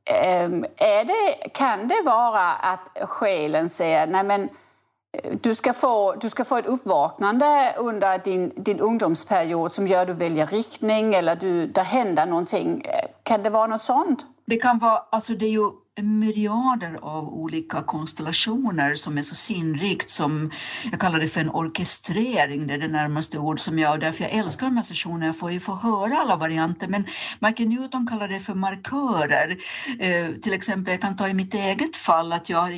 Ehm, 0.05 0.65
är 0.77 1.05
det, 1.05 1.49
kan 1.49 1.89
det 1.89 2.03
vara 2.05 2.53
att 2.53 2.89
själen 3.09 3.69
säger 3.69 4.07
nej 4.07 4.25
men 4.25 4.43
eh, 4.43 5.37
du 5.41 5.55
ska, 5.55 5.73
få, 5.73 6.13
du 6.13 6.31
ska 6.31 6.45
få 6.45 6.57
ett 6.57 6.67
uppvaknande 6.67 7.75
under 7.79 8.19
din, 8.19 8.53
din 8.57 8.81
ungdomsperiod 8.81 9.73
som 9.73 9.89
gör 9.89 10.01
att 10.01 10.07
du 10.07 10.13
väljer 10.13 10.47
riktning 10.47 11.15
eller 11.15 11.37
du, 11.37 11.67
det 11.67 11.83
händer 11.83 12.27
någonting. 12.27 12.83
Eh, 12.85 13.09
kan 13.23 13.43
det 13.43 13.51
vara 13.51 13.67
något 13.67 13.83
sånt? 13.83 14.25
Det 14.45 14.57
kan 14.57 14.79
vara, 14.79 15.03
alltså 15.11 15.33
det 15.33 15.47
är 15.47 15.51
ju 15.51 15.71
myriader 16.01 16.99
av 17.03 17.29
olika 17.29 17.83
konstellationer 17.83 18.95
som 18.95 19.19
är 19.19 19.23
så 19.23 19.35
sinnrikt 19.35 20.11
som 20.11 20.51
jag 20.91 21.01
kallar 21.01 21.21
det 21.21 21.29
för 21.29 21.41
en 21.41 21.51
orkestrering, 21.51 22.67
det 22.67 22.75
är 22.75 22.79
det 22.79 22.89
närmaste 22.89 23.39
ord 23.39 23.61
som 23.61 23.79
jag, 23.79 23.93
och 23.93 23.99
därför 23.99 24.25
jag 24.25 24.33
älskar 24.33 24.67
de 24.67 24.77
här 24.77 24.85
sessionerna, 24.85 25.27
jag 25.27 25.39
får 25.39 25.53
ju 25.53 25.61
få 25.61 25.75
höra 25.75 26.19
alla 26.19 26.37
varianter, 26.37 26.89
men 26.89 27.05
Michael 27.41 27.69
Newton 27.69 28.07
kallar 28.07 28.29
det 28.29 28.41
för 28.41 28.55
markörer. 28.55 29.57
Eh, 29.99 30.33
till 30.43 30.53
exempel, 30.53 30.93
jag 30.93 31.01
kan 31.01 31.17
ta 31.17 31.29
i 31.29 31.35
mitt 31.35 31.55
eget 31.55 31.97
fall 31.97 32.33
att 32.33 32.49
jag 32.49 32.61
hade 32.61 32.77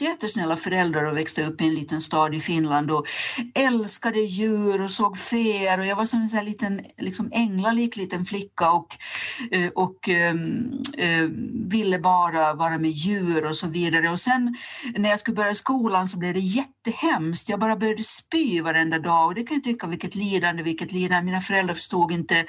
jättesnälla 0.00 0.56
föräldrar 0.56 1.04
och 1.04 1.16
växte 1.16 1.46
upp 1.46 1.60
i 1.60 1.66
en 1.66 1.74
liten 1.74 2.00
stad 2.00 2.34
i 2.34 2.40
Finland 2.40 2.90
och 2.90 3.06
älskade 3.54 4.20
djur 4.20 4.82
och 4.82 4.90
såg 4.90 5.18
fer. 5.18 5.78
Och 5.78 5.86
jag 5.86 5.96
var 5.96 6.04
som 6.04 6.20
en 6.20 6.28
sån 6.28 6.38
här 6.38 6.46
liten, 6.46 6.80
liksom 6.98 7.30
änglalik 7.32 7.96
liten 7.96 8.24
flicka 8.24 8.70
och, 8.70 8.96
eh, 9.50 9.70
och 9.74 10.08
ehm, 10.08 10.72
eh, 10.98 11.28
ville 11.70 11.98
bara 11.98 12.53
vara 12.54 12.78
med 12.78 12.90
djur 12.90 13.44
och 13.44 13.56
så 13.56 13.66
vidare. 13.66 14.10
Och 14.10 14.20
sen 14.20 14.56
när 14.96 15.10
jag 15.10 15.20
skulle 15.20 15.34
börja 15.34 15.54
skolan 15.54 16.08
så 16.08 16.18
blev 16.18 16.34
det 16.34 16.40
jättehemskt. 16.40 17.48
Jag 17.48 17.60
bara 17.60 17.76
började 17.76 18.02
spy 18.02 18.60
varenda 18.60 18.98
dag 18.98 19.26
och 19.26 19.34
det 19.34 19.42
kan 19.42 19.54
jag 19.54 19.64
tycka 19.64 19.86
vilket 19.86 20.14
lidande, 20.14 20.62
vilket 20.62 20.92
lidande. 20.92 21.24
Mina 21.24 21.40
föräldrar 21.40 21.74
förstod 21.74 22.12
inte 22.12 22.44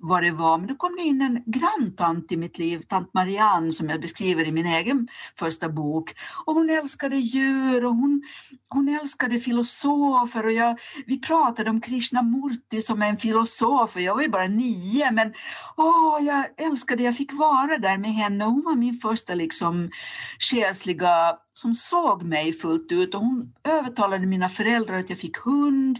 vad 0.00 0.22
det 0.22 0.30
var. 0.30 0.58
Men 0.58 0.66
då 0.66 0.74
kom 0.74 0.96
det 0.96 1.02
in 1.02 1.22
en 1.22 1.42
granntant 1.46 2.32
i 2.32 2.36
mitt 2.36 2.58
liv, 2.58 2.82
tant 2.88 3.14
Marianne 3.14 3.72
som 3.72 3.88
jag 3.88 4.00
beskriver 4.00 4.44
i 4.44 4.52
min 4.52 4.66
egen 4.66 5.08
första 5.38 5.68
bok. 5.68 6.14
Och 6.46 6.54
hon 6.54 6.70
älskade 6.70 7.16
djur 7.16 7.84
och 7.84 7.94
hon, 7.94 8.22
hon 8.68 8.88
älskade 8.88 9.40
filosofer 9.40 10.46
och 10.46 10.52
jag, 10.52 10.78
vi 11.06 11.20
pratade 11.20 11.70
om 11.70 11.80
Krishnamurti 11.80 12.82
som 12.82 13.02
är 13.02 13.08
en 13.08 13.16
filosof 13.16 13.96
och 13.96 14.02
jag 14.02 14.14
var 14.14 14.22
ju 14.22 14.28
bara 14.28 14.46
nio 14.46 15.10
men 15.10 15.32
åh, 15.76 16.18
jag 16.20 16.66
älskade, 16.66 17.02
jag 17.02 17.16
fick 17.16 17.32
vara 17.32 17.78
där 17.78 17.98
med 17.98 18.14
henne. 18.14 18.44
Hon 18.44 18.62
var 18.64 18.74
min 18.74 18.98
första 18.98 19.34
liksom 19.40 19.90
själsliga 20.38 21.36
som 21.54 21.74
såg 21.74 22.22
mig 22.22 22.52
fullt 22.52 22.92
ut. 22.92 23.14
Och 23.14 23.20
hon 23.20 23.52
övertalade 23.64 24.26
mina 24.26 24.48
föräldrar 24.48 24.98
att 24.98 25.10
jag 25.10 25.18
fick 25.18 25.36
hund, 25.36 25.98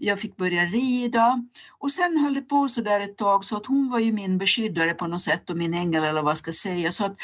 jag 0.00 0.20
fick 0.20 0.36
börja 0.36 0.62
rida. 0.64 1.44
Och 1.78 1.92
sen 1.92 2.18
höll 2.18 2.34
det 2.34 2.42
på 2.42 2.68
så 2.68 2.80
där 2.80 3.00
ett 3.00 3.16
tag 3.16 3.44
så 3.44 3.56
att 3.56 3.66
hon 3.66 3.90
var 3.90 3.98
ju 3.98 4.12
min 4.12 4.38
beskyddare 4.38 4.94
på 4.94 5.06
något 5.06 5.22
sätt 5.22 5.50
och 5.50 5.56
min 5.56 5.74
ängel 5.74 6.04
eller 6.04 6.22
vad 6.22 6.30
jag 6.30 6.38
ska 6.38 6.52
säga. 6.52 6.92
Så, 6.92 7.04
att, 7.04 7.16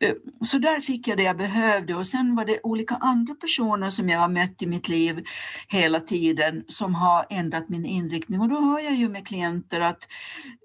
eh, 0.00 0.14
så 0.42 0.58
där 0.58 0.80
fick 0.80 1.08
jag 1.08 1.16
det 1.16 1.22
jag 1.22 1.36
behövde. 1.36 1.94
Och 1.94 2.06
sen 2.06 2.36
var 2.36 2.44
det 2.44 2.60
olika 2.62 2.94
andra 2.94 3.34
personer 3.34 3.90
som 3.90 4.08
jag 4.08 4.20
har 4.20 4.28
mött 4.28 4.62
i 4.62 4.66
mitt 4.66 4.88
liv 4.88 5.24
hela 5.68 6.00
tiden 6.00 6.64
som 6.68 6.94
har 6.94 7.26
ändrat 7.30 7.68
min 7.68 7.86
inriktning. 7.86 8.40
Och 8.40 8.48
då 8.48 8.60
hör 8.60 8.80
jag 8.80 8.94
ju 8.94 9.08
med 9.08 9.26
klienter 9.26 9.80
att 9.80 10.08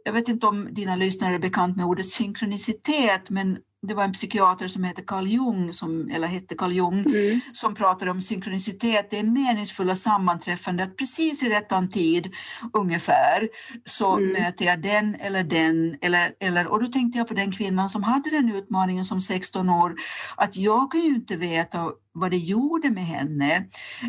jag 0.06 0.14
vet 0.14 0.28
inte 0.28 0.48
om 0.48 0.74
dina 0.74 0.96
lyssnare 0.96 1.36
är 1.36 1.40
bekant 1.40 1.78
med 1.78 1.86
ordet 1.86 2.10
synkronicitet 2.10 3.30
men 3.30 3.58
det 3.88 3.94
var 3.94 4.04
en 4.04 4.14
psykiater 4.14 4.68
som 4.68 4.84
hette 4.84 5.02
Carl 5.02 5.28
Jung, 5.28 5.74
som, 5.74 6.12
eller 6.12 6.28
hette 6.28 6.56
Carl 6.56 6.72
Jung, 6.72 7.00
mm. 7.00 7.42
som 7.54 7.76
pratade 7.76 8.12
om 8.12 8.22
synkronicitet. 8.22 9.10
Det 9.10 9.20
är 9.20 9.24
meningsfulla 9.24 9.96
sammanträffande, 9.96 10.84
att 10.84 10.98
precis 10.98 11.44
i 11.44 11.50
rättan 11.50 11.90
tid 11.90 12.34
ungefär 12.74 13.50
så 13.86 14.18
mm. 14.18 14.34
möter 14.34 14.66
jag 14.66 14.82
den 14.82 15.16
eller 15.16 15.44
den. 15.44 15.98
Eller, 16.02 16.32
eller, 16.40 16.68
och 16.68 16.84
då 16.84 16.88
tänkte 16.88 17.18
jag 17.18 17.28
på 17.28 17.34
den 17.34 17.52
kvinnan 17.52 17.90
som 17.90 18.04
hade 18.04 18.30
den 18.30 18.56
utmaningen 18.56 19.06
som 19.06 19.22
16 19.22 19.70
år, 19.70 19.96
att 20.36 20.58
jag 20.58 20.92
kan 20.92 21.02
ju 21.02 21.16
inte 21.16 21.36
veta 21.36 21.92
vad 22.12 22.32
det 22.32 22.38
gjorde 22.38 22.90
med 22.90 23.06
henne, 23.06 23.66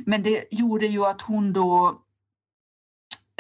men 0.07 0.23
det 0.23 0.45
gjorde 0.51 0.87
ju 0.87 1.07
att 1.07 1.21
hon 1.21 1.53
då 1.53 2.01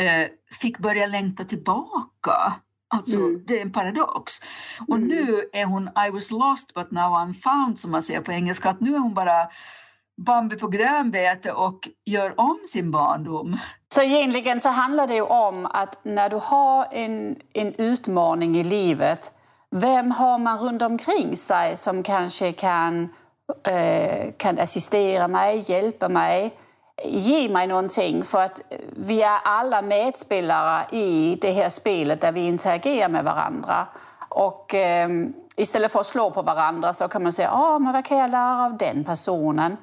eh, 0.00 0.28
fick 0.60 0.78
börja 0.78 1.06
längta 1.06 1.44
tillbaka 1.44 2.54
Alltså, 2.94 3.16
mm. 3.16 3.44
Det 3.46 3.58
är 3.58 3.62
en 3.62 3.72
paradox. 3.72 4.32
Och 4.88 4.96
mm. 4.96 5.08
nu 5.08 5.48
är 5.52 5.64
hon 5.64 5.90
I 6.06 6.10
was 6.10 6.30
lost 6.30 6.74
but 6.74 6.90
now 6.90 7.12
I'm 7.12 7.34
found, 7.34 7.78
som 7.78 7.90
man 7.90 8.02
säger 8.02 8.20
på 8.20 8.32
engelska. 8.32 8.70
Att 8.70 8.80
nu 8.80 8.94
är 8.94 8.98
hon 8.98 9.14
bara 9.14 9.48
Bambi 10.16 10.56
på 10.56 10.68
grönbete 10.68 11.52
och 11.52 11.88
gör 12.04 12.40
om 12.40 12.58
sin 12.68 12.90
barndom. 12.90 13.56
Så 13.94 14.02
egentligen 14.02 14.60
så 14.60 14.68
handlar 14.68 15.06
det 15.06 15.14
ju 15.14 15.22
om 15.22 15.66
att 15.70 16.04
när 16.04 16.28
du 16.28 16.36
har 16.36 16.86
en, 16.90 17.36
en 17.52 17.74
utmaning 17.74 18.56
i 18.56 18.64
livet, 18.64 19.32
vem 19.70 20.10
har 20.10 20.38
man 20.38 20.58
runt 20.58 20.82
omkring 20.82 21.36
sig 21.36 21.76
som 21.76 22.02
kanske 22.02 22.52
kan, 22.52 23.08
eh, 23.66 24.32
kan 24.36 24.58
assistera 24.58 25.28
mig, 25.28 25.64
hjälpa 25.66 26.08
mig? 26.08 26.54
Ge 27.02 27.48
mig 27.48 27.66
någonting 27.66 28.24
för 28.24 28.40
att 28.40 28.60
vi 28.96 29.22
är 29.22 29.38
alla 29.44 29.82
medspelare 29.82 30.86
i 30.90 31.38
det 31.40 31.52
här 31.52 31.68
spelet 31.68 32.20
där 32.20 32.32
vi 32.32 32.46
interagerar 32.46 33.08
med 33.08 33.24
varandra. 33.24 33.86
Och 34.28 34.74
eh, 34.74 35.08
istället 35.56 35.92
för 35.92 36.00
att 36.00 36.06
slå 36.06 36.30
på 36.30 36.42
varandra 36.42 36.92
så 36.92 37.08
kan 37.08 37.22
man 37.22 37.32
säga, 37.32 37.50
ah, 37.50 37.78
men 37.78 37.92
vad 37.92 38.04
kan 38.04 38.18
jag 38.18 38.30
lära 38.30 38.64
av 38.64 38.76
den 38.76 39.04
personen? 39.04 39.76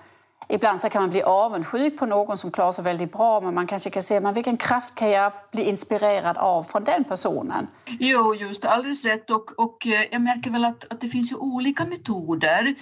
Ibland 0.54 0.82
så 0.82 0.90
kan 0.90 1.02
man 1.02 1.10
bli 1.10 1.22
avundsjuk 1.22 1.98
på 1.98 2.06
någon 2.06 2.38
som 2.38 2.52
klarar 2.52 2.72
sig 2.72 2.84
väldigt 2.84 3.12
bra 3.12 3.42
men 3.42 3.54
man 3.54 3.68
kanske 3.68 3.90
kan 3.90 4.04
se 4.04 4.20
men 4.20 4.34
vilken 4.34 4.58
kraft 4.58 4.96
kan 4.96 5.10
jag 5.10 5.34
bli 5.52 5.64
inspirerad 5.64 6.38
av 6.38 6.64
från 6.64 6.84
den 6.84 7.04
personen? 7.04 7.68
Jo, 7.86 8.36
just 8.36 8.66
alldeles 8.66 9.06
rätt. 9.06 9.30
Och, 9.30 9.60
och 9.60 9.88
eh, 9.88 10.06
jag 10.12 10.22
märker 10.22 10.52
väl 10.52 10.66
att, 10.66 10.92
att 10.92 11.02
det 11.02 11.08
finns 11.08 11.32
ju 11.32 11.36
olika 11.36 11.86
metoder. 11.86 12.76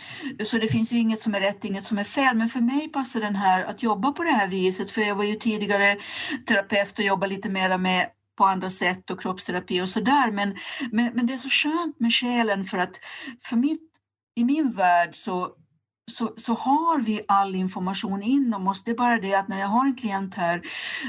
Så 0.44 0.58
det 0.58 0.68
finns 0.68 0.94
ju 0.94 0.98
inget 0.98 1.20
som 1.20 1.36
är 1.36 1.40
rätt, 1.40 1.66
inget 1.66 1.84
som 1.84 1.98
är 1.98 2.04
fel. 2.04 2.36
Men 2.36 2.50
för 2.50 2.60
mig 2.60 2.90
passar 2.90 3.20
den 3.20 3.36
här 3.36 3.66
att 3.66 3.84
jobba 3.84 4.12
på 4.12 4.24
det 4.24 4.32
här 4.32 4.48
viset. 4.48 4.92
För 4.92 5.02
jag 5.02 5.16
var 5.16 5.24
ju 5.24 5.36
tidigare 5.36 5.98
terapeut 6.48 7.00
och 7.00 7.06
jobbade 7.06 7.36
lite 7.36 7.50
mera 7.50 7.78
med 7.78 8.08
på 8.38 8.46
andra 8.46 8.70
sätt 8.70 9.10
och 9.12 9.22
kroppsterapi 9.22 9.82
och 9.82 9.90
sådär. 9.90 10.32
Men, 10.32 10.56
men, 10.92 11.12
men 11.14 11.28
det 11.28 11.34
är 11.34 11.38
så 11.38 11.50
skönt 11.50 12.00
med 12.00 12.14
själen 12.14 12.66
för 12.66 12.78
att 12.78 13.00
för 13.42 13.56
mitt, 13.56 13.90
i 14.36 14.44
min 14.44 14.72
värld 14.72 15.16
så 15.16 15.50
så, 16.10 16.34
så 16.38 16.54
har 16.54 17.02
vi 17.02 17.22
all 17.28 17.56
information 17.56 18.24
inom 18.24 18.68
oss. 18.68 18.84
Det 18.84 18.92
är 18.92 18.96
bara 18.96 19.18
det 19.18 19.34
att 19.34 19.48
när 19.48 19.60
jag 19.60 19.68
har 19.68 19.86
en 19.86 19.96
klient 19.96 20.36
här 20.36 20.62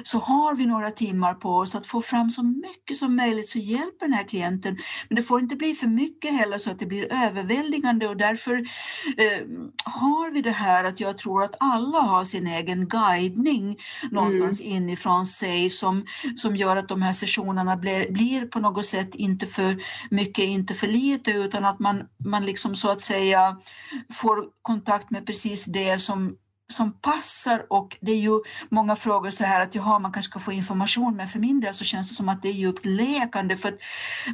så 0.02 0.18
har 0.18 0.54
vi 0.54 0.66
några 0.66 0.90
timmar 0.90 1.34
på 1.34 1.56
oss 1.56 1.74
att 1.74 1.86
få 1.86 2.02
fram 2.02 2.30
så 2.30 2.42
mycket 2.42 2.96
som 2.96 3.16
möjligt 3.16 3.48
så 3.48 3.58
hjälper 3.58 4.06
den 4.06 4.12
här 4.12 4.24
klienten. 4.24 4.78
Men 5.08 5.16
det 5.16 5.22
får 5.22 5.40
inte 5.40 5.56
bli 5.56 5.74
för 5.74 5.86
mycket 5.86 6.38
heller 6.38 6.58
så 6.58 6.70
att 6.70 6.78
det 6.78 6.86
blir 6.86 7.12
överväldigande 7.12 8.08
och 8.08 8.16
därför 8.16 8.54
eh, 9.16 9.46
har 9.84 10.30
vi 10.30 10.42
det 10.42 10.50
här 10.50 10.84
att 10.84 11.00
jag 11.00 11.18
tror 11.18 11.44
att 11.44 11.54
alla 11.60 11.98
har 11.98 12.24
sin 12.24 12.46
egen 12.46 12.88
guidning 12.88 13.76
någonstans 14.10 14.60
mm. 14.60 14.72
inifrån 14.72 15.26
sig 15.26 15.70
som, 15.70 16.06
som 16.36 16.56
gör 16.56 16.76
att 16.76 16.88
de 16.88 17.02
här 17.02 17.12
sessionerna 17.12 17.76
blir, 17.76 18.10
blir 18.10 18.46
på 18.46 18.60
något 18.60 18.86
sätt 18.86 19.14
inte 19.14 19.46
för 19.46 19.78
mycket, 20.10 20.44
inte 20.44 20.74
för 20.74 20.86
lite 20.86 21.30
utan 21.30 21.64
att 21.64 21.78
man, 21.78 22.02
man 22.24 22.46
liksom 22.46 22.76
så 22.76 22.90
att 22.90 23.00
säga 23.00 23.56
får 24.12 24.44
kontakt 24.62 24.89
kontakt 24.90 25.10
med 25.10 25.26
precis 25.26 25.64
det 25.64 26.00
som 26.00 26.36
som 26.72 26.92
passar. 26.92 27.66
Och 27.68 27.96
det 28.00 28.12
är 28.12 28.16
ju 28.16 28.40
många 28.68 28.96
frågor 28.96 29.30
så 29.30 29.44
här 29.44 29.60
att 29.60 29.74
jaha, 29.74 29.98
man 29.98 30.12
kanske 30.12 30.30
ska 30.30 30.40
få 30.40 30.52
information 30.52 31.16
men 31.16 31.28
för 31.28 31.38
min 31.38 31.60
del 31.60 31.74
så 31.74 31.84
känns 31.84 32.08
det 32.08 32.14
som 32.14 32.28
att 32.28 32.42
det 32.42 32.48
är 32.48 32.52
djupt 32.52 32.86
lekande. 32.86 33.56
För 33.56 33.68
att 33.68 33.78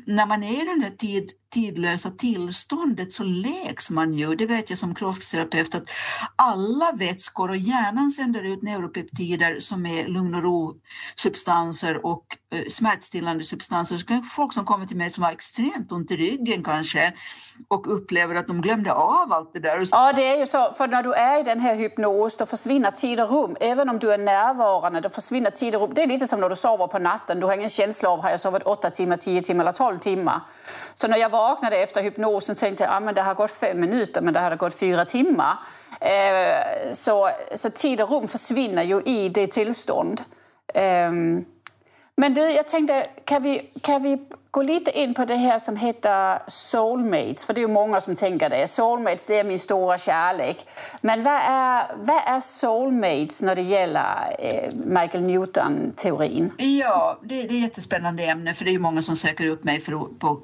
när 0.07 0.26
man 0.26 0.42
är 0.42 0.62
i 0.62 0.64
den 0.64 0.80
där 0.80 0.96
tid, 0.96 1.30
tidlösa 1.51 2.11
tillståndet 2.11 3.12
så 3.12 3.24
läks 3.24 3.90
man 3.90 4.14
ju, 4.14 4.34
det 4.34 4.47
vet 4.47 4.70
jag 4.70 4.78
som 4.78 4.94
kroppsterapeut, 4.94 5.74
att 5.74 5.90
alla 6.36 6.92
vätskor 6.92 7.49
och 7.49 7.57
hjärnan 7.57 8.11
sänder 8.11 8.42
ut 8.42 8.62
neuropeptider 8.62 9.61
som 9.61 9.86
är 9.86 10.09
lugn 10.09 10.34
och 10.34 10.42
ro-substanser 10.42 12.07
och 12.07 12.24
eh, 12.53 12.68
smärtstillande 12.70 13.44
substanser. 13.44 13.99
Så 13.99 14.22
folk 14.36 14.53
som 14.53 14.64
kommer 14.64 14.86
till 14.86 14.97
mig 14.97 15.11
som 15.11 15.22
har 15.22 15.32
extremt 15.32 15.92
ont 15.92 16.11
i 16.11 16.16
ryggen 16.16 16.62
kanske 16.64 17.12
och 17.68 17.97
upplever 17.97 18.34
att 18.34 18.47
de 18.47 18.62
glömde 18.62 18.92
av 18.92 19.32
allt 19.32 19.53
det 19.53 19.61
där. 19.61 19.88
Ja, 19.90 20.12
det 20.12 20.26
är 20.26 20.38
ju 20.38 20.47
så, 20.47 20.72
för 20.72 20.88
när 20.88 21.03
du 21.03 21.12
är 21.12 21.40
i 21.40 21.42
den 21.42 21.61
här 21.61 21.76
hypnos 21.76 22.36
då 22.36 22.47
försvinner 22.47 22.90
tid 22.90 23.20
och 23.20 23.30
rum. 23.30 23.57
Även 23.61 23.88
om 23.88 23.99
du 23.99 24.12
är 24.12 24.18
närvarande, 24.18 25.01
då 25.01 25.09
försvinner 25.09 25.51
tid 25.51 25.74
och 25.74 25.80
rum. 25.80 25.90
Det 25.94 26.03
är 26.03 26.07
lite 26.07 26.26
som 26.26 26.40
när 26.40 26.49
du 26.49 26.57
sover 26.57 26.86
på 26.86 26.99
natten. 26.99 27.40
Du 27.40 27.47
har 27.47 27.55
ingen 27.55 27.70
känsla 27.70 28.11
av 28.11 28.22
har 28.22 28.30
jag 28.30 28.40
sovit 28.40 28.62
8 28.62 28.90
timmar, 28.90 29.16
10 29.16 29.42
timmar 29.42 29.64
eller 29.64 29.72
12 29.72 29.99
timmar. 29.99 30.40
Så 30.94 31.09
när 31.09 31.16
jag 31.16 31.30
vaknade 31.37 31.76
efter 31.76 32.03
hypnosen 32.03 32.57
tänkte 32.57 32.84
jag 32.84 32.93
att 32.93 33.09
ah, 33.09 33.12
det 33.12 33.22
har 33.22 33.34
gått 33.34 33.51
fem 33.51 33.80
minuter 33.80 34.20
men 34.20 34.34
det 34.34 34.41
hade 34.41 34.57
gått 34.57 34.74
fyra 34.74 35.05
timmar. 35.05 35.57
Eh, 36.01 36.93
så, 36.93 37.30
så 37.55 37.70
tid 37.70 38.01
och 38.01 38.11
rum 38.11 38.28
försvinner 38.28 38.82
ju 38.82 39.03
i 39.03 39.28
det 39.28 39.47
tillstånd. 39.47 40.24
Eh, 40.74 41.12
men 42.16 42.34
du, 42.34 42.41
jag 42.41 42.68
tänkte, 42.68 43.05
kan 43.24 43.43
vi, 43.43 43.70
kan 43.82 44.03
vi 44.03 44.18
gå 44.57 44.62
lite 44.62 44.98
in 44.98 45.14
på 45.14 45.24
det 45.24 45.36
här 45.36 45.59
som 45.59 45.76
heter 45.76 46.38
soulmates? 46.48 47.44
För 47.44 47.54
det 47.54 47.61
är 47.61 47.62
ju 47.62 47.68
många 47.68 48.00
som 48.00 48.14
tänker 48.14 48.50
det. 48.50 48.68
Soulmates, 48.68 49.26
det 49.26 49.38
är 49.38 49.44
min 49.44 49.59
stora 49.59 49.98
kärlek. 49.98 50.57
Men 51.02 51.22
vad 51.22 51.40
är, 51.42 51.96
vad 51.96 52.22
är 52.26 52.40
soulmates 52.40 53.42
när 53.42 53.54
det 53.54 53.62
gäller 53.62 54.36
eh, 54.38 54.74
Michael 54.74 55.24
Newton-teorin? 55.24 56.50
Ja, 56.57 57.18
det, 57.22 57.34
det 57.34 57.40
är 57.42 57.44
ett 57.44 57.52
jättespännande 57.52 58.24
ämne 58.24 58.54
för 58.54 58.64
det 58.64 58.74
är 58.74 58.78
många 58.78 59.02
som 59.02 59.16
söker 59.16 59.46
upp 59.46 59.64
mig 59.64 59.80
för, 59.80 59.92
på, 60.18 60.40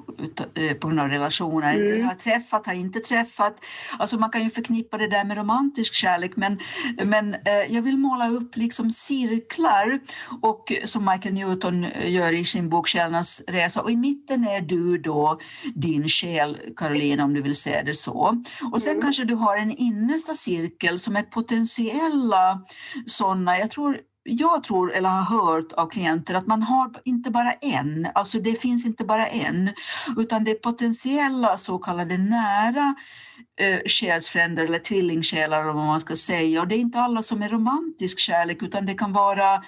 eh, 0.55 0.77
på 0.77 0.87
grund 0.87 0.99
av 0.99 1.07
relationer. 1.07 1.75
Mm. 1.75 2.07
Har 2.07 2.15
träffat, 2.15 2.65
har 2.65 2.73
inte 2.73 2.99
träffat. 2.99 3.53
Alltså 3.99 4.17
man 4.17 4.29
kan 4.29 4.43
ju 4.43 4.49
förknippa 4.49 4.97
det 4.97 5.07
där 5.07 5.23
med 5.23 5.37
romantisk 5.37 5.93
kärlek 5.93 6.31
men, 6.35 6.59
men 7.03 7.33
eh, 7.33 7.41
jag 7.69 7.81
vill 7.81 7.97
måla 7.97 8.29
upp 8.29 8.55
liksom 8.55 8.91
cirklar 8.91 9.99
och 10.41 10.71
som 10.85 11.05
Michael 11.05 11.35
Newton 11.35 11.85
gör 12.03 12.31
i 12.31 12.45
sin 12.45 12.69
bok 12.69 12.87
Kärlans 12.87 13.43
resa. 13.47 13.81
Och 13.81 13.91
i 13.91 14.02
mitten 14.03 14.47
är 14.47 14.61
du 14.61 14.97
då, 14.97 15.39
din 15.75 16.09
själ, 16.09 16.57
Karolina, 16.75 17.23
om 17.23 17.33
du 17.33 17.41
vill 17.41 17.55
säga 17.55 17.83
det 17.83 17.93
så. 17.93 18.43
Och 18.71 18.83
sen 18.83 18.91
mm. 18.91 19.01
kanske 19.01 19.23
du 19.23 19.35
har 19.35 19.57
en 19.57 19.71
innersta 19.71 20.35
cirkel 20.35 20.99
som 20.99 21.15
är 21.15 21.23
potentiella 21.23 22.61
sådana, 23.05 23.59
jag 23.59 23.69
tror 23.69 23.97
jag 24.23 24.63
tror 24.63 24.93
eller 24.93 25.09
har 25.09 25.21
hört 25.21 25.71
av 25.71 25.89
klienter 25.89 26.33
att 26.33 26.47
man 26.47 26.63
har 26.63 26.91
inte 27.05 27.31
bara 27.31 27.51
en, 27.51 28.07
alltså 28.15 28.39
det 28.39 28.61
finns 28.61 28.85
inte 28.85 29.05
bara 29.05 29.27
en, 29.27 29.69
utan 30.17 30.43
det 30.43 30.51
är 30.51 30.55
potentiella 30.55 31.57
så 31.57 31.77
kallade 31.77 32.17
nära 32.17 32.95
eh, 33.59 33.79
själsfränder 33.85 34.65
eller 34.65 34.79
tvillingsjälar 34.79 35.61
eller 35.61 35.73
vad 35.73 35.85
man 35.85 36.01
ska 36.01 36.15
säga. 36.15 36.61
Och 36.61 36.67
det 36.67 36.75
är 36.75 36.79
inte 36.79 36.99
alla 36.99 37.21
som 37.21 37.41
är 37.41 37.49
romantisk 37.49 38.19
kärlek 38.19 38.63
utan 38.63 38.85
det 38.85 38.93
kan 38.93 39.13
vara 39.13 39.63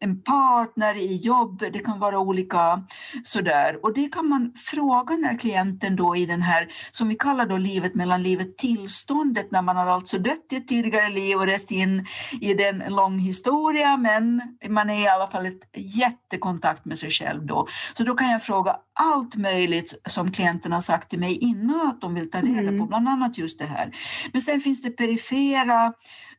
en 0.00 0.22
partner 0.22 0.94
i 0.94 1.16
jobb, 1.16 1.58
det 1.72 1.78
kan 1.78 1.98
vara 1.98 2.18
olika 2.18 2.82
sådär. 3.24 3.84
Och 3.84 3.94
det 3.94 4.08
kan 4.08 4.28
man 4.28 4.52
fråga 4.56 5.16
när 5.16 5.38
klienten 5.38 5.96
då 5.96 6.16
i 6.16 6.26
den 6.26 6.42
här, 6.42 6.68
som 6.90 7.08
vi 7.08 7.14
kallar 7.14 7.46
då 7.46 7.56
livet 7.56 7.94
mellan 7.94 8.22
livet 8.22 8.58
tillståndet, 8.58 9.50
när 9.50 9.62
man 9.62 9.76
har 9.76 9.86
alltså 9.86 10.18
dött 10.18 10.46
i 10.52 10.56
ett 10.56 10.68
tidigare 10.68 11.08
liv 11.08 11.36
och 11.36 11.46
rest 11.46 11.70
in 11.70 12.06
i 12.40 12.54
den 12.54 12.78
lång 12.88 13.18
historia, 13.18 13.96
men 13.96 14.42
man 14.68 14.90
är 14.90 15.04
i 15.04 15.08
alla 15.08 15.26
fall 15.26 15.46
ett 15.46 15.68
jättekontakt 15.76 16.84
med 16.84 16.98
sig 16.98 17.10
själv 17.10 17.46
då. 17.46 17.66
Så 17.92 18.04
då 18.04 18.14
kan 18.14 18.30
jag 18.30 18.42
fråga 18.42 18.76
allt 19.00 19.36
möjligt 19.36 20.00
som 20.06 20.32
klienten 20.32 20.72
har 20.72 20.80
sagt 20.80 21.10
till 21.10 21.20
mig 21.20 21.38
innan 21.38 21.88
att 21.88 22.00
de 22.00 22.14
vill 22.14 22.30
ta 22.30 22.38
reda 22.38 22.68
på, 22.68 22.68
mm. 22.68 22.86
bland 22.86 23.08
annat 23.08 23.38
just 23.38 23.58
det 23.58 23.64
här. 23.64 23.92
Men 24.32 24.42
sen 24.42 24.60
finns 24.60 24.82
det 24.82 24.90
perifera 24.90 25.92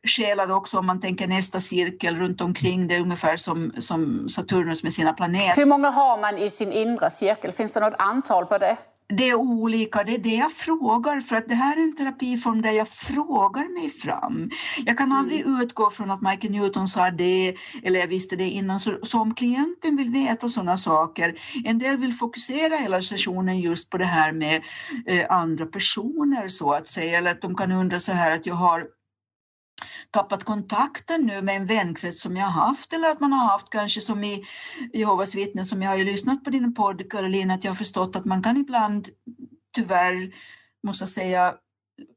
själar 0.04 0.50
också 0.50 0.78
om 0.78 0.86
man 0.86 1.00
tänker 1.00 1.26
nästa 1.26 1.60
cirkel 1.60 2.16
runt 2.16 2.40
omkring 2.40 2.88
det 2.88 3.00
ungefär 3.00 3.36
som, 3.36 3.72
som 3.78 4.28
Saturnus 4.28 4.82
med 4.82 4.92
sina 4.92 5.12
planeter. 5.12 5.56
Hur 5.56 5.66
många 5.66 5.90
har 5.90 6.20
man 6.20 6.38
i 6.38 6.50
sin 6.50 6.72
inre 6.72 7.10
cirkel? 7.10 7.52
Finns 7.52 7.72
det 7.72 7.80
något 7.80 7.94
antal 7.98 8.46
på 8.46 8.58
det? 8.58 8.76
Det 9.18 9.30
är 9.30 9.34
olika, 9.34 10.04
det 10.04 10.14
är 10.14 10.18
det 10.18 10.34
jag 10.34 10.52
frågar 10.52 11.20
för 11.20 11.36
att 11.36 11.48
det 11.48 11.54
här 11.54 11.76
är 11.76 11.82
en 11.82 11.96
terapiform 11.96 12.62
där 12.62 12.70
jag 12.70 12.88
frågar 12.88 13.80
mig 13.80 13.90
fram. 13.90 14.50
Jag 14.86 14.98
kan 14.98 15.12
aldrig 15.12 15.40
mm. 15.40 15.60
utgå 15.60 15.90
från 15.90 16.10
att 16.10 16.22
Michael 16.22 16.52
Newton 16.52 16.88
sa 16.88 17.10
det 17.10 17.56
eller 17.82 18.00
jag 18.00 18.06
visste 18.06 18.36
det 18.36 18.48
innan. 18.48 18.80
Så, 18.80 18.98
så 19.02 19.20
om 19.20 19.34
klienten 19.34 19.96
vill 19.96 20.10
veta 20.10 20.48
sådana 20.48 20.76
saker, 20.76 21.34
en 21.64 21.78
del 21.78 21.96
vill 21.96 22.12
fokusera 22.12 22.76
hela 22.76 23.02
sessionen 23.02 23.60
just 23.60 23.90
på 23.90 23.98
det 23.98 24.04
här 24.04 24.32
med 24.32 24.62
eh, 25.06 25.26
andra 25.28 25.66
personer 25.66 26.48
så 26.48 26.72
att 26.72 26.88
säga, 26.88 27.18
eller 27.18 27.30
att 27.30 27.40
de 27.40 27.54
kan 27.54 27.72
undra 27.72 27.98
så 27.98 28.12
här 28.12 28.30
att 28.30 28.46
jag 28.46 28.54
har 28.54 28.86
tappat 30.12 30.44
kontakten 30.44 31.26
nu 31.26 31.42
med 31.42 31.56
en 31.56 31.66
vänkrets 31.66 32.20
som 32.20 32.36
jag 32.36 32.46
har 32.46 32.66
haft 32.66 32.92
eller 32.92 33.10
att 33.10 33.20
man 33.20 33.32
har 33.32 33.48
haft 33.48 33.70
kanske 33.70 34.00
som 34.00 34.24
i 34.24 34.44
Jehovas 34.92 35.34
vittnen 35.34 35.66
som 35.66 35.82
jag 35.82 35.90
har 35.90 35.96
ju 35.96 36.04
lyssnat 36.04 36.44
på 36.44 36.50
din 36.50 36.74
podd 36.74 37.10
Karolina 37.10 37.54
att 37.54 37.64
jag 37.64 37.70
har 37.70 37.76
förstått 37.76 38.16
att 38.16 38.24
man 38.24 38.42
kan 38.42 38.56
ibland 38.56 39.08
tyvärr 39.74 40.32
måste 40.86 41.06
säga 41.06 41.54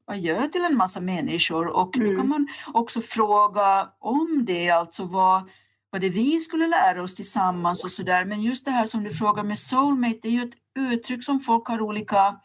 adjö 0.07 0.47
till 0.47 0.65
en 0.65 0.77
massa 0.77 0.99
människor 0.99 1.67
och 1.67 1.97
mm. 1.97 2.09
då 2.09 2.15
kan 2.17 2.29
man 2.29 2.47
också 2.73 3.01
fråga 3.01 3.89
om 3.99 4.43
det, 4.45 4.69
alltså 4.69 5.05
vad, 5.05 5.49
vad 5.89 6.01
det 6.01 6.09
vi 6.09 6.39
skulle 6.39 6.67
lära 6.67 7.03
oss 7.03 7.15
tillsammans 7.15 7.83
och 7.83 7.91
sådär. 7.91 8.25
Men 8.25 8.41
just 8.41 8.65
det 8.65 8.71
här 8.71 8.85
som 8.85 9.03
du 9.03 9.09
frågar 9.09 9.43
med 9.43 9.59
soulmate, 9.59 10.19
det 10.21 10.27
är 10.27 10.31
ju 10.31 10.43
ett 10.43 10.57
uttryck 10.79 11.23
som 11.23 11.39
folk 11.39 11.67
har 11.67 11.81
olika 11.81 12.39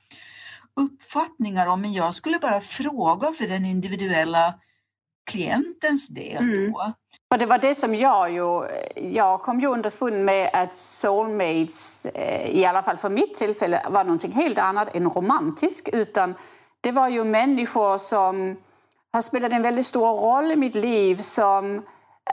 uppfattningar 0.77 1.67
om, 1.67 1.81
men 1.81 1.93
jag 1.93 2.15
skulle 2.15 2.39
bara 2.39 2.61
fråga 2.61 3.33
för 3.33 3.49
den 3.49 3.65
individuella 3.65 4.55
klientens 5.31 6.09
del. 6.09 6.37
Mm. 6.37 6.75
Och 7.31 7.39
det 7.39 7.47
var 7.47 7.59
det 7.59 7.75
som 7.75 7.95
jag 7.95 8.33
ju, 8.33 8.69
jag 8.97 9.43
kom 9.43 9.61
ju 9.61 9.67
underfund 9.67 10.25
med 10.25 10.51
att 10.53 10.77
soulmates, 10.77 12.07
eh, 12.07 12.51
i 12.51 12.65
alla 12.65 12.83
fall 12.83 12.97
för 12.97 13.09
mitt 13.09 13.35
tillfälle, 13.35 13.83
var 13.91 14.05
någonting 14.05 14.33
helt 14.33 14.59
annat 14.59 14.97
än 14.97 15.11
romantisk. 15.11 15.89
Utan 15.93 16.35
det 16.81 16.93
var 16.93 17.09
ju 17.09 17.25
människor 17.25 17.99
som 17.99 18.57
har 19.13 19.23
spelat 19.23 19.53
en 19.53 19.63
väldigt 19.63 19.87
stor 19.87 20.07
roll 20.07 20.53
i 20.53 20.57
mitt 20.57 20.75
liv 20.75 21.17
som 21.17 21.83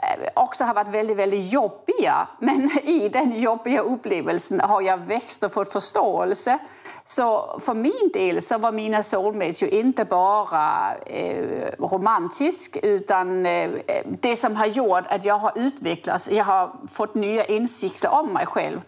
Eh, 0.02 0.28
också 0.34 0.64
har 0.64 0.74
varit 0.74 0.88
väldigt, 0.88 1.16
väldigt 1.16 1.52
jobbiga. 1.52 2.28
Men 2.38 2.70
i 2.82 3.08
den 3.08 3.40
jobbiga 3.40 3.80
upplevelsen 3.80 4.60
har 4.60 4.82
jag 4.82 4.98
växt 4.98 5.44
och 5.44 5.52
fått 5.52 5.72
förståelse. 5.72 6.58
Så 7.04 7.58
för 7.60 7.74
min 7.74 8.10
del 8.12 8.42
så 8.42 8.58
var 8.58 8.72
mina 8.72 9.02
soulmates 9.02 9.62
ju 9.62 9.68
inte 9.68 10.04
bara 10.04 10.94
eh, 10.96 11.70
romantisk 11.78 12.76
utan 12.82 13.46
eh, 13.46 13.70
det 14.20 14.36
som 14.36 14.56
har 14.56 14.66
gjort 14.66 15.04
att 15.08 15.24
jag 15.24 15.38
har 15.38 15.52
utvecklats, 15.54 16.28
jag 16.30 16.44
har 16.44 16.72
fått 16.92 17.14
nya 17.14 17.44
insikter 17.44 18.10
om 18.12 18.32
mig 18.32 18.46
själv. 18.46 18.80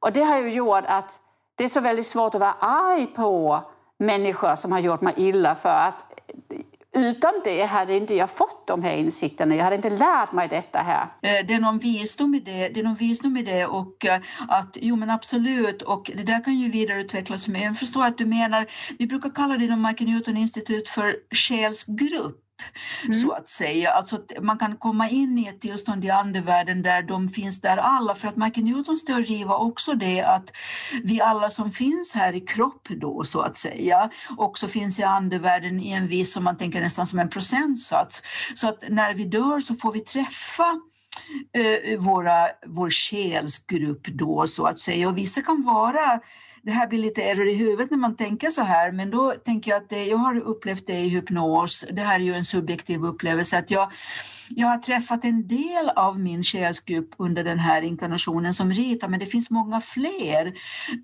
Och 0.00 0.12
det 0.12 0.22
har 0.22 0.38
ju 0.38 0.52
gjort 0.52 0.84
att 0.86 1.18
det 1.56 1.64
är 1.64 1.68
så 1.68 1.80
väldigt 1.80 2.06
svårt 2.06 2.34
att 2.34 2.40
vara 2.40 2.56
arg 2.60 3.06
på 3.06 3.60
människor 3.98 4.54
som 4.54 4.72
har 4.72 4.78
gjort 4.78 5.00
mig 5.00 5.14
illa 5.16 5.54
för 5.54 5.68
att 5.68 6.15
utan 6.96 7.32
det 7.44 7.64
hade 7.64 7.96
inte 7.96 8.14
jag 8.14 8.30
fått 8.30 8.66
de 8.66 8.82
här 8.82 8.96
insikterna, 8.96 9.54
jag 9.54 9.64
hade 9.64 9.76
inte 9.76 9.90
lärt 9.90 10.32
mig 10.32 10.48
detta 10.48 10.78
här. 10.78 11.02
Eh, 11.02 11.46
det 11.46 11.54
är 11.54 11.60
någon 11.60 11.78
visdom 11.78 12.34
i 12.34 12.40
det, 12.40 12.68
det 12.68 12.80
är 12.80 12.84
någon 12.84 12.94
visdom 12.94 13.36
i 13.36 13.42
det 13.42 13.66
och 13.66 14.06
eh, 14.06 14.20
att 14.48 14.76
jo 14.80 14.96
men 14.96 15.10
absolut 15.10 15.82
och 15.82 16.10
det 16.14 16.22
där 16.22 16.44
kan 16.44 16.54
ju 16.54 16.70
vidareutvecklas. 16.70 17.48
Jag 17.48 17.78
förstår 17.78 18.04
att 18.04 18.18
du 18.18 18.26
menar, 18.26 18.66
vi 18.98 19.06
brukar 19.06 19.30
kalla 19.30 19.56
det 19.58 19.64
inom 19.64 19.82
Michael 19.82 20.10
Newton 20.10 20.36
Institut 20.36 20.88
för 20.88 21.16
själsgrupp 21.30 22.45
Mm. 23.04 23.14
så 23.14 23.32
att 23.32 23.48
säga. 23.48 23.90
Alltså 23.90 24.16
att 24.16 24.32
man 24.42 24.58
kan 24.58 24.76
komma 24.76 25.08
in 25.08 25.38
i 25.38 25.48
ett 25.48 25.60
tillstånd 25.60 26.04
i 26.04 26.10
andevärlden 26.10 26.82
där 26.82 27.02
de 27.02 27.28
finns 27.28 27.60
där 27.60 27.76
alla, 27.76 28.14
för 28.14 28.28
att 28.28 28.36
Michael 28.36 28.66
Newtons 28.66 29.04
teori 29.04 29.44
var 29.44 29.56
också 29.56 29.94
det 29.94 30.22
att 30.22 30.52
vi 31.02 31.20
alla 31.20 31.50
som 31.50 31.70
finns 31.70 32.14
här 32.14 32.32
i 32.32 32.40
kropp 32.40 32.88
då 32.88 33.24
så 33.24 33.40
att 33.40 33.56
säga 33.56 34.10
också 34.36 34.68
finns 34.68 34.98
i 34.98 35.02
andevärlden 35.02 35.80
i 35.80 35.90
en 35.90 36.08
viss, 36.08 36.32
som 36.32 36.44
man 36.44 36.56
tänker 36.56 36.80
nästan 36.80 37.06
som 37.06 37.18
en 37.18 37.30
procentsats. 37.30 38.22
Så 38.54 38.68
att 38.68 38.84
när 38.88 39.14
vi 39.14 39.24
dör 39.24 39.60
så 39.60 39.74
får 39.74 39.92
vi 39.92 40.00
träffa 40.00 40.80
eh, 41.52 41.98
våra, 41.98 42.48
vår 42.66 42.90
själsgrupp 42.90 44.06
då 44.06 44.46
så 44.46 44.66
att 44.66 44.78
säga 44.78 45.08
och 45.08 45.18
vissa 45.18 45.42
kan 45.42 45.62
vara 45.64 46.20
det 46.66 46.72
här 46.72 46.86
blir 46.86 46.98
lite 46.98 47.22
error 47.22 47.48
i 47.48 47.54
huvudet 47.54 47.90
när 47.90 47.98
man 47.98 48.16
tänker 48.16 48.50
så 48.50 48.62
här, 48.62 48.92
men 48.92 49.10
då 49.10 49.32
tänker 49.44 49.70
jag 49.70 49.82
att 49.82 49.88
det, 49.88 50.04
jag 50.04 50.16
har 50.16 50.40
upplevt 50.40 50.86
det 50.86 51.00
i 51.00 51.08
hypnos. 51.08 51.84
Det 51.92 52.02
här 52.02 52.20
är 52.20 52.24
ju 52.24 52.34
en 52.34 52.44
subjektiv 52.44 53.04
upplevelse, 53.04 53.58
att 53.58 53.70
jag, 53.70 53.92
jag 54.48 54.66
har 54.66 54.78
träffat 54.78 55.24
en 55.24 55.48
del 55.48 55.88
av 55.96 56.20
min 56.20 56.44
själsgrupp 56.44 57.10
under 57.16 57.44
den 57.44 57.58
här 57.58 57.82
inkarnationen 57.82 58.54
som 58.54 58.72
Rita, 58.72 59.08
men 59.08 59.20
det 59.20 59.26
finns 59.26 59.50
många 59.50 59.80
fler 59.80 60.54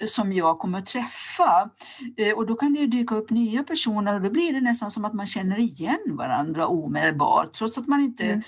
som 0.06 0.32
jag 0.32 0.58
kommer 0.58 0.78
att 0.78 0.86
träffa. 0.86 1.70
Eh, 2.16 2.32
och 2.32 2.46
då 2.46 2.54
kan 2.54 2.74
det 2.74 2.86
dyka 2.86 3.14
upp 3.14 3.30
nya 3.30 3.62
personer 3.62 4.14
och 4.14 4.22
då 4.22 4.30
blir 4.30 4.52
det 4.52 4.60
nästan 4.60 4.90
som 4.90 5.04
att 5.04 5.14
man 5.14 5.26
känner 5.26 5.58
igen 5.58 6.02
varandra 6.06 6.66
omedelbart, 6.66 7.52
trots 7.52 7.78
att 7.78 7.86
man 7.86 8.00
inte 8.00 8.24
mm 8.24 8.42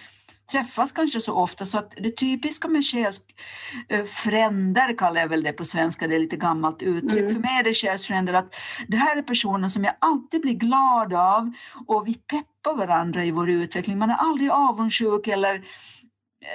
träffas 0.53 0.93
kanske 0.93 1.21
så 1.21 1.35
ofta 1.35 1.67
så 1.67 1.79
att 1.79 1.95
det 1.97 2.11
typiska 2.11 2.69
med 2.69 2.85
själsfränder 2.85 4.99
kallar 4.99 5.21
jag 5.21 5.29
väl 5.29 5.43
det 5.43 5.53
på 5.53 5.65
svenska, 5.65 6.07
det 6.07 6.15
är 6.15 6.21
lite 6.21 6.37
gammalt 6.37 6.83
uttryck. 6.83 7.21
Mm. 7.21 7.35
För 7.35 7.41
mig 7.41 7.59
är 7.59 7.65
det 7.65 7.75
själsfränder 7.75 8.33
att 8.33 8.55
det 8.89 8.97
här 8.97 9.17
är 9.17 9.23
personer 9.23 9.69
som 9.69 9.85
jag 9.85 9.95
alltid 9.99 10.41
blir 10.41 10.55
glad 10.55 11.15
av 11.15 11.53
och 11.87 12.09
vi 12.09 12.15
peppar 12.15 12.77
varandra 12.77 13.25
i 13.25 13.31
vår 13.31 13.51
utveckling. 13.51 13.99
Man 13.99 14.11
är 14.11 14.17
aldrig 14.17 14.51
avundsjuk 14.51 15.27
eller 15.27 15.65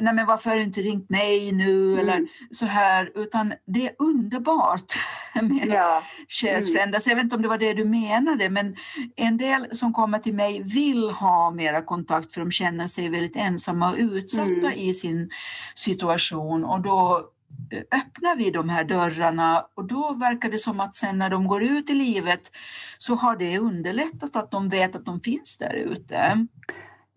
nej 0.02 0.14
men 0.14 0.26
varför 0.26 0.50
har 0.50 0.58
du 0.58 0.64
inte 0.64 0.82
ringt 0.82 1.10
mig 1.10 1.52
nu 1.52 1.94
mm. 1.94 2.00
eller 2.00 2.28
så 2.52 2.66
här, 2.66 3.12
utan 3.16 3.54
det 3.66 3.88
är 3.88 3.96
underbart 4.00 4.94
med 5.34 5.68
ja. 5.68 6.04
själsfränder. 6.30 6.88
Mm. 6.88 7.02
Så 7.02 7.10
jag 7.10 7.16
vet 7.16 7.24
inte 7.24 7.36
om 7.36 7.42
det 7.42 7.48
var 7.48 7.58
det 7.58 7.74
du 7.74 7.86
menade, 7.86 8.50
men 8.50 8.76
en 9.16 9.38
del 9.38 9.68
som 9.72 9.94
kommer 9.94 10.20
till 10.20 10.34
mig 10.34 10.62
vill 10.64 11.10
ha 11.10 11.52
mera 11.52 11.82
kontakt 11.82 12.34
för 12.34 12.42
de 12.42 12.52
känner 12.52 12.88
sig 12.88 13.10
väldigt 13.10 13.36
ensamma 13.36 13.90
och 13.90 13.98
utsatta 13.98 14.50
mm. 14.52 14.74
i 14.76 14.94
sin 14.94 15.30
situation 15.76 16.66
och 16.66 16.82
då 16.82 17.30
eh, 17.72 17.80
öppnar 17.80 18.36
vi 18.36 18.52
de 18.52 18.70
här 18.70 18.84
dörrarna 18.84 19.66
och 19.76 19.86
då 19.86 20.14
verkar 20.14 20.50
det 20.50 20.60
som 20.60 20.80
att 20.80 20.96
sen 20.96 21.18
när 21.18 21.30
de 21.30 21.48
går 21.48 21.64
ut 21.64 21.90
i 21.90 21.94
livet 21.94 22.52
så 22.98 23.16
har 23.16 23.36
det 23.36 23.60
underlättat 23.60 24.36
att 24.36 24.52
de 24.52 24.70
vet 24.70 24.96
att 24.96 25.06
de 25.06 25.20
finns 25.20 25.58
där 25.58 25.74
ute. 25.74 26.48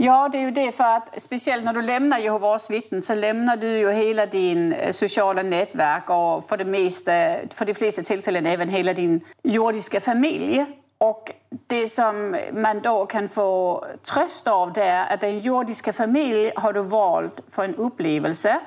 Ja, 0.05 0.29
det 0.33 0.39
är 0.39 0.43
ju 0.43 0.51
det 0.51 0.73
för 0.73 0.85
att 0.85 1.23
speciellt 1.23 1.65
när 1.65 1.73
du 1.73 1.83
lämnar 1.83 2.19
Jehovas 2.19 2.71
vittnen 2.71 3.03
så 3.03 3.15
lämnar 3.15 3.57
du 3.57 3.79
ju 3.79 3.93
hela 3.93 4.27
din 4.27 4.73
eh, 4.73 4.93
sociala 4.93 5.43
nätverk 5.43 6.11
och 6.11 6.49
för 6.49 6.57
det, 6.57 6.65
mesta, 6.65 7.13
för 7.55 7.65
de 7.65 7.75
flesta 7.75 8.03
tillfällen 8.03 8.47
även 8.47 8.69
hela 8.69 8.93
din 8.93 9.25
jordiska 9.43 10.01
familj. 10.01 10.65
Och 10.99 11.31
det 11.67 11.89
som 11.89 12.37
man 12.53 12.81
då 12.81 13.07
kan 13.07 13.29
få 13.29 13.85
tröst 14.15 14.49
av 14.49 14.73
det 14.73 14.85
är 14.85 15.15
att 15.15 15.21
den 15.21 15.39
jordiska 15.39 15.93
familj 15.93 16.53
har 16.57 16.73
du 16.73 16.83
valt 16.83 17.41
för 17.51 17.65
en 17.65 17.75
upplevelse. 17.75 18.61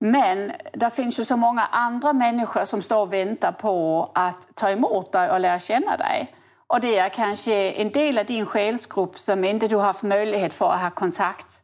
Men 0.00 0.52
det 0.72 0.90
finns 0.90 1.20
ju 1.20 1.24
så 1.24 1.36
många 1.36 1.66
andra 1.66 2.12
människor 2.12 2.64
som 2.64 2.82
står 2.82 3.00
och 3.00 3.12
väntar 3.12 3.52
på 3.52 4.10
att 4.14 4.48
ta 4.54 4.70
emot 4.70 5.12
dig 5.12 5.30
och 5.30 5.40
lära 5.40 5.58
känna 5.58 5.96
dig. 5.96 6.34
Och 6.68 6.80
det 6.80 6.98
är 6.98 7.08
kanske 7.08 7.70
en 7.70 7.90
del 7.90 8.18
av 8.18 8.24
din 8.24 8.46
själsgrupp 8.46 9.18
som 9.18 9.44
inte 9.44 9.68
du 9.68 9.76
har 9.76 9.82
haft 9.82 10.02
möjlighet 10.02 10.54
för 10.54 10.72
att 10.72 10.80
ha 10.80 10.90
kontakt 10.90 11.62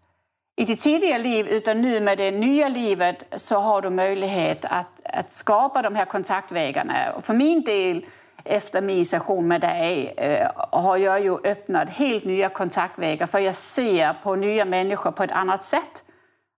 i 0.57 0.65
ditt 0.65 0.81
tidiga 0.81 1.19
liv 1.19 1.49
utan 1.49 1.81
nu 1.81 2.01
med 2.01 2.19
det 2.19 2.31
nya 2.31 2.69
livet 2.69 3.25
så 3.37 3.59
har 3.59 3.83
du 3.83 3.91
möjlighet 3.91 4.65
att, 4.65 5.01
att 5.05 5.33
skapa 5.33 5.83
de 5.83 5.95
här 5.95 6.05
kontaktvägarna. 6.05 7.13
Och 7.17 7.25
för 7.25 7.35
min 7.35 7.63
del, 7.63 8.05
efter 8.45 8.83
min 8.83 9.07
session 9.07 9.49
med 9.49 9.61
dig, 9.61 10.15
øh, 10.19 10.49
har 10.73 10.97
jag 10.97 11.21
ju 11.21 11.39
öppnat 11.45 11.89
helt 11.89 12.25
nya 12.25 12.49
kontaktvägar 12.49 13.27
för 13.27 13.39
jag 13.39 13.55
ser 13.55 14.15
på 14.23 14.37
nya 14.37 14.65
människor 14.65 15.11
på 15.11 15.23
ett 15.23 15.33
annat 15.33 15.65
sätt. 15.65 16.03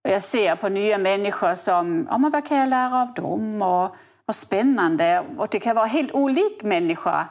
Jag 0.03 0.23
ser 0.23 0.57
på 0.57 0.69
nya 0.69 0.99
människor 0.99 1.55
som, 1.55 2.07
ja, 2.11 2.19
men 2.19 2.31
vad 2.31 2.49
kan 2.49 2.57
jag 2.57 2.69
lära 2.69 3.03
av 3.03 3.15
dem? 3.15 3.63
Och 3.63 3.97
vad 4.27 4.37
spännande. 4.37 5.25
Och 5.39 5.49
det 5.51 5.61
kan 5.61 5.77
vara 5.77 5.87
helt 5.87 6.13
olika 6.13 6.67
människor. 6.67 7.25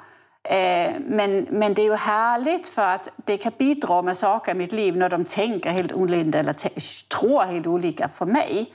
Eh, 0.50 0.94
men, 1.00 1.48
men 1.50 1.74
det 1.74 1.82
är 1.82 1.86
ju 1.86 1.96
härligt 1.96 2.68
för 2.68 2.88
att 2.88 3.10
det 3.26 3.38
kan 3.38 3.52
bidra 3.58 4.02
med 4.02 4.18
saker 4.18 4.52
i 4.52 4.56
mitt 4.56 4.72
liv 4.72 4.98
när 4.98 5.10
de 5.10 5.26
tänker 5.26 5.70
helt 5.70 5.94
olika 5.94 6.40
eller 6.40 6.54
tror 7.08 7.44
helt 7.44 7.68
olika 7.68 8.10
för 8.10 8.26
mig. 8.26 8.74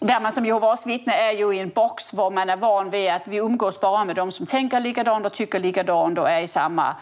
Där 0.00 0.20
man 0.20 0.32
som 0.32 0.46
Jehovas 0.46 0.86
vittne 0.86 1.12
är 1.12 1.32
ju 1.32 1.54
i 1.56 1.58
en 1.58 1.68
box 1.68 2.10
där 2.10 2.30
man 2.30 2.50
är 2.50 2.56
van 2.56 2.90
vid 2.90 3.10
att 3.10 3.28
vi 3.28 3.36
umgås 3.36 3.80
bara 3.80 4.04
med 4.04 4.16
de 4.16 4.32
som 4.32 4.46
tänker 4.46 4.80
likadant 4.80 5.26
och 5.26 5.32
tycker 5.32 5.58
likadant 5.58 6.18
och 6.18 6.30
är 6.30 6.40
i 6.40 6.46
samma 6.46 6.96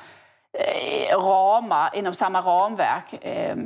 eh, 0.59 1.19
ramar, 1.19 1.91
inom 1.95 2.15
samma 2.15 2.41
ramverk. 2.41 3.25
Eh, 3.25 3.57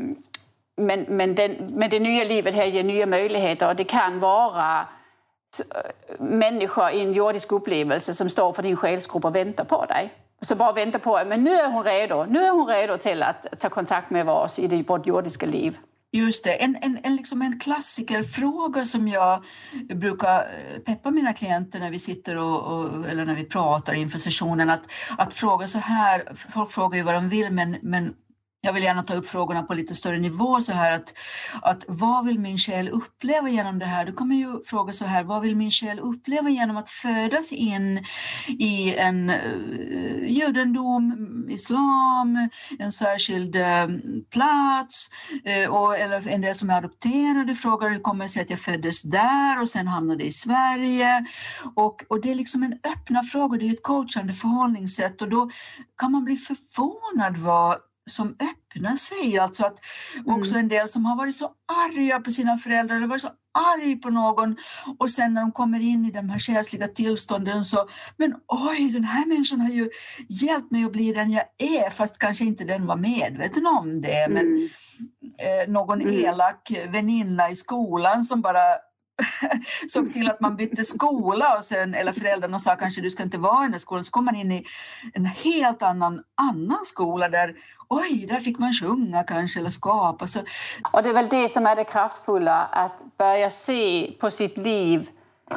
men, 0.76 1.00
men, 1.08 1.34
den, 1.34 1.70
men 1.74 1.90
det 1.90 2.00
nya 2.00 2.24
livet 2.24 2.54
här 2.54 2.64
ger 2.64 2.84
nya 2.84 3.06
möjligheter 3.06 3.68
och 3.68 3.76
det 3.76 3.84
kan 3.84 4.20
vara 4.20 4.80
eh, 4.80 5.90
människor 6.18 6.90
i 6.90 7.00
en 7.00 7.12
jordisk 7.12 7.52
upplevelse 7.52 8.14
som 8.14 8.28
står 8.28 8.52
för 8.52 8.62
din 8.62 8.76
själsgrupp 8.76 9.24
och 9.24 9.34
väntar 9.34 9.64
på 9.64 9.84
dig. 9.84 10.12
Så 10.40 10.54
bara 10.54 10.72
vänta 10.72 10.98
på 10.98 11.22
men 11.26 11.44
nu 11.44 11.50
är 11.50 11.70
hon 11.70 11.84
redo. 11.84 12.24
Nu 12.24 12.44
är 12.44 12.50
hon 12.50 12.66
redo 12.66 12.96
till 12.96 13.22
att 13.22 13.60
ta 13.60 13.68
kontakt 13.68 14.10
med 14.10 14.28
oss 14.28 14.58
i 14.58 14.66
det, 14.66 14.82
vårt 14.88 15.06
jordiska 15.06 15.46
liv. 15.46 15.78
Just 16.12 16.44
det, 16.44 16.52
en, 16.52 16.76
en, 16.82 16.98
en, 17.02 17.16
liksom 17.16 17.42
en 17.42 17.60
klassikerfråga 17.60 18.84
som 18.84 19.08
jag 19.08 19.44
brukar 19.94 20.38
eh, 20.38 20.78
peppa 20.78 21.10
mina 21.10 21.32
klienter 21.32 21.78
när 21.78 21.90
vi 21.90 21.98
sitter 21.98 22.36
och, 22.36 22.62
och, 22.62 23.08
eller 23.08 23.24
när 23.24 23.34
vi 23.34 23.44
pratar 23.44 23.94
inför 23.94 24.18
sessionen 24.18 24.70
att, 24.70 24.92
att 25.18 25.34
fråga 25.34 25.66
så 25.66 25.78
här, 25.78 26.32
folk 26.34 26.70
frågar 26.70 26.96
ju 26.96 27.02
vad 27.02 27.14
de 27.14 27.28
vill 27.28 27.50
men, 27.50 27.76
men 27.82 28.14
jag 28.66 28.72
vill 28.72 28.82
gärna 28.82 29.04
ta 29.04 29.14
upp 29.14 29.28
frågorna 29.28 29.62
på 29.62 29.74
lite 29.74 29.94
större 29.94 30.18
nivå 30.18 30.60
så 30.60 30.72
här 30.72 30.92
att, 30.92 31.14
att 31.62 31.84
vad 31.88 32.26
vill 32.26 32.38
min 32.38 32.58
själ 32.58 32.88
uppleva 32.88 33.48
genom 33.48 33.78
det 33.78 33.86
här? 33.86 34.06
Du 34.06 34.12
kommer 34.12 34.36
ju 34.36 34.64
fråga 34.64 34.92
så 34.92 35.04
här, 35.04 35.24
vad 35.24 35.42
vill 35.42 35.56
min 35.56 35.70
själ 35.70 36.00
uppleva 36.00 36.48
genom 36.48 36.76
att 36.76 36.88
födas 36.88 37.52
in 37.52 38.04
i 38.48 38.94
en 38.94 39.30
uh, 39.30 40.28
judendom, 40.28 41.46
islam, 41.50 42.48
en 42.78 42.92
särskild 42.92 43.56
uh, 43.56 43.86
plats 44.30 45.10
uh, 45.48 45.70
och, 45.70 45.98
eller 45.98 46.28
en 46.28 46.40
del 46.40 46.54
som 46.54 46.70
är 46.70 46.78
adopterade 46.78 47.54
frågar 47.54 47.90
hur 47.90 48.00
kommer 48.00 48.24
det 48.24 48.28
sig 48.28 48.42
att 48.42 48.50
jag 48.50 48.60
föddes 48.60 49.02
där 49.02 49.62
och 49.62 49.68
sen 49.68 49.88
hamnade 49.88 50.24
i 50.24 50.32
Sverige? 50.32 51.26
Och, 51.74 52.04
och 52.08 52.20
det 52.20 52.30
är 52.30 52.34
liksom 52.34 52.62
en 52.62 52.72
öppna 52.72 53.22
fråga, 53.22 53.58
det 53.58 53.68
är 53.68 53.72
ett 53.72 53.82
coachande 53.82 54.32
förhållningssätt 54.32 55.22
och 55.22 55.28
då 55.28 55.50
kan 55.98 56.12
man 56.12 56.24
bli 56.24 56.36
förvånad 56.36 57.36
vad 57.36 57.76
som 58.10 58.28
öppnar 58.28 58.96
sig. 58.96 59.38
Alltså 59.38 59.64
att 59.64 59.78
också 60.26 60.54
mm. 60.54 60.64
en 60.64 60.68
del 60.68 60.88
som 60.88 61.04
har 61.04 61.16
varit 61.16 61.36
så 61.36 61.50
arga 61.88 62.20
på 62.20 62.30
sina 62.30 62.58
föräldrar 62.58 62.96
eller 62.96 63.06
varit 63.06 63.22
så 63.22 63.30
arg 63.56 63.96
på 63.96 64.10
någon 64.10 64.56
och 64.98 65.10
sen 65.10 65.34
när 65.34 65.40
de 65.40 65.52
kommer 65.52 65.80
in 65.80 66.04
i 66.04 66.10
de 66.10 66.28
här 66.30 66.38
själsliga 66.38 66.88
tillstånden 66.88 67.64
så 67.64 67.88
men 68.16 68.34
oj, 68.48 68.90
den 68.90 69.04
här 69.04 69.26
människan 69.26 69.60
har 69.60 69.70
ju 69.70 69.90
hjälpt 70.28 70.70
mig 70.70 70.84
att 70.84 70.92
bli 70.92 71.12
den 71.12 71.30
jag 71.30 71.44
är 71.58 71.90
fast 71.90 72.18
kanske 72.18 72.44
inte 72.44 72.64
den 72.64 72.86
var 72.86 72.96
medveten 72.96 73.66
om 73.66 74.00
det. 74.00 74.24
Mm. 74.24 74.32
Men 74.32 74.68
eh, 75.38 75.72
någon 75.72 76.00
mm. 76.00 76.14
elak 76.14 76.72
väninna 76.88 77.50
i 77.50 77.56
skolan 77.56 78.24
som 78.24 78.40
bara 78.40 78.76
såg 79.88 80.12
till 80.12 80.30
att 80.30 80.40
man 80.40 80.56
bytte 80.56 80.84
skola 80.84 81.56
och 81.56 81.64
sen, 81.64 81.94
eller 81.94 82.12
föräldrarna 82.12 82.58
sa 82.58 82.76
kanske 82.76 83.00
du 83.00 83.10
ska 83.10 83.22
inte 83.22 83.38
vara 83.38 83.62
i 83.62 83.66
den 83.66 83.72
här 83.72 83.78
skolan, 83.78 84.04
så 84.04 84.10
kom 84.10 84.24
man 84.24 84.36
in 84.36 84.52
i 84.52 84.64
en 85.14 85.26
helt 85.26 85.82
annan, 85.82 86.22
annan 86.34 86.84
skola 86.84 87.28
där 87.28 87.54
oj, 87.88 88.26
där 88.28 88.36
fick 88.36 88.58
man 88.58 88.72
sjunga 88.72 89.22
kanske 89.22 89.60
eller 89.60 89.70
skapa. 89.70 90.26
Så... 90.26 90.40
Och 90.92 91.02
det 91.02 91.08
är 91.08 91.14
väl 91.14 91.28
det 91.28 91.48
som 91.48 91.66
är 91.66 91.76
det 91.76 91.84
kraftfulla, 91.84 92.64
att 92.64 93.02
börja 93.18 93.50
se 93.50 94.12
på 94.20 94.30
sitt 94.30 94.58
liv 94.58 95.08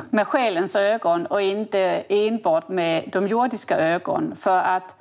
med 0.09 0.27
själens 0.27 0.75
ögon 0.75 1.25
och 1.25 1.41
inte 1.41 2.03
enbart 2.09 2.69
med 2.69 3.09
de 3.11 3.27
jordiska 3.27 3.77
ögon. 3.77 4.35
För 4.35 4.59
att 4.59 4.95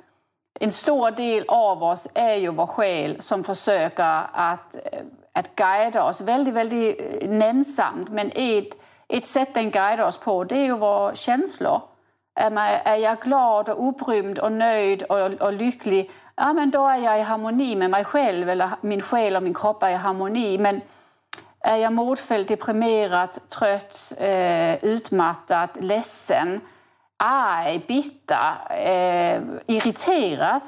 en 0.59 0.71
stor 0.71 1.11
del 1.11 1.45
av 1.47 1.83
oss 1.83 2.07
är 2.13 2.35
ju 2.35 2.51
vår 2.51 2.67
själ 2.67 3.21
som 3.21 3.43
försöker 3.43 4.27
att 4.33 4.75
att 5.39 5.55
guida 5.55 6.03
oss 6.03 6.21
väldigt, 6.21 6.53
väldigt 6.53 7.29
nänsamt. 7.29 8.09
Men 8.09 8.31
ett, 8.35 8.69
ett 9.07 9.27
sätt 9.27 9.53
den 9.53 9.71
guidar 9.71 10.07
oss 10.07 10.17
på 10.17 10.43
det 10.43 10.55
är 10.55 10.65
ju 10.65 10.77
våra 10.77 11.15
känslor. 11.15 11.81
Är, 12.39 12.51
man, 12.51 12.67
är 12.67 12.95
jag 12.95 13.19
glad 13.19 13.69
och 13.69 13.89
upprymd 13.89 14.39
och 14.39 14.51
nöjd 14.51 15.03
och, 15.03 15.31
och 15.31 15.53
lycklig, 15.53 16.11
ja 16.39 16.53
men 16.53 16.71
då 16.71 16.87
är 16.87 16.97
jag 16.97 17.19
i 17.19 17.21
harmoni 17.21 17.75
med 17.75 17.89
mig 17.89 18.03
själv 18.03 18.49
eller 18.49 18.69
min 18.81 19.01
själ 19.01 19.35
och 19.35 19.43
min 19.43 19.53
kropp 19.53 19.83
är 19.83 19.89
i 19.89 19.93
harmoni. 19.93 20.57
Men 20.57 20.81
är 21.59 21.75
jag 21.75 21.93
modfälld, 21.93 22.47
deprimerad, 22.47 23.29
trött, 23.49 24.13
eh, 24.17 24.83
utmattad, 24.83 25.69
ledsen, 25.79 26.61
arg, 27.17 27.81
bitter, 27.87 28.55
eh, 28.69 29.41
irriterad 29.67 30.61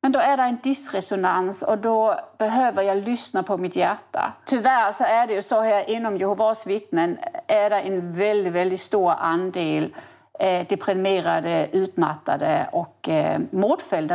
men 0.00 0.12
då 0.12 0.18
är 0.18 0.36
det 0.36 0.42
en 0.42 0.58
dissresonans 0.62 1.62
och 1.62 1.78
då 1.78 2.20
behöver 2.38 2.82
jag 2.82 2.96
lyssna 2.96 3.42
på 3.42 3.56
mitt 3.56 3.76
hjärta. 3.76 4.32
Tyvärr 4.44 4.92
så 4.92 5.04
är 5.04 5.26
det 5.26 5.34
ju 5.34 5.42
så 5.42 5.60
här 5.60 5.90
inom 5.90 6.16
Jehovas 6.16 6.66
vittnen 6.66 7.18
är 7.46 7.70
det 7.70 7.80
en 7.80 8.14
väldigt, 8.14 8.52
väldigt 8.52 8.80
stor 8.80 9.10
andel 9.10 9.94
eh, 10.38 10.66
deprimerade, 10.66 11.68
utmattade 11.72 12.68
och 12.72 13.08
eh, 13.08 13.40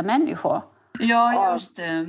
människor. 0.02 0.62
Ja, 0.98 1.52
just 1.52 1.76
det. 1.76 2.06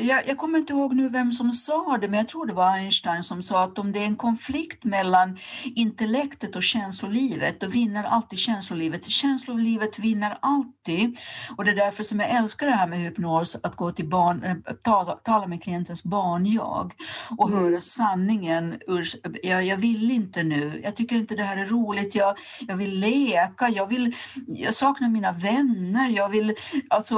Jag, 0.00 0.28
jag, 0.28 0.38
kommer 0.38 0.58
inte 0.58 0.72
ihåg 0.72 0.94
nu 0.94 1.08
vem 1.08 1.32
som 1.32 1.52
sa 1.52 1.98
det, 2.00 2.08
men 2.08 2.18
jag 2.18 2.28
tror 2.28 2.46
det 2.46 2.54
var 2.54 2.70
Einstein 2.70 3.22
som 3.22 3.42
sa 3.42 3.64
att 3.64 3.78
om 3.78 3.92
det 3.92 4.02
är 4.02 4.06
en 4.06 4.16
konflikt 4.16 4.84
mellan 4.84 5.38
intellektet 5.64 6.56
och 6.56 6.62
känslolivet, 6.62 7.60
då 7.60 7.68
vinner 7.68 8.04
alltid 8.04 8.38
känslolivet. 8.38 9.10
Känslolivet 9.10 9.98
vinner 9.98 10.38
alltid. 10.42 11.18
Och 11.56 11.64
det 11.64 11.70
är 11.70 11.74
därför 11.74 12.04
som 12.04 12.20
jag 12.20 12.30
älskar 12.30 12.66
det 12.66 12.72
här 12.72 12.86
med 12.86 12.98
hypnos, 12.98 13.56
att 13.62 13.76
gå 13.76 13.90
till 13.90 14.08
barn, 14.08 14.42
äh, 14.44 14.74
tala, 14.74 15.12
tala 15.12 15.46
med 15.46 15.62
klientens 15.62 16.04
barn-jag 16.04 16.92
och 17.38 17.50
mm. 17.50 17.62
höra 17.62 17.80
sanningen. 17.80 18.78
Ur, 18.86 19.06
jag, 19.42 19.64
jag 19.64 19.76
vill 19.76 20.10
inte 20.10 20.42
nu, 20.42 20.80
jag 20.84 20.96
tycker 20.96 21.16
inte 21.16 21.34
det 21.34 21.42
här 21.42 21.56
är 21.56 21.66
roligt, 21.66 22.14
jag, 22.14 22.36
jag 22.68 22.76
vill 22.76 23.00
leka, 23.00 23.68
jag, 23.68 23.86
vill, 23.86 24.14
jag 24.46 24.74
saknar 24.74 25.08
mina 25.08 25.32
vänner, 25.32 26.08
jag 26.08 26.28
vill, 26.28 26.54
alltså, 26.88 27.16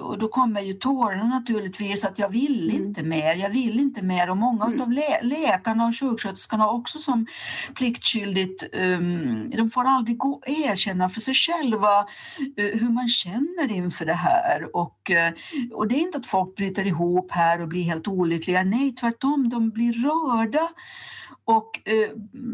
och 0.00 0.18
då 0.18 0.28
kommer 0.28 0.47
kommer 0.48 0.60
ju 0.60 0.74
tårarna 0.74 1.24
naturligtvis 1.24 2.04
att 2.04 2.18
jag 2.18 2.28
vill 2.28 2.70
mm. 2.70 2.82
inte 2.82 3.02
mer, 3.02 3.34
jag 3.34 3.50
vill 3.50 3.80
inte 3.80 4.02
mer. 4.02 4.30
Och 4.30 4.36
många 4.36 4.64
mm. 4.64 4.82
av 4.82 4.92
lä 4.92 5.22
läkarna 5.22 5.86
och 5.86 6.00
sjuksköterskorna 6.00 6.70
också 6.70 6.98
som 6.98 7.26
pliktskyldigt, 7.74 8.64
um, 8.72 9.50
de 9.50 9.70
får 9.70 9.84
aldrig 9.84 10.18
gå, 10.18 10.42
erkänna 10.46 11.08
för 11.08 11.20
sig 11.20 11.34
själva 11.34 12.00
uh, 12.00 12.80
hur 12.80 12.92
man 12.92 13.08
känner 13.08 13.72
inför 13.72 14.04
det 14.04 14.12
här. 14.12 14.76
Och, 14.76 15.10
uh, 15.10 15.76
och 15.76 15.88
det 15.88 15.94
är 15.94 16.00
inte 16.00 16.18
att 16.18 16.26
folk 16.26 16.56
bryter 16.56 16.86
ihop 16.86 17.30
här 17.30 17.62
och 17.62 17.68
blir 17.68 17.82
helt 17.82 18.08
olyckliga, 18.08 18.62
nej 18.62 18.94
tvärtom, 18.94 19.48
de 19.48 19.70
blir 19.70 19.92
rörda 19.92 20.68
och 21.48 21.88
eh, 21.88 22.10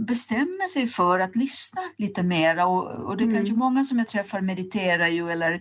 bestämmer 0.06 0.68
sig 0.68 0.86
för 0.86 1.20
att 1.20 1.36
lyssna 1.36 1.80
lite 1.98 2.22
mera. 2.22 2.66
Och, 2.66 2.90
och 2.90 3.16
det 3.16 3.24
är 3.24 3.26
mm. 3.26 3.36
kanske 3.36 3.54
många 3.54 3.84
som 3.84 3.98
jag 3.98 4.08
träffar 4.08 4.40
mediterar 4.40 5.08
ju, 5.08 5.30
eller, 5.30 5.60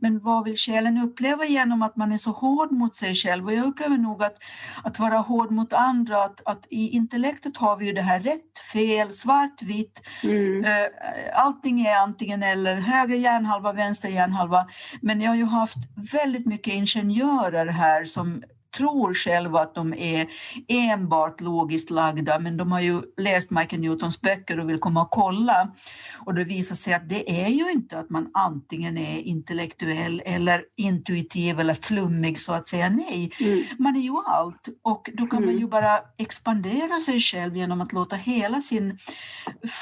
men 0.00 0.20
vad 0.20 0.44
vill 0.44 0.56
själen 0.56 0.98
uppleva 0.98 1.44
genom 1.44 1.82
att 1.82 1.96
man 1.96 2.12
är 2.12 2.16
så 2.16 2.30
hård 2.30 2.72
mot 2.72 2.96
sig 2.96 3.14
själv? 3.14 3.46
Och 3.46 3.52
jag 3.52 3.66
upplever 3.66 3.98
nog 3.98 4.22
att, 4.22 4.36
att 4.82 4.98
vara 4.98 5.18
hård 5.18 5.50
mot 5.50 5.72
andra, 5.72 6.24
att, 6.24 6.42
att 6.44 6.66
i 6.70 6.88
intellektet 6.88 7.56
har 7.56 7.76
vi 7.76 7.86
ju 7.86 7.92
det 7.92 8.02
här 8.02 8.20
rätt, 8.20 8.58
fel, 8.72 9.12
svart, 9.12 9.62
vitt. 9.62 10.02
Mm. 10.24 10.64
Eh, 10.64 10.88
allting 11.34 11.80
är 11.80 11.96
antingen 11.96 12.42
eller, 12.42 12.74
höger 12.74 13.16
hjärnhalva, 13.16 13.72
vänster 13.72 14.08
hjärnhalva. 14.08 14.66
Men 15.02 15.20
jag 15.20 15.30
har 15.30 15.36
ju 15.36 15.44
haft 15.44 15.78
väldigt 16.12 16.46
mycket 16.46 16.74
ingenjörer 16.74 17.66
här 17.66 18.04
som 18.04 18.42
tror 18.76 19.14
själva 19.14 19.60
att 19.60 19.74
de 19.74 19.94
är 19.94 20.26
enbart 20.68 21.40
logiskt 21.40 21.90
lagda, 21.90 22.38
men 22.38 22.56
de 22.56 22.72
har 22.72 22.80
ju 22.80 23.02
läst 23.16 23.50
Michael 23.50 23.82
Newtons 23.82 24.20
böcker 24.20 24.60
och 24.60 24.68
vill 24.68 24.78
komma 24.78 25.02
och 25.02 25.10
kolla. 25.10 25.72
Och 26.18 26.34
det 26.34 26.44
visar 26.44 26.76
sig 26.76 26.94
att 26.94 27.08
det 27.08 27.44
är 27.44 27.48
ju 27.48 27.72
inte 27.72 27.98
att 27.98 28.10
man 28.10 28.30
antingen 28.34 28.98
är 28.98 29.18
intellektuell 29.18 30.22
eller 30.24 30.62
intuitiv 30.76 31.60
eller 31.60 31.74
flummig 31.74 32.40
så 32.40 32.52
att 32.52 32.66
säga, 32.66 32.88
nej. 32.88 33.32
Mm. 33.40 33.62
Man 33.78 33.96
är 33.96 34.00
ju 34.00 34.16
allt 34.26 34.68
och 34.82 35.10
då 35.14 35.26
kan 35.26 35.42
mm. 35.42 35.50
man 35.50 35.60
ju 35.60 35.66
bara 35.66 36.00
expandera 36.18 37.00
sig 37.00 37.20
själv 37.20 37.56
genom 37.56 37.80
att 37.80 37.92
låta 37.92 38.16
hela 38.16 38.60
sin 38.60 38.98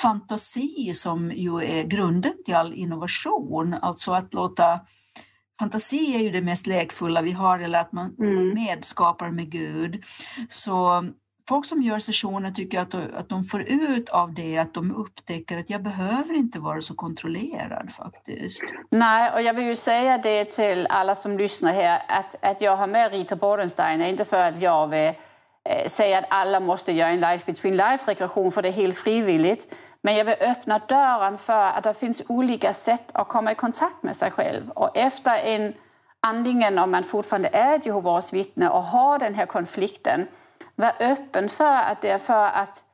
fantasi 0.02 0.94
som 0.94 1.32
ju 1.32 1.62
är 1.62 1.84
grunden 1.84 2.32
till 2.44 2.54
all 2.54 2.72
innovation, 2.72 3.74
alltså 3.74 4.12
att 4.12 4.34
låta 4.34 4.80
fantasi 5.60 6.14
är 6.14 6.18
ju 6.18 6.30
det 6.30 6.40
mest 6.40 6.66
lekfulla 6.66 7.22
vi 7.22 7.32
har, 7.32 7.58
eller 7.58 7.80
att 7.80 7.92
man 7.92 8.14
mm. 8.18 8.54
medskapar 8.54 9.30
med 9.30 9.50
Gud. 9.50 10.04
Så 10.48 11.04
folk 11.48 11.66
som 11.66 11.82
gör 11.82 11.98
sessioner 11.98 12.50
tycker 12.50 12.80
att, 12.80 12.94
att 12.94 13.28
de 13.28 13.44
får 13.44 13.62
ut 13.62 14.08
av 14.08 14.34
det, 14.34 14.58
att 14.58 14.74
de 14.74 14.94
upptäcker 14.96 15.58
att 15.58 15.70
jag 15.70 15.82
behöver 15.82 16.34
inte 16.34 16.60
vara 16.60 16.80
så 16.82 16.94
kontrollerad 16.94 17.92
faktiskt. 17.92 18.64
Nej, 18.90 19.32
och 19.34 19.42
jag 19.42 19.54
vill 19.54 19.66
ju 19.66 19.76
säga 19.76 20.18
det 20.18 20.44
till 20.44 20.86
alla 20.86 21.14
som 21.14 21.38
lyssnar 21.38 21.72
här, 21.72 22.02
att, 22.08 22.36
att 22.42 22.60
jag 22.60 22.76
har 22.76 22.86
med 22.86 23.12
Rita 23.12 23.36
Bodenstein, 23.36 24.02
inte 24.02 24.24
för 24.24 24.42
att 24.42 24.62
jag 24.62 24.86
vill 24.88 25.12
eh, 25.68 25.86
säga 25.86 26.18
att 26.18 26.26
alla 26.30 26.60
måste 26.60 26.92
göra 26.92 27.10
en 27.10 27.20
life 27.20 27.44
between 27.46 27.76
life-rekreation, 27.76 28.52
för 28.52 28.62
det 28.62 28.68
är 28.68 28.72
helt 28.72 28.98
frivilligt. 28.98 29.74
Men 30.02 30.16
jag 30.16 30.24
vill 30.24 30.36
öppna 30.40 30.78
dörren 30.78 31.38
för 31.38 31.62
att 31.66 31.84
det 31.84 31.94
finns 31.94 32.22
olika 32.28 32.72
sätt 32.72 33.04
att 33.12 33.28
komma 33.28 33.52
i 33.52 33.54
kontakt 33.54 34.02
med 34.02 34.16
sig 34.16 34.30
själv. 34.30 34.70
Och 34.70 34.96
efter 34.96 35.36
en, 35.36 35.74
antingen 36.20 36.78
om 36.78 36.90
man 36.90 37.04
fortfarande 37.04 37.48
är 37.52 37.76
ett 37.76 37.86
Jehovas 37.86 38.32
vittne 38.32 38.68
och 38.68 38.82
har 38.82 39.18
den 39.18 39.34
här 39.34 39.46
konflikten, 39.46 40.26
var 40.74 40.92
öppen 41.00 41.48
för 41.48 41.76
att 41.76 42.00
det 42.02 42.10
är 42.10 42.18
för 42.18 42.46
att 42.46 42.84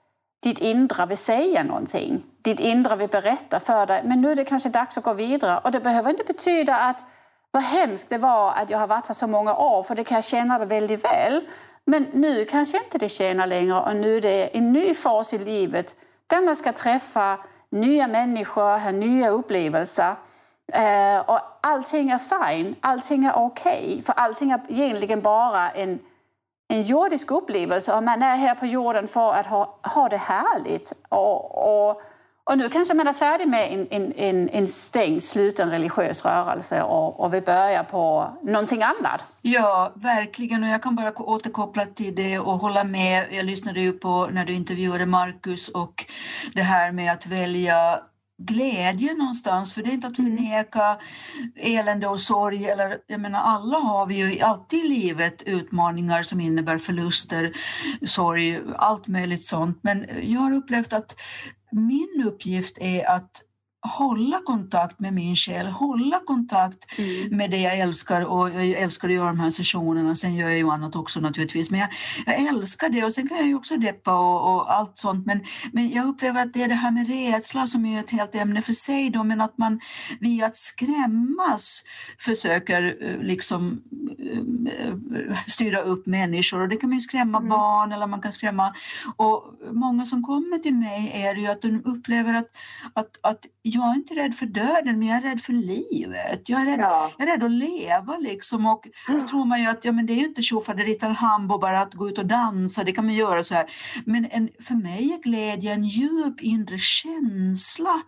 ditt 0.43 0.59
inre 0.59 1.07
vill 1.07 1.19
säga 1.19 1.63
någonting. 1.63 2.23
Ditt 2.43 2.61
inre 2.61 2.97
vill 2.97 3.09
berätta 3.09 3.61
för 3.61 3.87
dig, 3.87 4.03
men 4.05 4.21
nu 4.21 4.31
är 4.31 4.37
det 4.37 4.45
kanske 4.45 4.69
dags 4.69 4.99
att 4.99 5.05
gå 5.05 5.13
vidare. 5.13 5.61
Och 5.65 5.71
det 5.71 5.81
behöver 5.81 6.11
inte 6.11 6.25
betyda 6.25 6.77
att 6.77 7.05
vad 7.51 7.63
hemskt 7.63 8.11
det 8.11 8.19
var 8.19 8.53
att 8.53 8.71
jag 8.71 8.79
har 8.79 8.87
varit 8.87 9.07
här 9.07 9.15
så 9.15 9.27
många 9.27 9.57
år, 9.57 9.83
för 9.83 9.95
det 9.95 10.05
kan 10.05 10.15
jag 10.15 10.25
känna 10.25 10.59
det 10.59 10.65
väldigt 10.65 11.05
väl. 11.05 11.49
Men 11.85 12.07
nu 12.13 12.45
kanske 12.45 12.79
inte 12.85 12.99
det 12.99 13.09
tjänar 13.09 13.47
längre 13.47 13.81
och 13.81 13.97
nu 13.97 14.17
är 14.17 14.21
det 14.21 14.57
en 14.57 14.73
ny 14.73 14.95
fas 14.95 15.35
i 15.35 15.39
livet 15.39 15.95
där 16.27 16.43
man 16.43 16.57
ska 16.57 16.73
träffa 16.73 17.39
nya 17.71 18.07
människor, 18.07 18.79
ha 18.79 18.91
nya 18.91 19.31
upplevelser. 19.31 20.17
Eh, 20.73 21.19
och 21.19 21.41
allting 21.61 22.11
är 22.11 22.19
fine, 22.19 22.75
allting 22.81 23.25
är 23.25 23.33
okej. 23.37 23.87
Okay, 23.87 24.03
för 24.03 24.13
allting 24.13 24.51
är 24.51 24.61
egentligen 24.69 25.23
bara 25.23 25.71
en 25.71 25.99
en 26.69 26.83
jordisk 26.83 27.31
upplevelse 27.31 27.95
och 27.95 28.03
man 28.03 28.23
är 28.23 28.37
här 28.37 28.55
på 28.55 28.67
jorden 28.67 29.09
för 29.09 29.33
att 29.33 29.47
ha, 29.47 29.79
ha 29.83 30.09
det 30.09 30.17
härligt. 30.17 30.93
Och, 31.09 31.89
och, 31.89 32.03
och 32.51 32.59
nu 32.59 32.69
kanske 32.69 32.95
man 32.95 33.07
är 33.07 33.13
färdig 33.13 33.49
med 33.49 33.73
en, 33.73 33.87
en, 33.91 34.13
en, 34.13 34.49
en 34.49 34.69
stängd, 34.69 35.23
sluten 35.23 35.71
religiös 35.71 36.25
rörelse 36.25 36.83
och, 36.83 37.21
och 37.21 37.35
vill 37.35 37.43
börja 37.43 37.85
på 37.85 38.31
någonting 38.43 38.83
annat. 38.83 39.25
Ja, 39.43 39.93
verkligen. 39.95 40.65
Och 40.65 40.69
jag 40.69 40.83
kan 40.83 40.97
bara 40.97 41.13
återkoppla 41.23 41.87
till 41.87 42.15
det 42.15 42.39
och 42.39 42.59
hålla 42.59 42.85
med. 42.85 43.27
Jag 43.31 43.47
lyssnade 43.47 43.81
ju 43.81 43.93
på 43.93 44.29
när 44.33 44.45
du 44.45 44.53
intervjuade 44.53 45.07
Marcus 45.07 45.69
och 45.69 46.05
det 46.55 46.63
här 46.63 46.93
med 46.93 47.13
att 47.13 47.27
välja 47.27 48.01
glädje 48.39 49.15
någonstans, 49.15 49.75
för 49.75 49.83
det 49.83 49.91
är 49.91 49.93
inte 49.93 50.07
att 50.07 50.19
mm. 50.19 50.37
förneka 50.37 50.99
elände 51.57 52.09
och 52.09 52.21
sorg. 52.21 52.67
Eller, 52.67 52.99
jag 53.07 53.21
menar, 53.21 53.41
alla 53.41 53.79
har 53.79 54.07
vi 54.07 54.15
ju 54.15 54.41
alltid 54.41 54.85
i 54.85 54.89
livet 54.89 55.43
utmaningar 55.43 56.23
som 56.23 56.41
innebär 56.41 56.79
förluster, 56.79 57.53
sorg, 58.05 58.61
allt 58.77 59.07
möjligt 59.07 59.45
sånt. 59.45 59.79
Men 59.83 60.07
jag 60.23 60.41
har 60.41 60.53
upplevt 60.53 60.93
att 60.93 61.21
min 61.71 62.23
uppgift 62.27 62.79
är 62.81 63.11
att 63.11 63.43
hålla 63.87 64.41
kontakt 64.45 65.01
med 65.01 65.15
min 65.15 65.37
själ, 65.37 65.67
hålla 65.67 66.21
kontakt 66.27 66.99
mm. 66.99 67.37
med 67.37 67.51
det 67.51 67.61
jag 67.61 67.79
älskar 67.79 68.21
och 68.21 68.51
jag 68.51 68.69
älskar 68.69 69.09
att 69.09 69.15
göra 69.15 69.29
de 69.29 69.41
här 69.41 69.51
sessionerna. 69.51 70.15
Sen 70.15 70.35
gör 70.35 70.49
jag 70.49 70.59
ju 70.59 70.71
annat 70.71 70.97
också 70.97 71.21
naturligtvis, 71.21 71.71
men 71.71 71.81
jag, 71.81 71.89
jag 72.27 72.47
älskar 72.47 72.89
det 72.89 73.05
och 73.05 73.15
sen 73.15 73.29
kan 73.29 73.37
jag 73.39 73.47
ju 73.47 73.55
också 73.55 73.77
deppa 73.77 74.19
och, 74.19 74.55
och, 74.55 74.75
allt 74.75 74.99
sånt. 74.99 75.27
Men, 75.27 75.41
men 75.73 75.91
jag 75.91 76.07
upplever 76.07 76.43
att 76.43 76.53
det 76.53 76.63
är 76.63 76.69
det 76.69 76.75
här 76.75 76.91
med 76.91 77.09
rädsla 77.09 77.67
som 77.67 77.87
är 77.87 78.01
ett 78.01 78.11
helt 78.11 78.35
ämne 78.35 78.63
för 78.63 78.73
sig 78.73 79.11
då, 79.11 79.25
men 79.25 79.41
att 79.41 79.59
man 79.59 79.81
via 80.21 80.47
att 80.47 80.57
skrämmas 80.57 81.85
försöker 82.19 82.97
eh, 83.01 83.21
liksom 83.21 83.83
eh, 84.19 85.37
styra 85.47 85.81
upp 85.81 86.07
människor 86.07 86.61
och 86.63 86.69
det 86.69 86.77
kan 86.77 86.91
man 86.91 86.99
ju 86.99 87.01
skrämma 87.01 87.39
mm. 87.39 87.49
barn 87.49 87.93
eller 87.93 88.07
man 88.07 88.21
kan 88.21 88.33
skrämma 88.33 88.75
och 89.17 89.45
många 89.73 90.07
som 90.07 90.23
kommer 90.23 90.59
till 90.59 90.75
mig 90.75 91.11
är 91.15 91.35
ju 91.35 91.47
att 91.47 91.63
de 91.63 91.83
upplever 91.85 92.35
att, 92.35 92.49
att, 92.95 93.19
att 93.21 93.47
jag 93.77 93.91
är 93.91 93.95
inte 93.95 94.15
rädd 94.15 94.35
för 94.35 94.47
döden, 94.47 94.99
men 94.99 95.09
jag 95.09 95.17
är 95.17 95.23
rädd 95.23 95.41
för 95.41 95.53
livet. 95.53 96.49
Jag 96.49 96.61
är 96.61 96.67
rädd, 96.67 96.81
ja. 96.81 97.11
jag 97.19 97.29
är 97.29 97.33
rädd 97.33 97.45
att 97.45 97.51
leva 97.51 98.17
liksom. 98.17 98.67
Och 98.67 98.89
mm. 99.09 99.27
tror 99.27 99.45
man 99.45 99.61
ju 99.61 99.67
att 99.67 99.85
ja, 99.85 99.93
men 99.93 100.07
det 100.07 100.13
är 100.13 100.17
ju 100.17 100.27
inte 100.27 100.43
tjofaderittan 100.43 101.15
hambo 101.15 101.59
bara 101.59 101.81
att 101.81 101.95
gå 101.95 102.09
ut 102.09 102.19
och 102.19 102.27
dansa, 102.27 102.85
det 102.85 102.93
kan 102.93 103.07
man 103.07 103.15
göra 103.15 103.43
så 103.43 103.55
här. 103.55 103.67
Men 104.05 104.29
en, 104.31 104.49
för 104.61 104.75
mig 104.75 105.13
är 105.13 105.23
glädje 105.23 105.73
en 105.73 105.85
djup 105.85 106.41
inre 106.41 106.79
känsla 106.79 108.03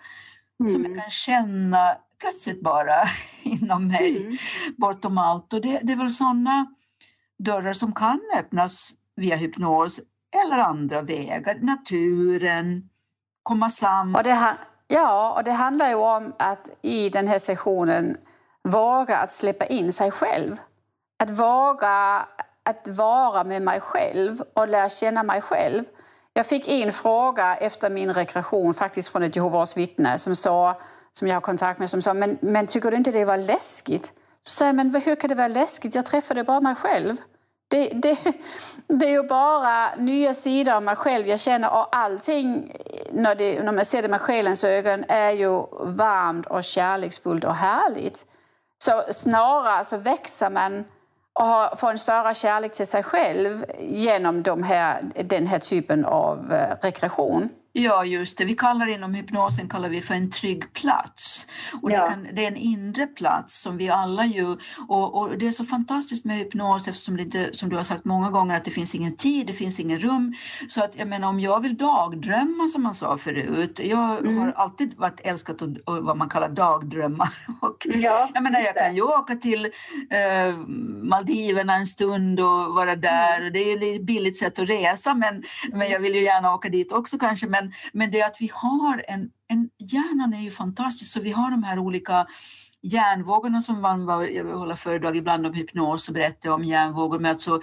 mm. 0.60 0.72
som 0.72 0.84
jag 0.84 1.02
kan 1.02 1.10
känna 1.10 1.96
plötsligt 2.20 2.62
bara 2.62 3.08
inom 3.42 3.88
mig, 3.88 4.16
mm. 4.16 4.36
bortom 4.76 5.18
allt. 5.18 5.52
Och 5.52 5.60
det, 5.60 5.80
det 5.82 5.92
är 5.92 5.96
väl 5.96 6.10
sådana 6.10 6.66
dörrar 7.38 7.72
som 7.72 7.92
kan 7.92 8.20
öppnas 8.38 8.92
via 9.16 9.36
hypnos 9.36 10.00
eller 10.44 10.58
andra 10.58 11.02
vägar, 11.02 11.58
naturen, 11.60 12.88
komma 13.42 13.70
samman. 13.70 14.16
Och 14.16 14.22
det, 14.24 14.56
Ja, 14.88 15.32
och 15.36 15.44
det 15.44 15.52
handlar 15.52 15.88
ju 15.88 15.94
om 15.94 16.32
att 16.38 16.70
i 16.82 17.08
den 17.08 17.28
här 17.28 17.38
sessionen 17.38 18.16
våga 18.62 19.16
att 19.16 19.32
släppa 19.32 19.66
in 19.66 19.92
sig 19.92 20.10
själv. 20.10 20.56
Att 21.18 21.30
våga 21.30 22.26
att 22.62 22.88
vara 22.88 23.44
med 23.44 23.62
mig 23.62 23.80
själv 23.80 24.42
och 24.54 24.68
lära 24.68 24.88
känna 24.88 25.22
mig 25.22 25.40
själv. 25.40 25.84
Jag 26.32 26.46
fick 26.46 26.68
en 26.68 26.92
fråga 26.92 27.56
efter 27.56 27.90
min 27.90 28.12
rekreation 28.12 28.74
faktiskt 28.74 29.08
från 29.08 29.22
ett 29.22 29.36
Jehovas 29.36 29.76
vittne 29.76 30.18
som, 30.18 30.36
sa, 30.36 30.80
som 31.12 31.28
jag 31.28 31.36
har 31.36 31.40
kontakt 31.40 31.80
med 31.80 31.90
som 31.90 32.02
sa 32.02 32.14
men, 32.14 32.38
men 32.40 32.66
tycker 32.66 32.90
du 32.90 32.96
inte 32.96 33.10
det 33.10 33.24
var 33.24 33.36
läskigt? 33.36 34.12
Så 34.42 34.50
sa 34.50 34.66
jag, 34.66 34.74
men 34.74 34.94
hur 34.94 35.16
kan 35.16 35.28
det 35.28 35.34
vara 35.34 35.48
läskigt? 35.48 35.94
Jag 35.94 36.06
träffade 36.06 36.44
bara 36.44 36.60
mig 36.60 36.74
själv. 36.74 37.16
Det, 37.68 37.88
det, 37.88 38.18
det 38.86 39.06
är 39.06 39.10
ju 39.10 39.22
bara 39.22 39.94
nya 39.94 40.34
sidor 40.34 40.72
av 40.72 40.82
mig 40.82 40.96
själv 40.96 41.26
jag 41.26 41.40
känner 41.40 41.70
och 41.70 41.96
allting 41.96 42.76
när, 43.12 43.34
det, 43.34 43.62
när 43.62 43.72
man 43.72 43.84
ser 43.84 44.02
det 44.02 44.08
med 44.08 44.20
själens 44.20 44.64
ögon 44.64 45.04
är 45.08 45.30
ju 45.30 45.66
varmt 45.80 46.46
och 46.46 46.64
kärleksfullt 46.64 47.44
och 47.44 47.54
härligt. 47.54 48.24
Så 48.84 49.02
snarare 49.12 49.84
så 49.84 49.96
växer 49.96 50.50
man 50.50 50.84
och 51.32 51.78
får 51.78 51.90
en 51.90 51.98
större 51.98 52.34
kärlek 52.34 52.72
till 52.72 52.86
sig 52.86 53.02
själv 53.02 53.64
genom 53.78 54.42
de 54.42 54.62
här, 54.62 55.02
den 55.24 55.46
här 55.46 55.58
typen 55.58 56.04
av 56.04 56.52
eh, 56.52 56.76
rekreation. 56.80 57.48
Ja, 57.72 58.04
just 58.04 58.38
det. 58.38 58.44
Vi 58.44 58.54
kallar 58.54 58.86
inom 58.86 59.14
hypnosen 59.14 59.68
kallar 59.68 59.88
vi 59.88 60.00
för 60.00 60.14
en 60.14 60.30
trygg 60.30 60.72
plats. 60.72 61.46
Och 61.82 61.90
ja. 61.90 62.02
det, 62.02 62.10
kan, 62.10 62.26
det, 62.32 62.44
är 62.44 62.48
en 62.48 62.56
inre 62.56 63.06
plats 63.06 63.60
som 63.60 63.76
vi 63.76 63.88
alla 63.88 64.24
ju... 64.24 64.56
Och, 64.88 65.18
och, 65.18 65.38
det 65.38 65.46
är 65.46 65.50
så 65.50 65.64
fantastiskt 65.64 66.24
med 66.24 66.36
hypnos 66.36 66.88
eftersom 66.88 67.16
det 67.16 67.22
inte, 67.22 67.52
som 67.52 67.68
du 67.68 67.76
har 67.76 67.82
sagt 67.82 68.04
många 68.04 68.30
gånger, 68.30 68.56
att 68.56 68.64
det 68.64 68.70
finns 68.70 68.94
ingen 68.94 69.16
tid, 69.16 69.46
det 69.46 69.52
finns 69.52 69.80
ingen 69.80 69.98
rum. 69.98 70.34
Så 70.68 70.84
att 70.84 70.96
jag 70.96 71.08
menar 71.08 71.28
om 71.28 71.40
jag 71.40 71.60
vill 71.62 71.76
dagdrömma 71.76 72.68
som 72.68 72.82
man 72.82 72.94
sa 72.94 73.18
förut. 73.18 73.80
Jag 73.84 74.18
mm. 74.18 74.38
har 74.38 74.52
alltid 74.52 74.94
varit 74.96 75.20
älskat 75.24 75.62
att, 75.62 75.70
vad 75.84 76.16
man 76.16 76.28
kallar 76.28 76.48
dagdrömma. 76.48 77.28
Och, 77.60 77.86
ja, 77.94 78.30
jag 78.34 78.42
menar 78.42 78.60
jag 78.60 78.74
kan 78.74 78.94
ju 78.94 79.02
åka 79.02 79.34
till 79.36 79.64
eh, 80.10 80.56
Maldiverna 81.02 81.74
en 81.74 81.86
stund 81.86 82.40
och 82.40 82.74
vara 82.74 82.96
där. 82.96 83.40
Mm. 83.40 83.52
Det 83.52 83.58
är 83.58 83.96
ett 83.96 84.02
billigt 84.02 84.38
sätt 84.38 84.58
att 84.58 84.68
resa 84.68 85.14
men, 85.14 85.42
men 85.72 85.90
jag 85.90 86.00
vill 86.00 86.14
ju 86.14 86.22
gärna 86.22 86.54
åka 86.54 86.68
dit 86.68 86.92
också 86.92 87.18
kanske. 87.18 87.57
Men 87.64 88.08
men, 88.08 88.10
det 88.10 88.20
är 88.20 88.26
att 88.26 88.40
vi 88.40 88.50
har 88.54 89.04
en, 89.08 89.30
en... 89.48 89.70
Hjärnan 89.78 90.34
är 90.34 90.42
ju 90.42 90.50
fantastisk, 90.50 91.12
så 91.12 91.20
vi 91.20 91.32
har 91.32 91.50
de 91.50 91.62
här 91.62 91.78
olika 91.78 92.26
hjärnvågorna 92.82 93.62
som 93.62 93.80
man 93.80 94.08
Jag 94.08 94.44
vill 94.44 94.54
håller 94.54 94.76
föredrag 94.76 95.16
ibland 95.16 95.46
om 95.46 95.54
hypnos 95.54 96.08
och 96.08 96.14
berättar 96.14 96.50
om 96.50 96.64
hjärnvågor. 96.64 97.18
Men 97.18 97.30
alltså, 97.30 97.60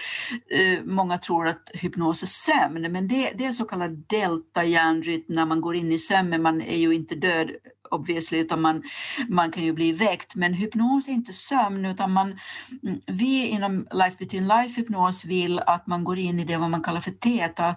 eh, 0.52 0.84
många 0.84 1.18
tror 1.18 1.48
att 1.48 1.72
hypnos 1.74 2.24
är 2.24 2.28
sömn, 2.28 2.92
men 2.92 3.08
det, 3.08 3.32
det 3.36 3.46
är 3.46 3.52
så 3.52 3.66
kallad 3.66 4.04
delta-hjärnrytm 4.08 5.34
när 5.36 5.46
man 5.46 5.62
går 5.62 5.76
in 5.76 5.92
i 5.92 6.00
sömn, 6.00 6.30
men 6.30 6.42
man 6.42 6.62
är 6.62 6.78
ju 6.78 6.96
inte 6.96 7.16
död 7.16 7.50
obviously, 7.92 8.40
utan 8.40 8.62
man, 8.62 8.84
man 9.30 9.52
kan 9.52 9.64
ju 9.64 9.74
bli 9.74 9.92
väckt. 9.92 10.36
Men 10.36 10.54
hypnos 10.54 11.08
är 11.08 11.12
inte 11.12 11.34
sömn, 11.34 11.86
utan 11.86 12.12
man, 12.12 12.40
vi 13.06 13.48
inom 13.48 13.88
Life 13.94 14.16
Between 14.20 14.48
Life 14.48 14.82
hypnos 14.82 15.26
vill 15.26 15.60
att 15.60 15.88
man 15.88 16.04
går 16.04 16.18
in 16.18 16.40
i 16.40 16.44
det 16.44 16.58
vad 16.58 16.70
man 16.70 16.84
kallar 16.84 17.02
för 17.02 17.12
teta 17.12 17.76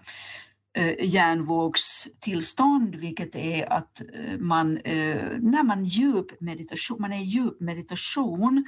Eh, 0.77 0.95
hjärnvågstillstånd, 1.07 2.95
vilket 2.95 3.37
är 3.37 3.73
att 3.73 4.01
eh, 4.01 4.39
man, 4.39 4.79
eh, 4.79 5.17
när 5.39 5.63
man, 5.63 5.85
djup 5.85 6.41
meditation, 6.41 7.01
man 7.01 7.13
är 7.13 7.17
i 7.17 7.25
djup 7.25 7.61
meditation 7.61 8.65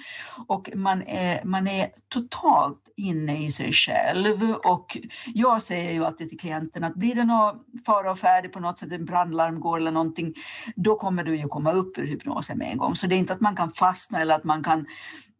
och 0.46 0.70
man 0.74 1.03
är, 1.03 1.44
man 1.44 1.68
är 1.68 1.88
totalt 2.09 2.78
inne 2.96 3.46
i 3.46 3.51
sig 3.51 3.72
själv. 3.72 4.55
Och 4.64 4.98
jag 5.34 5.62
säger 5.62 5.92
ju 5.92 6.05
alltid 6.05 6.28
till 6.28 6.38
klienten 6.38 6.84
att 6.84 6.94
blir 6.94 7.14
det 7.14 7.24
någon 7.24 7.57
fara 7.86 8.11
och 8.11 8.18
färde 8.18 8.48
på 8.48 8.61
något 8.61 8.78
sätt, 8.78 8.92
en 8.92 9.05
brandlarm 9.05 9.61
går 9.61 9.76
eller 9.76 9.90
någonting, 9.90 10.34
då 10.76 10.96
kommer 10.96 11.24
du 11.24 11.36
ju 11.36 11.48
komma 11.48 11.72
upp 11.72 11.98
ur 11.98 12.07
hypnosen 12.07 12.59
med 12.59 12.70
en 12.70 12.78
gång. 12.78 12.94
Så 12.94 13.07
det 13.07 13.14
är 13.14 13.18
inte 13.18 13.32
att 13.32 13.40
man 13.40 13.57
kan 13.57 13.70
fastna 13.70 14.20
eller 14.20 14.34
att 14.34 14.44
man 14.44 14.64
kan 14.64 14.86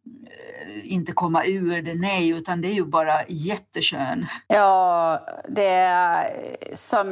Eh, 0.05 0.93
inte 0.93 1.11
komma 1.11 1.45
ur 1.45 1.81
det, 1.81 1.93
nej, 1.93 2.29
utan 2.29 2.61
det 2.61 2.67
är 2.67 2.73
ju 2.73 2.85
bara 2.85 3.25
jättekön. 3.27 4.25
Ja, 4.47 5.27
det 5.49 5.67
är 5.67 6.23
eh, 6.23 6.75
som 6.75 7.07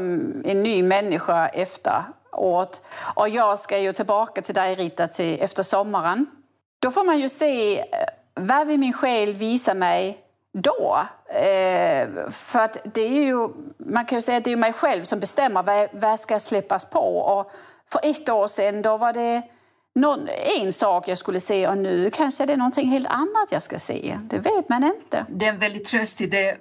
en 0.46 0.64
ny 0.64 0.84
människa 0.84 1.48
efteråt. 1.48 2.82
Och 3.16 3.30
jag 3.30 3.60
ska 3.60 3.80
ju 3.80 3.94
tillbaka 3.94 4.42
till 4.42 4.56
dig, 4.56 4.76
Rita, 4.76 5.08
till 5.08 5.42
efter 5.42 5.64
sommaren. 5.64 6.26
Då 6.80 6.92
får 6.92 7.04
man 7.04 7.20
ju 7.20 7.30
se 7.30 7.80
eh, 7.80 7.86
vad 8.34 8.68
vill 8.68 8.80
min 8.80 8.94
själ 8.94 9.34
visa 9.34 9.74
mig 9.74 10.18
då? 10.54 11.08
Eh, 11.30 12.08
för 12.32 12.60
att 12.60 12.78
det 12.94 13.02
är 13.02 13.24
ju, 13.24 13.50
man 13.78 14.06
kan 14.06 14.18
ju 14.18 14.22
säga 14.22 14.38
att 14.38 14.44
det 14.44 14.52
är 14.52 14.58
mig 14.58 14.74
själv 14.74 15.04
som 15.04 15.20
bestämmer 15.20 15.64
vad, 15.64 15.90
vad 15.94 16.20
ska 16.20 16.40
släppas 16.40 16.90
på. 16.90 17.18
Och 17.18 17.52
för 17.92 18.00
ett 18.04 18.30
år 18.30 18.48
sedan 18.48 18.82
då 18.82 18.98
var 18.98 19.14
det 19.14 19.44
någon, 19.96 20.28
en 20.62 20.74
sak 20.74 21.08
jag 21.08 21.18
skulle 21.18 21.40
se 21.40 21.68
och 21.68 21.78
nu 21.78 22.10
kanske 22.10 22.46
det 22.46 22.54
är 22.54 22.58
någonting 22.58 22.90
helt 22.90 23.08
annat 23.08 23.48
jag 23.52 23.64
ska 23.64 23.80
se. 23.80 24.20
Det 24.30 24.40
vet 24.40 24.70
man 24.70 24.84
inte. 24.84 25.26
Det 25.30 25.46
är 25.46 25.50
en 25.50 25.60
väldigt 25.60 25.86
tröst 25.86 26.22
i 26.22 26.26
det 26.26 26.58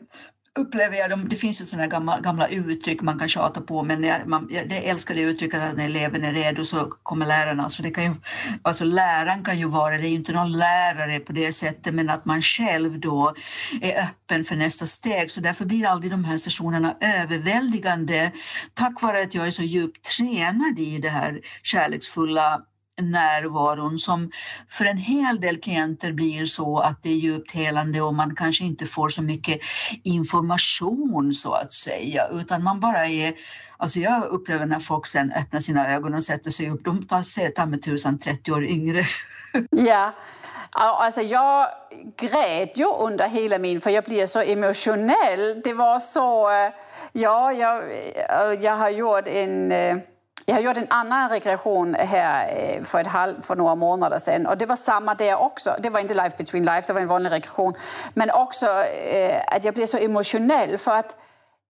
upplever 0.58 0.96
jag, 0.96 1.28
det 1.28 1.36
finns 1.36 1.60
ju 1.60 1.64
sådana 1.64 1.86
gamla, 1.86 2.20
gamla 2.20 2.48
uttryck 2.48 3.02
man 3.02 3.18
kan 3.18 3.28
tjata 3.28 3.60
på, 3.60 3.82
men 3.82 4.04
jag, 4.04 4.26
man, 4.26 4.48
jag 4.50 4.84
älskar 4.84 5.14
det 5.14 5.20
uttrycket 5.20 5.62
att 5.62 5.76
när 5.76 5.86
eleven 5.86 6.24
är 6.24 6.32
redo 6.32 6.64
så 6.64 6.84
kommer 7.02 7.26
läraren. 7.26 7.60
Alltså, 7.60 7.82
det 7.82 7.90
kan 7.90 8.04
ju, 8.04 8.14
alltså 8.62 8.84
läraren 8.84 9.44
kan 9.44 9.58
ju 9.58 9.68
vara, 9.68 9.98
det 9.98 10.06
är 10.06 10.10
ju 10.10 10.16
inte 10.16 10.32
någon 10.32 10.52
lärare 10.52 11.20
på 11.20 11.32
det 11.32 11.52
sättet, 11.52 11.94
men 11.94 12.10
att 12.10 12.24
man 12.24 12.42
själv 12.42 13.00
då 13.00 13.34
är 13.80 14.02
öppen 14.02 14.44
för 14.44 14.56
nästa 14.56 14.86
steg. 14.86 15.30
Så 15.30 15.40
därför 15.40 15.64
blir 15.64 15.86
aldrig 15.86 16.12
de 16.12 16.24
här 16.24 16.38
sessionerna 16.38 16.94
överväldigande 17.00 18.32
tack 18.74 19.02
vare 19.02 19.22
att 19.22 19.34
jag 19.34 19.46
är 19.46 19.50
så 19.50 19.62
djupt 19.62 20.04
tränad 20.04 20.78
i 20.78 20.98
det 20.98 21.08
här 21.08 21.40
kärleksfulla 21.62 22.62
närvaron 22.98 23.98
som 23.98 24.30
för 24.68 24.84
en 24.84 24.96
hel 24.96 25.40
del 25.40 25.60
klienter 25.60 26.12
blir 26.12 26.46
så 26.46 26.78
att 26.78 27.02
det 27.02 27.10
är 27.10 27.16
djupt 27.16 27.52
helande 27.52 28.00
och 28.00 28.14
man 28.14 28.34
kanske 28.34 28.64
inte 28.64 28.86
får 28.86 29.08
så 29.08 29.22
mycket 29.22 29.60
information 30.04 31.32
så 31.32 31.52
att 31.52 31.72
säga 31.72 32.28
utan 32.28 32.62
man 32.62 32.80
bara 32.80 33.06
är 33.06 33.34
Alltså 33.80 34.00
jag 34.00 34.24
upplever 34.24 34.66
när 34.66 34.78
folk 34.78 35.06
sen 35.06 35.32
öppnar 35.32 35.60
sina 35.60 35.94
ögon 35.94 36.14
och 36.14 36.24
sätter 36.24 36.50
sig 36.50 36.70
upp, 36.70 36.84
de 36.84 37.06
tar 37.06 37.22
sig 37.22 37.54
ta 37.54 37.66
med 37.66 37.82
tusan 37.82 38.18
30 38.18 38.52
år 38.52 38.64
yngre. 38.64 39.02
Ja, 39.70 40.14
alltså 40.72 41.20
jag 41.20 41.68
grät 42.16 42.78
ju 42.78 42.84
under 42.84 43.28
hela 43.28 43.58
min, 43.58 43.80
för 43.80 43.90
jag 43.90 44.04
blir 44.04 44.26
så 44.26 44.40
emotionell. 44.40 45.60
Det 45.64 45.72
var 45.72 45.98
så, 45.98 46.50
eh, 46.50 46.72
ja, 47.12 47.52
jag, 47.52 47.76
eh, 47.82 48.64
jag 48.64 48.76
har 48.76 48.88
gjort 48.88 49.28
en 49.28 49.72
eh, 49.72 49.96
jag 50.48 50.54
har 50.54 50.62
gjort 50.62 50.76
en 50.76 50.86
annan 50.90 51.28
regression 51.28 51.94
här 51.94 52.56
eh, 52.56 52.82
för, 52.82 53.00
ett 53.00 53.06
halv, 53.06 53.42
för 53.42 53.56
några 53.56 53.74
månader 53.74 54.18
sedan 54.18 54.46
och 54.46 54.58
det 54.58 54.66
var 54.66 54.76
samma 54.76 55.14
där 55.14 55.36
också. 55.36 55.76
Det 55.78 55.90
var 55.90 56.00
inte 56.00 56.14
Life 56.14 56.36
Between 56.36 56.64
Life, 56.64 56.86
det 56.86 56.92
var 56.92 57.00
en 57.00 57.08
vanlig 57.08 57.30
regression. 57.30 57.74
Men 58.14 58.30
också 58.30 58.66
eh, 59.10 59.42
att 59.46 59.64
jag 59.64 59.74
blev 59.74 59.86
så 59.86 59.98
emotionell 59.98 60.78
för 60.78 60.90
att 60.90 61.16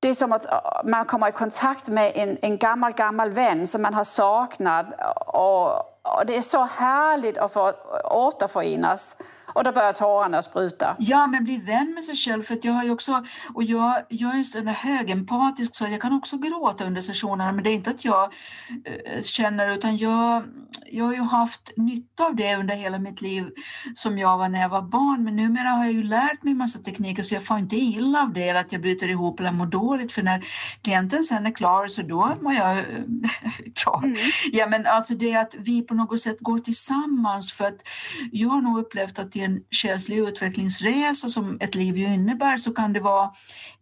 det 0.00 0.08
är 0.08 0.14
som 0.14 0.32
att 0.32 0.46
eh, 0.46 0.60
man 0.84 1.04
kommer 1.04 1.28
i 1.28 1.32
kontakt 1.32 1.88
med 1.88 2.12
en, 2.14 2.38
en 2.42 2.58
gammal, 2.58 2.92
gammal 2.92 3.30
vän 3.30 3.66
som 3.66 3.82
man 3.82 3.94
har 3.94 4.04
saknat 4.04 4.86
och, 5.26 5.68
och 6.02 6.26
det 6.26 6.36
är 6.36 6.42
så 6.42 6.64
härligt 6.64 7.38
att 7.38 7.52
få 7.52 7.72
återförenas. 8.04 9.16
Och 9.58 9.64
då 9.64 9.72
börjar 9.72 9.92
tårarna 9.92 10.42
spruta. 10.42 10.96
Ja, 10.98 11.26
men 11.26 11.44
bli 11.44 11.56
vän 11.56 11.94
med 11.94 12.04
sig 12.04 12.16
själv. 12.16 12.42
För 12.42 12.58
jag 12.62 12.72
har 12.72 12.90
också, 12.90 13.24
och 13.54 13.64
jag, 13.64 14.02
jag 14.08 14.38
är 14.38 14.42
så 14.42 14.64
högempatisk 14.64 15.76
så 15.76 15.84
jag 15.84 16.00
kan 16.00 16.12
också 16.12 16.36
gråta 16.36 16.84
under 16.84 17.00
sessionerna. 17.00 17.52
Men 17.52 17.64
det 17.64 17.70
är 17.70 17.74
inte 17.74 17.90
att 17.90 18.04
jag 18.04 18.32
äh, 18.84 19.22
känner, 19.22 19.74
utan 19.74 19.96
jag, 19.96 20.44
jag 20.86 21.04
har 21.04 21.14
ju 21.14 21.22
haft 21.22 21.72
nytta 21.76 22.24
av 22.24 22.36
det 22.36 22.56
under 22.56 22.74
hela 22.74 22.98
mitt 22.98 23.20
liv 23.20 23.50
som 23.94 24.18
jag 24.18 24.38
var 24.38 24.48
när 24.48 24.60
jag 24.60 24.68
var 24.68 24.82
barn. 24.82 25.24
Men 25.24 25.36
numera 25.36 25.68
har 25.68 25.84
jag 25.84 25.94
ju 25.94 26.02
lärt 26.02 26.42
mig 26.42 26.54
massa 26.54 26.78
tekniker 26.78 27.22
så 27.22 27.34
jag 27.34 27.44
får 27.44 27.58
inte 27.58 27.76
illa 27.76 28.22
av 28.22 28.32
det 28.32 28.48
eller 28.48 28.60
att 28.60 28.72
jag 28.72 28.80
bryter 28.80 29.08
ihop 29.08 29.40
eller 29.40 29.52
mår 29.52 29.66
dåligt. 29.66 30.12
För 30.12 30.22
när 30.22 30.44
klienten 30.82 31.24
sen 31.24 31.46
är 31.46 31.54
klar 31.54 31.88
så 31.88 32.02
då 32.02 32.36
mår 32.42 32.52
jag 32.52 32.76
bra. 33.84 34.00
Mm. 34.04 34.16
Ja, 34.52 34.66
men 34.66 34.86
alltså 34.86 35.14
det 35.14 35.34
att 35.34 35.54
vi 35.58 35.82
på 35.82 35.94
något 35.94 36.20
sätt 36.20 36.36
går 36.40 36.58
tillsammans 36.58 37.52
för 37.52 37.64
att 37.64 37.88
jag 38.32 38.48
har 38.48 38.60
nog 38.60 38.78
upplevt 38.78 39.18
att 39.18 39.36
i 39.36 39.47
en 39.48 39.60
själslig 39.70 40.18
utvecklingsresa 40.18 41.28
som 41.28 41.58
ett 41.60 41.74
liv 41.74 41.96
ju 41.96 42.04
innebär 42.04 42.56
så 42.56 42.74
kan 42.74 42.92
det 42.92 43.00
vara 43.00 43.30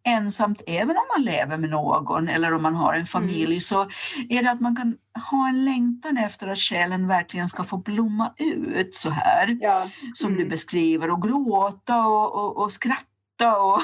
ensamt 0.05 0.63
även 0.67 0.97
om 0.97 1.05
man 1.17 1.25
lever 1.25 1.59
med 1.59 1.71
någon 1.71 2.29
eller 2.29 2.55
om 2.55 2.63
man 2.63 2.75
har 2.75 2.95
en 2.95 3.07
familj 3.07 3.45
mm. 3.45 3.61
så 3.61 3.83
är 4.29 4.43
det 4.43 4.51
att 4.51 4.61
man 4.61 4.77
kan 4.77 4.97
ha 5.31 5.49
en 5.49 5.65
längtan 5.65 6.19
efter 6.19 6.47
att 6.47 6.59
själen 6.59 7.09
verkligen 7.09 7.49
ska 7.49 7.65
få 7.65 7.77
blomma 7.77 8.33
ut 8.37 8.95
så 8.95 9.11
här 9.11 9.59
ja. 9.61 9.87
som 10.15 10.33
mm. 10.33 10.43
du 10.43 10.49
beskriver 10.51 11.11
och 11.11 11.23
gråta 11.23 12.07
och, 12.07 12.35
och, 12.35 12.57
och 12.57 12.73
skratta 12.73 13.61
och 13.61 13.83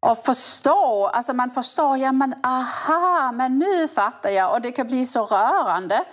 och 0.00 0.18
förstå, 0.18 1.06
alltså 1.06 1.32
man 1.34 1.50
förstår, 1.50 1.98
ja 1.98 2.12
men 2.12 2.34
aha, 2.42 3.32
men 3.32 3.58
nu 3.58 3.88
fattar 3.88 4.30
jag 4.30 4.54
och 4.54 4.60
det 4.60 4.72
kan 4.72 4.86
bli 4.86 5.06
så 5.06 5.24
rörande 5.24 6.04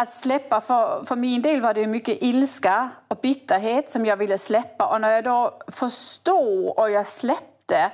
att 0.00 0.12
släppa, 0.12 0.60
för, 0.60 1.04
för 1.04 1.16
min 1.16 1.42
del 1.42 1.60
var 1.60 1.74
det 1.74 1.86
mycket 1.86 2.18
ilska 2.20 2.90
och 3.08 3.16
bitterhet 3.16 3.90
som 3.90 4.06
jag 4.06 4.16
ville 4.16 4.38
släppa 4.38 4.86
och 4.86 5.00
när 5.00 5.10
jag 5.10 5.24
då 5.24 5.58
förstod 5.68 6.68
och 6.76 6.90
jag 6.90 7.06
släppte, 7.06 7.90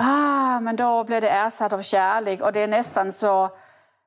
ah, 0.00 0.60
men 0.60 0.76
då 0.76 1.04
blev 1.04 1.20
det 1.20 1.28
ersatt 1.28 1.72
av 1.72 1.82
kärlek 1.82 2.40
och 2.40 2.52
det 2.52 2.60
är 2.60 2.68
nästan 2.68 3.12
så 3.12 3.50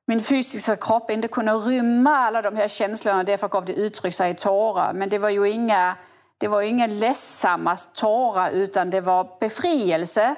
min 0.07 0.20
fysiska 0.20 0.76
kropp 0.76 1.12
inte 1.12 1.28
kunde 1.28 1.53
rymma 1.53 2.18
alla 2.18 2.41
de 2.41 2.55
här 2.55 2.68
känslorna 2.68 3.20
och 3.20 3.26
därför 3.26 3.47
gav 3.47 3.66
det 3.66 3.74
uttryck 3.74 4.14
sig 4.14 4.32
i 4.32 4.34
tårar. 4.34 4.93
Men 4.93 5.09
det 5.09 5.18
var 5.18 5.30
ju 5.30 5.49
inga, 5.49 5.95
det 6.38 6.47
var 6.47 6.62
inga 6.62 6.88
ledsamma 6.88 7.78
tårar 7.78 8.49
utan 8.49 8.89
det 8.89 9.01
var 9.01 9.28
befrielse. 9.39 10.36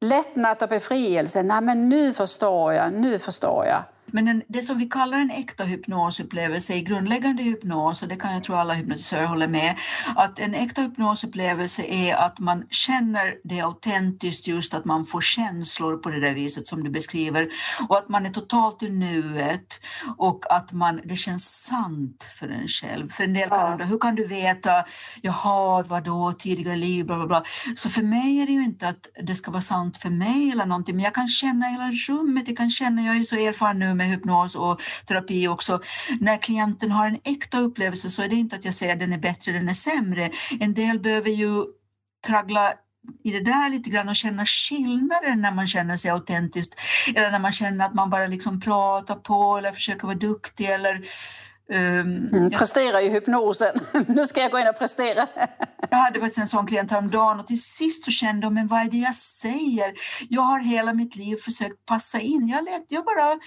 Lättnad 0.00 0.62
och 0.62 0.68
befrielse. 0.68 1.42
Nej 1.42 1.60
men 1.60 1.88
nu 1.88 2.12
förstår 2.12 2.72
jag, 2.72 2.92
nu 2.92 3.18
förstår 3.18 3.66
jag. 3.66 3.82
Men 4.12 4.28
en, 4.28 4.42
det 4.48 4.62
som 4.62 4.78
vi 4.78 4.86
kallar 4.86 5.18
en 5.18 5.30
äkta 5.30 5.64
hypnosupplevelse 5.64 6.74
i 6.74 6.82
grundläggande 6.82 7.42
hypnos, 7.42 8.02
och 8.02 8.08
det 8.08 8.16
kan 8.16 8.32
jag 8.34 8.44
tro 8.44 8.54
alla 8.54 8.74
hypnotisörer 8.74 9.24
håller 9.24 9.48
med, 9.48 9.76
att 10.16 10.38
en 10.38 10.54
äkta 10.54 10.82
hypnosupplevelse 10.82 11.82
är 11.82 12.16
att 12.16 12.38
man 12.38 12.64
känner 12.70 13.34
det 13.44 13.60
autentiskt, 13.60 14.48
just 14.48 14.74
att 14.74 14.84
man 14.84 15.06
får 15.06 15.20
känslor 15.20 15.96
på 15.96 16.10
det 16.10 16.20
där 16.20 16.34
viset 16.34 16.66
som 16.66 16.84
du 16.84 16.90
beskriver, 16.90 17.48
och 17.88 17.98
att 17.98 18.08
man 18.08 18.26
är 18.26 18.30
totalt 18.30 18.82
i 18.82 18.90
nuet 18.90 19.80
och 20.16 20.52
att 20.52 20.72
man, 20.72 21.00
det 21.04 21.16
känns 21.16 21.64
sant 21.64 22.26
för 22.38 22.48
en 22.48 22.68
själv. 22.68 23.08
För 23.10 23.24
en 23.24 23.34
del 23.34 23.48
kan 23.48 23.72
undra, 23.72 23.84
hur 23.84 23.98
kan 23.98 24.14
du 24.14 24.26
veta, 24.26 24.84
jaha, 25.22 25.82
vadå, 25.82 26.32
tidigare 26.32 26.76
liv, 26.76 27.06
bla 27.06 27.16
bla 27.16 27.26
bla. 27.26 27.44
Så 27.76 27.88
för 27.88 28.02
mig 28.02 28.40
är 28.40 28.46
det 28.46 28.52
ju 28.52 28.64
inte 28.64 28.88
att 28.88 29.06
det 29.22 29.34
ska 29.34 29.50
vara 29.50 29.62
sant 29.62 29.96
för 29.96 30.10
mig 30.10 30.50
eller 30.50 30.66
någonting, 30.66 30.96
men 30.96 31.04
jag 31.04 31.14
kan 31.14 31.28
känna 31.28 31.66
hela 31.66 31.92
rummet, 31.92 32.48
jag 32.48 32.56
kan 32.56 32.70
känna, 32.70 33.02
jag 33.02 33.16
är 33.16 33.24
så 33.24 33.36
erfaren 33.36 33.78
nu 33.78 33.97
med 33.98 34.06
hypnos 34.06 34.56
och 34.56 34.80
terapi 35.06 35.48
också. 35.48 35.80
När 36.20 36.42
klienten 36.42 36.90
har 36.90 37.06
en 37.06 37.18
äkta 37.24 37.58
upplevelse 37.58 38.10
så 38.10 38.22
är 38.22 38.28
det 38.28 38.36
inte 38.36 38.56
att 38.56 38.64
jag 38.64 38.74
säger 38.74 38.92
att 38.92 39.00
den 39.00 39.12
är 39.12 39.18
bättre, 39.18 39.52
den 39.52 39.68
är 39.68 39.74
sämre. 39.74 40.30
En 40.60 40.74
del 40.74 41.00
behöver 41.00 41.30
ju 41.30 41.64
traggla 42.26 42.72
i 43.24 43.32
det 43.32 43.40
där 43.40 43.68
lite 43.68 43.90
grann 43.90 44.08
och 44.08 44.16
känna 44.16 44.46
skillnaden 44.46 45.40
när 45.40 45.52
man 45.52 45.66
känner 45.66 45.96
sig 45.96 46.10
autentiskt 46.10 46.80
eller 47.14 47.30
när 47.30 47.38
man 47.38 47.52
känner 47.52 47.86
att 47.86 47.94
man 47.94 48.10
bara 48.10 48.26
liksom 48.26 48.60
pratar 48.60 49.14
på 49.14 49.58
eller 49.58 49.72
försöker 49.72 50.06
vara 50.06 50.16
duktig 50.16 50.66
eller 50.66 51.02
Um, 51.70 52.28
mm, 52.32 52.50
prestera 52.50 53.02
i 53.02 53.10
hypnosen. 53.10 53.80
nu 54.08 54.26
ska 54.26 54.40
jag 54.40 54.50
gå 54.50 54.58
in 54.58 54.68
och 54.68 54.78
prestera. 54.78 55.26
jag 55.90 55.98
hade 55.98 56.20
faktiskt 56.20 56.38
en 56.38 56.48
sån 56.48 56.66
klient 56.66 56.90
häromdagen 56.90 57.40
och 57.40 57.46
till 57.46 57.62
sist 57.62 58.04
så 58.04 58.10
kände 58.10 58.46
jag, 58.46 58.52
men 58.52 58.66
vad 58.66 58.80
är 58.80 58.90
det 58.90 58.96
jag 58.96 59.14
säger? 59.14 59.92
Jag 60.28 60.42
har 60.42 60.60
hela 60.60 60.92
mitt 60.92 61.16
liv 61.16 61.36
försökt 61.36 61.86
passa 61.86 62.20
in. 62.20 62.48
Jag, 62.48 62.64
lät, 62.64 62.84
jag 62.88 63.04
bara, 63.04 63.38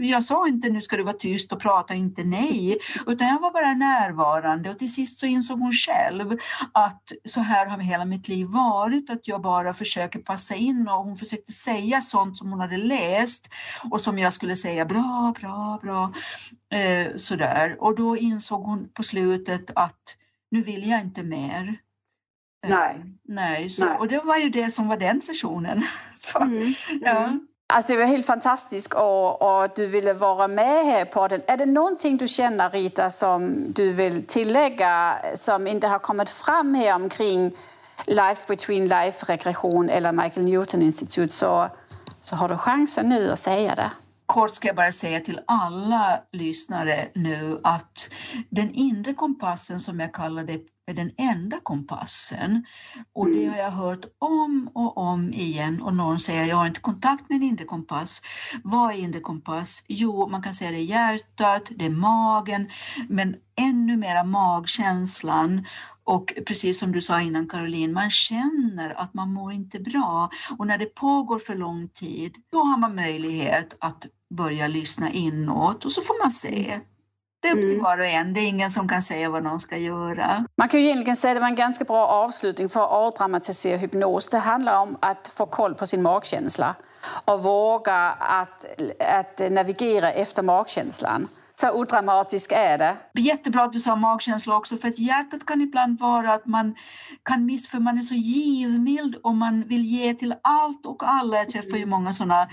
jag 0.00 0.24
sa 0.24 0.48
inte 0.48 0.68
nu 0.68 0.80
ska 0.80 0.96
du 0.96 1.02
vara 1.02 1.16
tyst 1.16 1.52
och 1.52 1.60
prata 1.60 1.94
inte 1.94 2.24
nej, 2.24 2.78
utan 3.06 3.28
jag 3.28 3.40
var 3.40 3.52
bara 3.52 3.74
närvarande 3.74 4.70
och 4.70 4.78
till 4.78 4.92
sist 4.92 5.18
så 5.18 5.26
insåg 5.26 5.60
hon 5.60 5.72
själv 5.72 6.38
att 6.72 7.12
så 7.24 7.40
här 7.40 7.66
har 7.66 7.78
hela 7.78 8.04
mitt 8.04 8.28
liv 8.28 8.46
varit, 8.46 9.10
att 9.10 9.28
jag 9.28 9.42
bara 9.42 9.74
försöker 9.74 10.18
passa 10.18 10.54
in 10.54 10.88
och 10.88 11.04
hon 11.04 11.16
försökte 11.16 11.52
säga 11.52 12.00
sånt 12.00 12.38
som 12.38 12.50
hon 12.50 12.60
hade 12.60 12.76
läst 12.76 13.48
och 13.90 14.00
som 14.00 14.18
jag 14.18 14.32
skulle 14.32 14.56
säga 14.56 14.84
bra, 14.84 15.34
bra, 15.40 15.78
bra. 15.82 16.12
Eh, 16.78 17.16
sådär. 17.16 17.76
Och 17.80 17.96
då 17.96 18.16
insåg 18.16 18.62
hon 18.64 18.88
på 18.92 19.02
slutet 19.02 19.70
att 19.74 20.16
nu 20.50 20.62
vill 20.62 20.88
jag 20.90 21.00
inte 21.00 21.22
mer. 21.22 21.78
Eh, 22.64 22.70
nej. 22.70 23.04
nej, 23.24 23.70
så, 23.70 23.84
nej. 23.84 23.96
Och 23.98 24.08
det 24.08 24.20
var 24.20 24.36
ju 24.36 24.50
det 24.50 24.70
som 24.70 24.88
var 24.88 24.96
den 24.96 25.22
sessionen. 25.22 25.82
Mm. 26.40 26.74
ja. 27.00 27.38
Alltså 27.72 27.92
det 27.92 27.98
var 27.98 28.06
helt 28.06 28.26
fantastiskt 28.26 28.94
och, 28.94 29.42
och 29.42 29.70
du 29.76 29.86
ville 29.86 30.12
vara 30.12 30.48
med 30.48 30.84
här 30.84 31.04
på 31.04 31.28
den. 31.28 31.42
Är 31.46 31.56
det 31.56 31.66
någonting 31.66 32.16
du 32.16 32.28
känner 32.28 32.70
Rita 32.70 33.10
som 33.10 33.64
du 33.72 33.92
vill 33.92 34.26
tillägga 34.26 35.18
som 35.34 35.66
inte 35.66 35.86
har 35.86 35.98
kommit 35.98 36.30
fram 36.30 36.74
här 36.74 36.94
omkring 36.94 37.56
Life 38.06 38.42
Between 38.48 38.88
Life 38.88 39.32
regression 39.32 39.88
eller 39.88 40.12
Michael 40.12 40.46
Newton 40.46 40.82
Institut 40.82 41.34
så, 41.34 41.68
så 42.22 42.36
har 42.36 42.48
du 42.48 42.56
chansen 42.56 43.08
nu 43.08 43.32
att 43.32 43.38
säga 43.38 43.74
det 43.74 43.90
kort 44.28 44.54
ska 44.54 44.66
jag 44.68 44.76
bara 44.76 44.92
säga 44.92 45.20
till 45.20 45.40
alla 45.46 46.20
lyssnare 46.32 47.08
nu 47.14 47.58
att 47.62 48.10
den 48.50 48.70
inre 48.70 49.14
kompassen 49.14 49.80
som 49.80 50.00
jag 50.00 50.14
kallar 50.14 50.44
det 50.44 50.60
är 50.88 50.94
den 50.94 51.10
enda 51.16 51.60
kompassen. 51.62 52.64
Och 53.12 53.30
det 53.30 53.44
mm. 53.44 53.50
har 53.50 53.58
jag 53.58 53.70
hört 53.70 54.04
om 54.18 54.70
och 54.74 54.98
om 54.98 55.32
igen 55.32 55.82
och 55.82 55.94
någon 55.96 56.20
säger 56.20 56.44
jag 56.44 56.56
har 56.56 56.66
inte 56.66 56.80
kontakt 56.80 57.28
med 57.28 57.36
en 57.36 57.42
inre 57.42 57.64
kompass. 57.64 58.22
Vad 58.64 58.92
är 58.92 58.98
inre 58.98 59.20
kompass? 59.20 59.84
Jo, 59.88 60.28
man 60.28 60.42
kan 60.42 60.54
säga 60.54 60.70
det 60.70 60.76
är 60.76 60.80
hjärtat, 60.80 61.72
det 61.76 61.86
är 61.86 61.90
magen, 61.90 62.70
men 63.08 63.36
ännu 63.56 63.96
mera 63.96 64.24
magkänslan 64.24 65.66
Och 66.04 66.32
precis 66.46 66.80
som 66.80 66.92
du 66.92 67.00
sa 67.00 67.20
innan 67.20 67.48
Caroline, 67.48 67.92
man 67.92 68.10
känner 68.10 68.94
att 68.94 69.14
man 69.14 69.32
mår 69.32 69.52
inte 69.52 69.80
bra. 69.80 70.30
Och 70.58 70.66
när 70.66 70.78
det 70.78 70.94
pågår 70.94 71.38
för 71.38 71.54
lång 71.54 71.88
tid, 71.88 72.36
då 72.52 72.58
har 72.58 72.78
man 72.78 72.94
möjlighet 72.94 73.76
att 73.80 74.06
börja 74.30 74.68
lyssna 74.68 75.10
inåt 75.10 75.84
och 75.84 75.92
så 75.92 76.02
får 76.02 76.22
man 76.22 76.30
se. 76.30 76.80
Det 77.40 77.48
är 77.48 77.52
upp 77.52 77.60
till 77.60 77.70
mm. 77.70 77.82
var 77.82 77.98
och 77.98 78.06
en. 78.06 78.34
Det 78.34 78.40
är 78.40 78.48
ingen 78.48 78.70
som 78.70 78.88
kan 78.88 79.02
säga 79.02 79.30
vad 79.30 79.42
någon 79.42 79.60
ska 79.60 79.76
göra. 79.76 80.44
Man 80.56 80.68
kan 80.68 80.80
ju 80.80 80.86
egentligen 80.86 81.16
säga 81.16 81.30
att 81.30 81.36
det 81.36 81.40
var 81.40 81.48
en 81.48 81.54
ganska 81.54 81.84
bra 81.84 82.06
avslutning 82.06 82.68
för 82.68 82.80
att 82.80 82.90
avdramatisera 82.90 83.76
hypnos. 83.76 84.28
Det 84.28 84.38
handlar 84.38 84.80
om 84.80 84.96
att 85.00 85.32
få 85.36 85.46
koll 85.46 85.74
på 85.74 85.86
sin 85.86 86.02
magkänsla 86.02 86.74
och 87.24 87.42
våga 87.42 87.96
att, 88.18 88.64
att 89.00 89.52
navigera 89.52 90.12
efter 90.12 90.42
magkänslan. 90.42 91.28
Så 91.60 91.72
odramatisk 91.72 92.52
är 92.52 92.78
det. 92.78 92.96
Jättebra 93.14 93.62
att 93.62 93.72
du 93.72 93.80
sa 93.80 93.96
magkänsla 93.96 94.56
också, 94.56 94.76
för 94.76 94.88
att 94.88 94.98
hjärtat 94.98 95.46
kan 95.46 95.60
ibland 95.60 96.00
vara 96.00 96.32
att 96.32 96.46
man 96.46 96.74
kan 97.22 97.46
miss, 97.46 97.68
för 97.68 97.78
man 97.78 97.98
är 97.98 98.02
så 98.02 98.14
givmild 98.14 99.14
och 99.22 99.34
man 99.34 99.64
vill 99.68 99.84
ge 99.84 100.14
till 100.14 100.34
allt 100.42 100.86
och 100.86 101.02
alla. 101.08 101.36
Jag 101.36 101.48
träffar 101.48 101.76
ju 101.76 101.86
många 101.86 102.12
sådana 102.12 102.48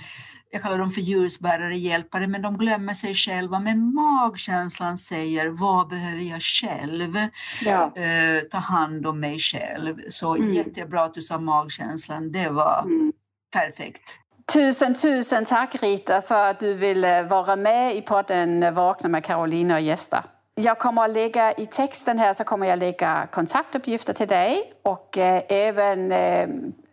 jag 0.51 0.61
kallar 0.61 0.77
dem 0.77 0.91
för 0.91 1.01
ljusbärare, 1.01 1.77
hjälpare, 1.77 2.27
men 2.27 2.41
de 2.41 2.57
glömmer 2.57 2.93
sig 2.93 3.15
själva. 3.15 3.59
Men 3.59 3.93
magkänslan 3.93 4.97
säger, 4.97 5.47
vad 5.47 5.87
behöver 5.87 6.21
jag 6.21 6.41
själv? 6.41 7.17
Ja. 7.65 7.93
Eh, 7.95 8.41
ta 8.51 8.57
hand 8.57 9.07
om 9.07 9.19
mig 9.19 9.39
själv. 9.39 9.95
Så 10.09 10.35
mm. 10.35 10.53
jättebra 10.53 11.03
att 11.03 11.13
du 11.13 11.21
sa 11.21 11.37
magkänslan, 11.37 12.31
det 12.31 12.49
var 12.49 12.81
mm. 12.83 13.13
perfekt. 13.53 14.17
Tusen, 14.53 14.93
tusen 14.93 15.45
tack 15.45 15.83
Rita 15.83 16.21
för 16.21 16.49
att 16.49 16.59
du 16.59 16.73
ville 16.73 17.23
vara 17.23 17.55
med 17.55 17.95
i 17.95 18.01
podden 18.01 18.73
Vakna 18.73 19.09
med 19.09 19.23
Karolina 19.23 19.75
och 19.75 19.81
gästa. 19.81 20.25
Jag 20.55 20.79
kommer 20.79 21.05
att 21.05 21.11
lägga 21.11 21.53
i 21.53 21.65
texten 21.65 22.19
här 22.19 22.33
så 22.33 22.43
kommer 22.43 22.67
jag 22.67 22.79
lägga 22.79 23.27
kontaktuppgifter 23.31 24.13
till 24.13 24.27
dig 24.27 24.73
och 24.83 25.17
eh, 25.17 25.43
även 25.49 26.11
eh, 26.11 26.47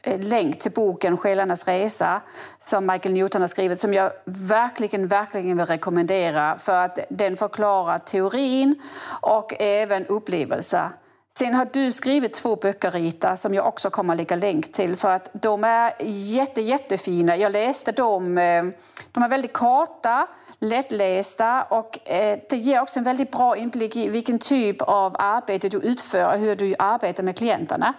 Eh, 0.05 0.20
länk 0.20 0.59
till 0.59 0.72
boken 0.72 1.16
Själarnas 1.16 1.68
resa 1.68 2.20
som 2.59 2.86
Michael 2.86 3.14
Newton 3.14 3.40
har 3.40 3.48
skrivit 3.48 3.80
som 3.80 3.94
jag 3.94 4.12
verkligen, 4.24 5.09
verkligen 5.09 5.57
vill 5.57 5.66
rekommendera 5.66 6.59
för 6.59 6.84
att 6.84 6.98
den 7.11 7.36
förklarar 7.36 7.98
teorin 7.98 8.82
och 9.20 9.55
även 9.59 10.07
upplevelser. 10.07 10.90
Sen 11.34 11.55
har 11.55 11.68
du 11.72 11.92
skrivit 11.92 12.34
två 12.34 12.57
böcker, 12.57 12.90
Rita, 12.90 13.36
som 13.36 13.55
jag 13.55 13.66
också 13.66 13.90
kommer 13.90 14.14
att 14.14 14.16
lägga 14.16 14.36
länk 14.36 14.72
till 14.72 14.96
för 14.96 15.09
att 15.09 15.30
de 15.32 15.64
är 15.64 15.92
jätte, 16.07 16.61
jättefina. 16.61 17.36
Jag 17.36 17.53
läste 17.53 17.92
dem. 17.92 18.38
Eh, 18.38 18.64
de 19.12 19.22
är 19.22 19.28
väldigt 19.28 19.53
korta, 19.53 20.26
lättlästa 20.59 21.62
och 21.62 22.11
eh, 22.11 22.38
det 22.50 22.57
ger 22.57 22.80
också 22.80 22.98
en 22.98 23.05
väldigt 23.05 23.30
bra 23.30 23.57
inblick 23.57 23.96
i 23.96 24.09
vilken 24.09 24.38
typ 24.38 24.82
av 24.82 25.16
arbete 25.18 25.68
du 25.68 25.78
utför 25.78 26.26
och 26.26 26.38
hur 26.38 26.57
du 26.57 26.74
arbetar 26.78 27.22
med 27.22 27.36
klienterna. 27.36 27.94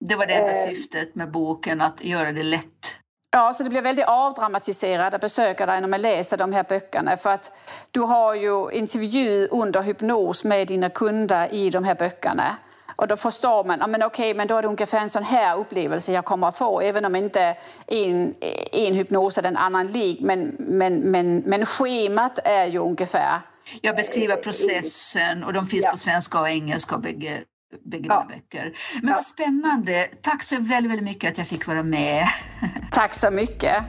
Det 0.00 0.14
var 0.14 0.26
det 0.26 0.32
enda 0.32 0.50
eh. 0.50 0.68
syftet 0.68 1.14
med 1.14 1.30
boken, 1.30 1.80
att 1.80 2.04
göra 2.04 2.32
det 2.32 2.42
lätt. 2.42 2.98
Ja, 3.30 3.54
så 3.54 3.62
det 3.62 3.70
blir 3.70 3.82
väldigt 3.82 4.06
avdramatiserat 4.08 5.14
att 5.14 5.20
besöka 5.20 5.66
dig 5.66 5.80
när 5.80 5.88
man 5.88 6.02
läser 6.02 6.36
de 6.36 6.52
här 6.52 6.64
böckerna. 6.68 7.16
För 7.16 7.30
att 7.30 7.52
du 7.90 8.00
har 8.00 8.34
ju 8.34 8.70
intervju 8.70 9.48
under 9.50 9.82
hypnos 9.82 10.44
med 10.44 10.68
dina 10.68 10.90
kunder 10.90 11.54
i 11.54 11.70
de 11.70 11.84
här 11.84 11.94
böckerna. 11.94 12.56
Och 12.96 13.08
då 13.08 13.16
förstår 13.16 13.64
man, 13.64 13.78
ja 13.80 13.86
men 13.86 14.02
okej, 14.02 14.34
men 14.34 14.48
då 14.48 14.56
är 14.56 14.62
det 14.62 14.68
ungefär 14.68 15.00
en 15.00 15.10
sån 15.10 15.22
här 15.22 15.58
upplevelse 15.58 16.12
jag 16.12 16.24
kommer 16.24 16.48
att 16.48 16.58
få, 16.58 16.80
även 16.80 17.04
om 17.04 17.16
inte 17.16 17.56
en, 17.86 18.34
en 18.72 18.94
hypnos 18.94 19.38
är 19.38 19.42
den 19.42 19.56
annan 19.56 19.86
lik. 19.86 20.20
Men, 20.20 20.56
men, 20.58 20.94
men, 20.94 21.36
men 21.36 21.66
schemat 21.66 22.38
är 22.44 22.66
ju 22.66 22.78
ungefär... 22.78 23.40
Jag 23.80 23.96
beskriver 23.96 24.36
processen 24.36 25.44
och 25.44 25.52
de 25.52 25.66
finns 25.66 25.84
ja. 25.84 25.90
på 25.90 25.96
svenska 25.96 26.40
och 26.40 26.48
engelska 26.48 26.98
bägge 26.98 27.44
bägge 27.84 28.06
ja. 28.08 28.26
böcker. 28.28 28.72
Men 29.02 29.08
ja. 29.08 29.14
vad 29.14 29.26
spännande. 29.26 30.08
Tack 30.22 30.42
så 30.42 30.56
väldigt, 30.56 30.90
väldigt 30.90 31.04
mycket 31.04 31.32
att 31.32 31.38
jag 31.38 31.46
fick 31.46 31.66
vara 31.66 31.82
med. 31.82 32.28
Tack 32.90 33.14
så 33.14 33.30
mycket. 33.30 33.84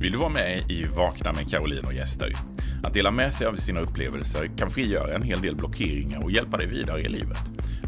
Vill 0.00 0.12
du 0.12 0.18
vara 0.18 0.28
med 0.28 0.70
i 0.70 0.84
Vakna 0.84 1.32
med 1.32 1.50
Caroline 1.50 1.86
och 1.86 1.92
gäster? 1.92 2.32
Att 2.82 2.94
dela 2.94 3.10
med 3.10 3.34
sig 3.34 3.46
av 3.46 3.56
sina 3.56 3.80
upplevelser 3.80 4.46
kan 4.58 4.70
frigöra 4.70 5.14
en 5.14 5.22
hel 5.22 5.40
del 5.40 5.56
blockeringar 5.56 6.24
och 6.24 6.30
hjälpa 6.30 6.56
dig 6.56 6.66
vidare 6.66 7.00
i 7.00 7.08
livet. 7.08 7.38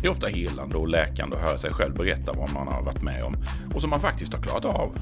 Det 0.01 0.07
är 0.07 0.11
ofta 0.11 0.27
helande 0.27 0.77
och 0.77 0.89
läkande 0.89 1.37
att 1.37 1.43
höra 1.43 1.59
sig 1.59 1.73
själv 1.73 1.95
berätta 1.95 2.33
vad 2.33 2.53
man 2.53 2.69
har 2.69 2.83
varit 2.83 3.03
med 3.03 3.25
om 3.25 3.35
och 3.75 3.81
som 3.81 3.91
man 3.91 4.01
faktiskt 4.01 4.35
har 4.35 4.43
klarat 4.43 4.65
av. 4.65 4.95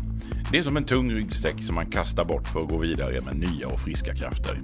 Det 0.53 0.59
är 0.59 0.63
som 0.63 0.77
en 0.77 0.85
tung 0.85 1.11
ryggsäck 1.11 1.63
som 1.63 1.75
man 1.75 1.91
kastar 1.91 2.25
bort 2.25 2.47
för 2.47 2.63
att 2.63 2.69
gå 2.69 2.79
vidare 2.79 3.19
med 3.27 3.37
nya 3.37 3.67
och 3.67 3.81
friska 3.81 4.15
krafter. 4.15 4.61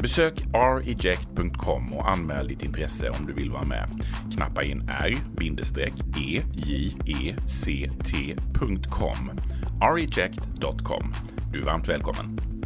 Besök 0.00 0.44
reject.com 0.52 1.86
och 1.94 2.08
anmäl 2.08 2.48
ditt 2.48 2.62
intresse 2.62 3.10
om 3.10 3.26
du 3.26 3.32
vill 3.32 3.50
vara 3.50 3.64
med. 3.64 3.88
Knappa 4.34 4.62
in 4.62 4.88
r-eject.com 4.88 6.30
e, 7.06 7.34
reject.com. 9.80 11.12
Du 11.52 11.60
är 11.60 11.64
varmt 11.64 11.88
välkommen. 11.88 12.57